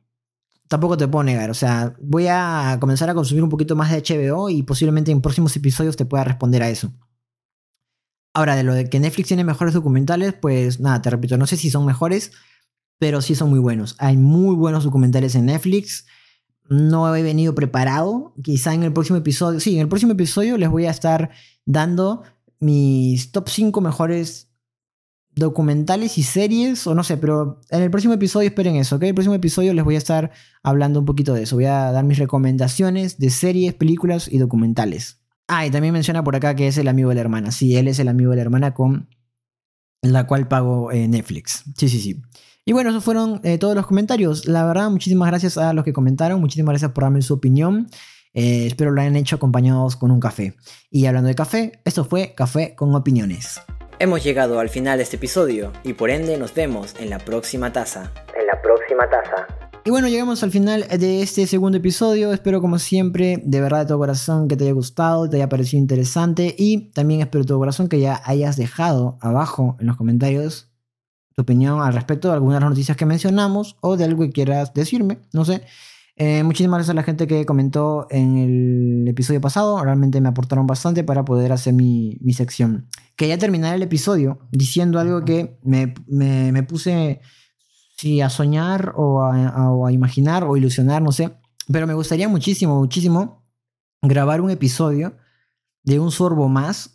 tampoco 0.67 0.97
te 0.97 1.07
puedo 1.07 1.23
negar. 1.23 1.49
O 1.49 1.53
sea, 1.53 1.95
voy 1.99 2.27
a 2.27 2.77
comenzar 2.79 3.09
a 3.09 3.13
consumir 3.13 3.43
un 3.43 3.49
poquito 3.49 3.75
más 3.75 3.91
de 3.91 4.01
HBO 4.01 4.49
y 4.49 4.63
posiblemente 4.63 5.11
en 5.11 5.21
próximos 5.21 5.55
episodios 5.55 5.97
te 5.97 6.05
pueda 6.05 6.23
responder 6.23 6.63
a 6.63 6.69
eso. 6.69 6.93
Ahora, 8.33 8.55
de 8.55 8.63
lo 8.63 8.73
de 8.73 8.89
que 8.89 8.99
Netflix 8.99 9.27
tiene 9.27 9.43
mejores 9.43 9.73
documentales, 9.73 10.33
pues 10.33 10.79
nada, 10.79 11.01
te 11.01 11.09
repito, 11.09 11.37
no 11.37 11.47
sé 11.47 11.57
si 11.57 11.69
son 11.69 11.85
mejores, 11.85 12.31
pero 12.97 13.21
sí 13.21 13.35
son 13.35 13.49
muy 13.49 13.59
buenos. 13.59 13.95
Hay 13.99 14.15
muy 14.15 14.55
buenos 14.55 14.83
documentales 14.83 15.35
en 15.35 15.47
Netflix. 15.47 16.05
No 16.69 17.13
he 17.13 17.23
venido 17.23 17.53
preparado. 17.55 18.33
Quizá 18.41 18.73
en 18.73 18.83
el 18.83 18.93
próximo 18.93 19.17
episodio, 19.17 19.59
sí, 19.59 19.75
en 19.75 19.81
el 19.81 19.89
próximo 19.89 20.13
episodio 20.13 20.57
les 20.57 20.69
voy 20.69 20.85
a 20.85 20.91
estar 20.91 21.31
dando 21.65 22.23
mis 22.59 23.31
top 23.31 23.49
5 23.49 23.81
mejores 23.81 24.50
documentales 25.35 26.17
y 26.17 26.23
series, 26.23 26.85
o 26.87 26.95
no 26.95 27.03
sé, 27.03 27.17
pero 27.17 27.59
en 27.69 27.81
el 27.81 27.89
próximo 27.89 28.13
episodio 28.13 28.49
esperen 28.49 28.75
eso, 28.75 28.97
¿ok? 28.97 29.03
El 29.03 29.13
próximo 29.13 29.35
episodio 29.35 29.73
les 29.73 29.83
voy 29.83 29.95
a 29.95 29.97
estar 29.97 30.31
hablando 30.63 30.99
un 30.99 31.05
poquito 31.05 31.33
de 31.33 31.43
eso. 31.43 31.55
Voy 31.55 31.65
a 31.65 31.91
dar 31.91 32.03
mis 32.03 32.17
recomendaciones 32.17 33.17
de 33.17 33.29
series, 33.29 33.73
películas 33.73 34.27
y 34.31 34.37
documentales. 34.37 35.21
Ah, 35.47 35.65
y 35.65 35.71
también 35.71 35.93
menciona 35.93 36.23
por 36.23 36.35
acá 36.35 36.55
que 36.55 36.67
es 36.67 36.77
el 36.77 36.87
amigo 36.87 37.09
de 37.09 37.15
la 37.15 37.21
hermana. 37.21 37.51
Sí, 37.51 37.75
él 37.75 37.87
es 37.87 37.99
el 37.99 38.07
amigo 38.07 38.31
de 38.31 38.37
la 38.37 38.41
hermana 38.43 38.73
con 38.73 39.09
la 40.01 40.27
cual 40.27 40.47
pago 40.47 40.91
eh, 40.91 41.07
Netflix. 41.07 41.63
Sí, 41.77 41.89
sí, 41.89 41.99
sí. 41.99 42.21
Y 42.65 42.73
bueno, 42.73 42.89
esos 42.91 43.03
fueron 43.03 43.41
eh, 43.43 43.57
todos 43.57 43.75
los 43.75 43.87
comentarios. 43.87 44.45
La 44.45 44.65
verdad, 44.65 44.89
muchísimas 44.89 45.27
gracias 45.27 45.57
a 45.57 45.73
los 45.73 45.83
que 45.83 45.93
comentaron. 45.93 46.39
Muchísimas 46.39 46.73
gracias 46.73 46.91
por 46.91 47.03
darme 47.03 47.21
su 47.21 47.33
opinión. 47.33 47.87
Eh, 48.33 48.67
espero 48.67 48.91
lo 48.91 49.01
hayan 49.01 49.15
hecho 49.15 49.35
acompañados 49.35 49.95
con 49.95 50.11
un 50.11 50.19
café. 50.19 50.55
Y 50.89 51.05
hablando 51.05 51.27
de 51.27 51.35
café, 51.35 51.81
esto 51.85 52.05
fue 52.05 52.33
Café 52.35 52.75
con 52.75 52.93
Opiniones. 52.95 53.59
Hemos 54.01 54.23
llegado 54.23 54.59
al 54.59 54.69
final 54.69 54.97
de 54.97 55.03
este 55.03 55.17
episodio 55.17 55.71
y 55.83 55.93
por 55.93 56.09
ende 56.09 56.35
nos 56.35 56.55
vemos 56.55 56.95
en 56.99 57.11
la 57.11 57.19
próxima 57.19 57.71
taza. 57.71 58.11
En 58.35 58.47
la 58.47 58.59
próxima 58.59 59.07
taza. 59.07 59.45
Y 59.85 59.91
bueno, 59.91 60.07
llegamos 60.07 60.41
al 60.41 60.49
final 60.49 60.87
de 60.87 61.21
este 61.21 61.45
segundo 61.45 61.77
episodio. 61.77 62.33
Espero 62.33 62.61
como 62.61 62.79
siempre, 62.79 63.43
de 63.45 63.61
verdad 63.61 63.81
de 63.81 63.85
todo 63.85 63.99
corazón, 63.99 64.47
que 64.47 64.57
te 64.57 64.63
haya 64.63 64.73
gustado, 64.73 65.29
te 65.29 65.35
haya 65.35 65.49
parecido 65.49 65.79
interesante 65.79 66.55
y 66.57 66.89
también 66.93 67.21
espero 67.21 67.43
de 67.43 67.49
todo 67.49 67.59
corazón 67.59 67.89
que 67.89 67.99
ya 67.99 68.19
hayas 68.25 68.57
dejado 68.57 69.19
abajo 69.21 69.77
en 69.79 69.85
los 69.85 69.97
comentarios 69.97 70.71
tu 71.35 71.43
opinión 71.43 71.79
al 71.79 71.93
respecto 71.93 72.29
de 72.29 72.33
algunas 72.33 72.55
de 72.55 72.61
las 72.61 72.69
noticias 72.71 72.97
que 72.97 73.05
mencionamos 73.05 73.77
o 73.81 73.97
de 73.97 74.05
algo 74.05 74.23
que 74.23 74.31
quieras 74.31 74.73
decirme, 74.73 75.19
no 75.31 75.45
sé. 75.45 75.61
Eh, 76.15 76.43
muchísimas 76.43 76.79
gracias 76.79 76.91
a 76.91 76.95
la 76.95 77.03
gente 77.03 77.25
que 77.25 77.45
comentó 77.45 78.07
en 78.09 78.37
el 78.37 79.07
episodio 79.07 79.41
pasado. 79.41 79.83
Realmente 79.83 80.21
me 80.21 80.29
aportaron 80.29 80.67
bastante 80.67 81.03
para 81.03 81.25
poder 81.25 81.51
hacer 81.51 81.73
mi, 81.73 82.17
sección. 82.33 82.87
Quería 83.15 83.37
terminar 83.37 83.75
el 83.75 83.83
episodio 83.83 84.39
diciendo 84.51 84.99
algo 84.99 85.23
que 85.25 85.59
me, 85.63 86.63
puse 86.63 87.21
a 88.23 88.29
soñar 88.29 88.93
o 88.95 89.23
a, 89.23 89.91
imaginar 89.91 90.43
o 90.43 90.57
ilusionar, 90.57 91.01
no 91.01 91.11
sé. 91.11 91.31
Pero 91.71 91.87
me 91.87 91.93
gustaría 91.93 92.27
muchísimo, 92.27 92.77
muchísimo 92.77 93.47
grabar 94.01 94.41
un 94.41 94.49
episodio 94.49 95.15
de 95.83 95.99
un 95.99 96.11
sorbo 96.11 96.49
más 96.49 96.93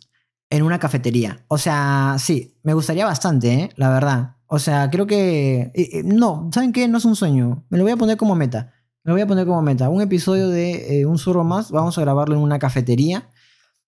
en 0.49 0.63
una 0.63 0.79
cafetería. 0.79 1.45
O 1.47 1.57
sea, 1.57 2.15
sí, 2.19 2.57
me 2.63 2.73
gustaría 2.73 3.05
bastante, 3.05 3.53
¿eh? 3.53 3.69
la 3.75 3.89
verdad. 3.89 4.35
O 4.47 4.59
sea, 4.59 4.89
creo 4.89 5.05
que... 5.05 5.71
Eh, 5.73 5.89
eh, 5.99 6.01
no, 6.05 6.49
¿saben 6.53 6.71
qué? 6.71 6.87
No 6.87 6.97
es 6.97 7.05
un 7.05 7.15
sueño. 7.15 7.65
Me 7.69 7.77
lo 7.77 7.83
voy 7.83 7.91
a 7.91 7.97
poner 7.97 8.17
como 8.17 8.35
meta. 8.35 8.73
Me 9.07 9.13
voy 9.13 9.21
a 9.21 9.27
poner 9.27 9.47
como 9.47 9.61
meta. 9.61 9.87
Un 9.87 10.01
episodio 10.01 10.49
de 10.49 10.99
eh, 10.99 11.05
Un 11.05 11.17
Zorro 11.17 11.45
Más. 11.45 11.71
Vamos 11.71 11.97
a 11.97 12.01
grabarlo 12.01 12.35
en 12.35 12.41
una 12.41 12.59
cafetería. 12.59 13.29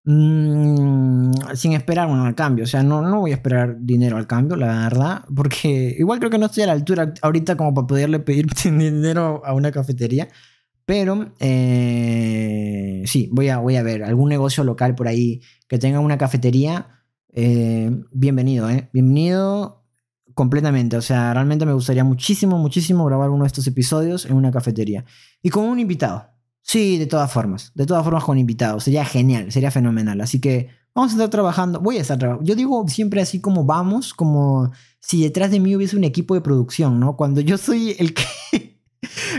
Mm, 0.06 1.34
sin 1.56 1.74
esperar 1.74 2.08
bueno, 2.08 2.24
al 2.24 2.36
cambio. 2.36 2.64
O 2.64 2.68
sea, 2.68 2.84
no, 2.84 3.02
no 3.02 3.20
voy 3.20 3.32
a 3.32 3.34
esperar 3.34 3.76
dinero 3.82 4.16
al 4.16 4.28
cambio, 4.28 4.56
la 4.56 4.68
verdad. 4.68 5.26
Porque 5.36 5.94
igual 6.00 6.20
creo 6.20 6.32
que 6.32 6.38
no 6.38 6.46
estoy 6.46 6.64
a 6.64 6.68
la 6.68 6.72
altura 6.72 7.14
ahorita 7.22 7.58
como 7.58 7.74
para 7.74 7.86
poderle 7.86 8.20
pedir 8.22 8.48
dinero 8.64 9.42
a 9.44 9.54
una 9.54 9.74
cafetería. 9.74 10.30
Pero 10.86 11.34
eh, 11.42 13.04
sí, 13.06 13.28
voy 13.34 13.50
a, 13.50 13.58
voy 13.58 13.76
a 13.76 13.84
ver 13.84 14.06
algún 14.06 14.30
negocio 14.30 14.64
local 14.64 14.96
por 14.96 15.10
ahí 15.10 15.42
que 15.68 15.78
tenga 15.78 16.00
una 16.00 16.18
cafetería. 16.18 17.04
Eh, 17.34 17.92
bienvenido, 18.14 18.70
¿eh? 18.70 18.90
Bienvenido 18.94 19.79
completamente. 20.40 20.96
O 20.96 21.02
sea, 21.02 21.34
realmente 21.34 21.66
me 21.66 21.74
gustaría 21.74 22.06
muchísimo, 22.06 22.58
muchísimo 22.58 23.04
grabar 23.04 23.30
uno 23.30 23.44
de 23.44 23.48
estos 23.48 23.68
episodios 23.68 24.26
en 24.26 24.38
una 24.38 24.52
cafetería. 24.52 25.04
Y 25.44 25.50
con 25.50 25.66
un 25.66 25.80
invitado. 25.80 26.30
Sí, 26.62 26.98
de 26.98 27.08
todas 27.08 27.30
formas. 27.30 27.74
De 27.76 27.86
todas 27.86 28.06
formas 28.06 28.24
con 28.24 28.38
invitados. 28.38 28.86
Sería 28.86 29.04
genial, 29.04 29.52
sería 29.52 29.70
fenomenal. 29.70 30.22
Así 30.22 30.40
que 30.40 30.70
vamos 30.96 31.12
a 31.12 31.16
estar 31.16 31.30
trabajando. 31.30 31.82
Voy 31.82 31.98
a 31.98 32.02
estar 32.02 32.18
trabajando. 32.18 32.48
Yo 32.48 32.56
digo 32.56 32.88
siempre 32.88 33.20
así 33.20 33.42
como 33.42 33.66
vamos, 33.66 34.14
como 34.14 34.72
si 35.02 35.24
detrás 35.24 35.52
de 35.52 35.60
mí 35.60 35.76
hubiese 35.76 35.98
un 35.98 36.06
equipo 36.06 36.36
de 36.36 36.42
producción, 36.42 37.02
¿no? 37.02 37.18
Cuando 37.18 37.42
yo 37.42 37.58
soy 37.58 37.98
el 38.00 38.14
que... 38.14 38.24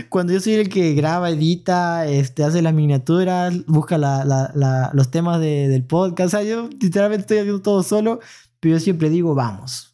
Cuando 0.09 0.33
yo 0.33 0.39
soy 0.39 0.53
el 0.53 0.69
que 0.69 0.93
graba, 0.93 1.31
edita, 1.31 2.07
este, 2.07 2.43
hace 2.43 2.61
las 2.61 2.75
miniaturas, 2.75 3.65
busca 3.65 3.97
los 3.97 5.09
temas 5.09 5.39
del 5.39 5.83
podcast. 5.83 6.27
O 6.27 6.37
sea, 6.37 6.43
yo 6.43 6.69
literalmente 6.79 7.21
estoy 7.21 7.37
haciendo 7.39 7.61
todo 7.63 7.81
solo, 7.81 8.19
pero 8.59 8.75
yo 8.75 8.79
siempre 8.79 9.09
digo, 9.09 9.33
vamos, 9.35 9.90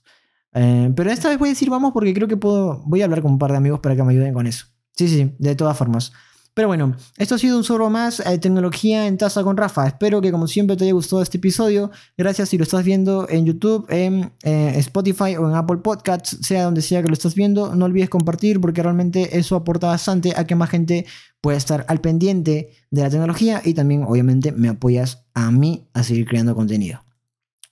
eh, 0.58 0.92
pero 0.96 1.12
esta 1.12 1.30
vez 1.30 1.38
voy 1.38 1.50
a 1.50 1.52
decir 1.52 1.70
vamos 1.70 1.94
porque 1.94 2.14
creo 2.14 2.28
que 2.28 2.38
puedo. 2.38 2.82
Voy 2.86 3.02
a 3.02 3.06
hablar 3.06 3.22
con 3.22 3.34
un 3.34 3.40
par 3.40 3.52
de 3.52 3.58
amigos 3.58 3.80
para 3.80 3.96
que 3.96 4.04
me 4.04 4.14
ayuden 4.14 4.34
con 4.34 4.48
eso. 4.48 4.66
Sí, 4.96 5.08
sí, 5.08 5.36
de 5.38 5.56
todas 5.56 5.78
formas. 5.78 6.12
Pero 6.58 6.70
bueno, 6.70 6.96
esto 7.18 7.36
ha 7.36 7.38
sido 7.38 7.56
un 7.56 7.64
solo 7.64 7.88
más 7.92 8.18
de 8.18 8.40
tecnología 8.40 9.06
en 9.06 9.20
taza 9.20 9.44
con 9.44 9.58
Rafa. 9.58 9.86
Espero 9.86 10.22
que 10.22 10.32
como 10.32 10.48
siempre 10.48 10.76
te 10.76 10.86
haya 10.86 10.94
gustado 10.94 11.22
este 11.22 11.38
episodio. 11.38 11.92
Gracias 12.18 12.50
si 12.50 12.58
lo 12.58 12.64
estás 12.64 12.84
viendo 12.84 13.30
en 13.30 13.46
YouTube, 13.46 13.86
en 13.90 14.34
eh, 14.42 14.74
Spotify 14.78 15.36
o 15.36 15.48
en 15.48 15.54
Apple 15.54 15.78
Podcasts, 15.78 16.40
sea 16.42 16.64
donde 16.64 16.82
sea 16.82 17.04
que 17.04 17.10
lo 17.10 17.14
estás 17.14 17.36
viendo. 17.36 17.76
No 17.76 17.86
olvides 17.86 18.10
compartir 18.10 18.60
porque 18.60 18.82
realmente 18.82 19.38
eso 19.38 19.56
aporta 19.56 19.86
bastante 19.86 20.34
a 20.36 20.48
que 20.48 20.56
más 20.56 20.72
gente 20.72 21.06
pueda 21.42 21.60
estar 21.60 21.86
al 21.88 22.02
pendiente 22.02 22.72
de 22.90 23.02
la 23.04 23.12
tecnología 23.12 23.62
y 23.64 23.76
también 23.76 24.04
obviamente 24.04 24.52
me 24.52 24.70
apoyas 24.70 25.28
a 25.36 25.52
mí 25.52 25.88
a 25.94 26.02
seguir 26.02 26.26
creando 26.26 26.56
contenido. 26.56 27.04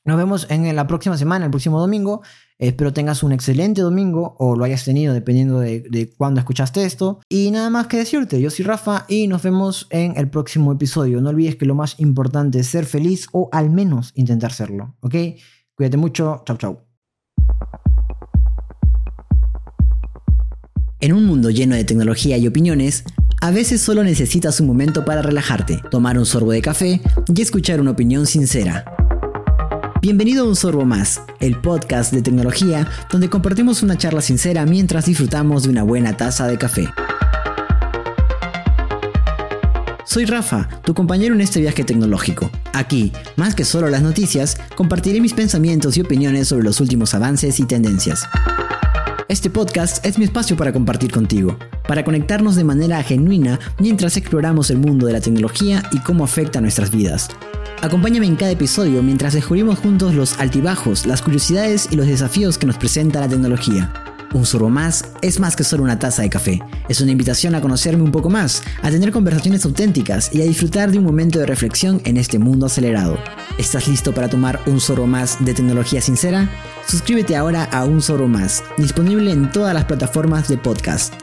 Nos 0.04 0.18
vemos 0.18 0.46
en 0.52 0.76
la 0.76 0.86
próxima 0.86 1.18
semana, 1.18 1.46
el 1.46 1.52
próximo 1.52 1.80
domingo. 1.80 2.22
Espero 2.58 2.94
tengas 2.94 3.22
un 3.22 3.34
excelente 3.34 3.82
domingo 3.82 4.38
o 4.40 4.56
lo 4.56 4.64
hayas 4.64 4.86
tenido 4.86 5.14
dependiendo 5.14 5.60
de, 5.60 5.82
de 5.90 6.10
cuándo 6.16 6.40
escuchaste 6.40 6.86
esto. 6.86 7.20
Y 7.28 7.52
nada 7.52 7.70
más 7.70 7.88
que 7.88 7.98
decirte, 7.98 8.40
yo 8.40 8.50
soy 8.50 8.64
Rafa 8.64 9.06
y 9.10 9.28
nos 9.28 9.44
vemos 9.44 9.88
en 9.90 10.16
el 10.16 10.30
próximo 10.30 10.72
episodio. 10.72 11.20
No 11.20 11.32
olvides 11.32 11.58
que 11.58 11.66
lo 11.66 11.76
más 11.76 12.00
importante 12.00 12.60
es 12.60 12.68
ser 12.68 12.86
feliz 12.86 13.28
o 13.34 13.50
al 13.52 13.70
menos 13.72 14.14
intentar 14.16 14.54
serlo, 14.54 14.96
¿ok? 15.02 15.16
Cuídate 15.76 15.98
mucho, 15.98 16.44
chau 16.46 16.58
chau. 16.58 16.80
En 21.02 21.12
un 21.12 21.26
mundo 21.26 21.50
lleno 21.50 21.76
de 21.76 21.84
tecnología 21.84 22.38
y 22.38 22.48
opiniones, 22.48 23.04
A 23.42 23.52
veces 23.52 23.82
solo 23.82 24.04
necesitas 24.04 24.60
un 24.60 24.68
momento 24.68 25.06
para 25.06 25.22
relajarte, 25.22 25.80
tomar 25.92 26.18
un 26.18 26.26
sorbo 26.26 26.52
de 26.52 26.62
café 26.62 27.02
y 27.28 27.42
escuchar 27.42 27.80
una 27.82 27.92
opinión 27.92 28.26
sincera. 28.26 28.95
Bienvenido 30.06 30.44
a 30.44 30.48
Un 30.48 30.56
Sorbo 30.56 30.86
Más, 30.86 31.20
el 31.40 31.60
podcast 31.60 32.14
de 32.14 32.22
tecnología 32.22 32.88
donde 33.12 33.28
compartimos 33.28 33.82
una 33.82 33.98
charla 33.98 34.22
sincera 34.22 34.64
mientras 34.68 35.08
disfrutamos 35.08 35.64
de 35.64 35.70
una 35.70 35.82
buena 35.82 36.16
taza 36.16 36.46
de 36.46 36.60
café. 36.60 36.88
Soy 40.06 40.26
Rafa, 40.26 40.70
tu 40.84 40.94
compañero 40.94 41.34
en 41.34 41.42
este 41.42 41.60
viaje 41.60 41.84
tecnológico. 41.84 42.52
Aquí, 42.74 43.14
más 43.36 43.56
que 43.56 43.66
solo 43.66 43.90
las 43.90 44.04
noticias, 44.04 44.60
compartiré 44.76 45.20
mis 45.22 45.34
pensamientos 45.34 45.98
y 45.98 46.02
opiniones 46.02 46.50
sobre 46.50 46.66
los 46.66 46.80
últimos 46.82 47.16
avances 47.16 47.60
y 47.60 47.66
tendencias. 47.66 48.30
Este 49.28 49.50
podcast 49.50 50.06
es 50.06 50.20
mi 50.20 50.26
espacio 50.26 50.56
para 50.56 50.72
compartir 50.72 51.12
contigo, 51.12 51.58
para 51.88 52.04
conectarnos 52.04 52.56
de 52.56 52.64
manera 52.64 53.02
genuina 53.02 53.60
mientras 53.80 54.18
exploramos 54.18 54.70
el 54.70 54.78
mundo 54.78 55.08
de 55.08 55.14
la 55.14 55.22
tecnología 55.22 55.82
y 55.92 55.98
cómo 56.02 56.24
afecta 56.24 56.60
a 56.60 56.62
nuestras 56.62 56.92
vidas. 56.92 57.28
Acompáñame 57.82 58.26
en 58.26 58.36
cada 58.36 58.52
episodio 58.52 59.04
mientras 59.04 59.34
descubrimos 59.34 59.80
juntos 59.80 60.14
los 60.16 60.40
altibajos, 60.40 61.06
las 61.06 61.22
curiosidades 61.22 61.88
y 61.92 61.96
los 61.96 62.08
desafíos 62.08 62.58
que 62.58 62.66
nos 62.66 62.78
presenta 62.78 63.20
la 63.20 63.28
tecnología. 63.28 63.94
Un 64.34 64.46
sorbo 64.46 64.70
más 64.70 65.06
es 65.22 65.40
más 65.40 65.56
que 65.56 65.64
solo 65.64 65.84
una 65.84 66.00
taza 66.00 66.22
de 66.22 66.30
café. 66.30 66.62
Es 66.90 67.00
una 67.00 67.12
invitación 67.12 67.56
a 67.56 67.62
conocerme 67.62 68.04
un 68.04 68.12
poco 68.12 68.30
más, 68.30 68.64
a 68.82 68.90
tener 68.90 69.12
conversaciones 69.12 69.64
auténticas 69.66 70.34
y 70.34 70.42
a 70.42 70.46
disfrutar 70.46 70.92
de 70.92 70.98
un 70.98 71.06
momento 71.06 71.40
de 71.40 71.46
reflexión 71.46 72.02
en 72.06 72.18
este 72.18 72.40
mundo 72.40 72.66
acelerado. 72.66 73.18
¿Estás 73.58 73.88
listo 73.88 74.14
para 74.14 74.30
tomar 74.30 74.60
un 74.66 74.82
sorbo 74.82 75.08
más 75.08 75.44
de 75.46 75.54
tecnología 75.54 76.02
sincera? 76.02 76.50
Suscríbete 76.88 77.36
ahora 77.36 77.64
a 77.66 77.86
Un 77.86 78.02
Sorbo 78.02 78.28
Más, 78.28 78.64
disponible 78.78 79.32
en 79.32 79.52
todas 79.52 79.74
las 79.74 79.86
plataformas 79.86 80.48
de 80.50 80.58
podcast. 80.58 81.14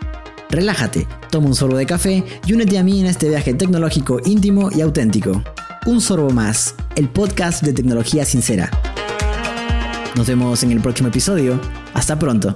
Relájate, 0.48 1.06
toma 1.30 1.48
un 1.48 1.54
sorbo 1.54 1.76
de 1.76 1.86
café 1.86 2.24
y 2.46 2.52
únete 2.52 2.78
a 2.78 2.82
mí 2.82 3.00
en 3.00 3.06
este 3.06 3.28
viaje 3.28 3.54
tecnológico 3.54 4.20
íntimo 4.24 4.70
y 4.70 4.80
auténtico. 4.80 5.42
Un 5.84 6.00
Sorbo 6.00 6.30
Más, 6.30 6.76
el 6.94 7.08
podcast 7.08 7.64
de 7.64 7.72
tecnología 7.72 8.24
sincera. 8.24 8.70
Nos 10.14 10.28
vemos 10.28 10.62
en 10.62 10.70
el 10.70 10.80
próximo 10.80 11.08
episodio. 11.08 11.60
Hasta 11.92 12.16
pronto. 12.18 12.50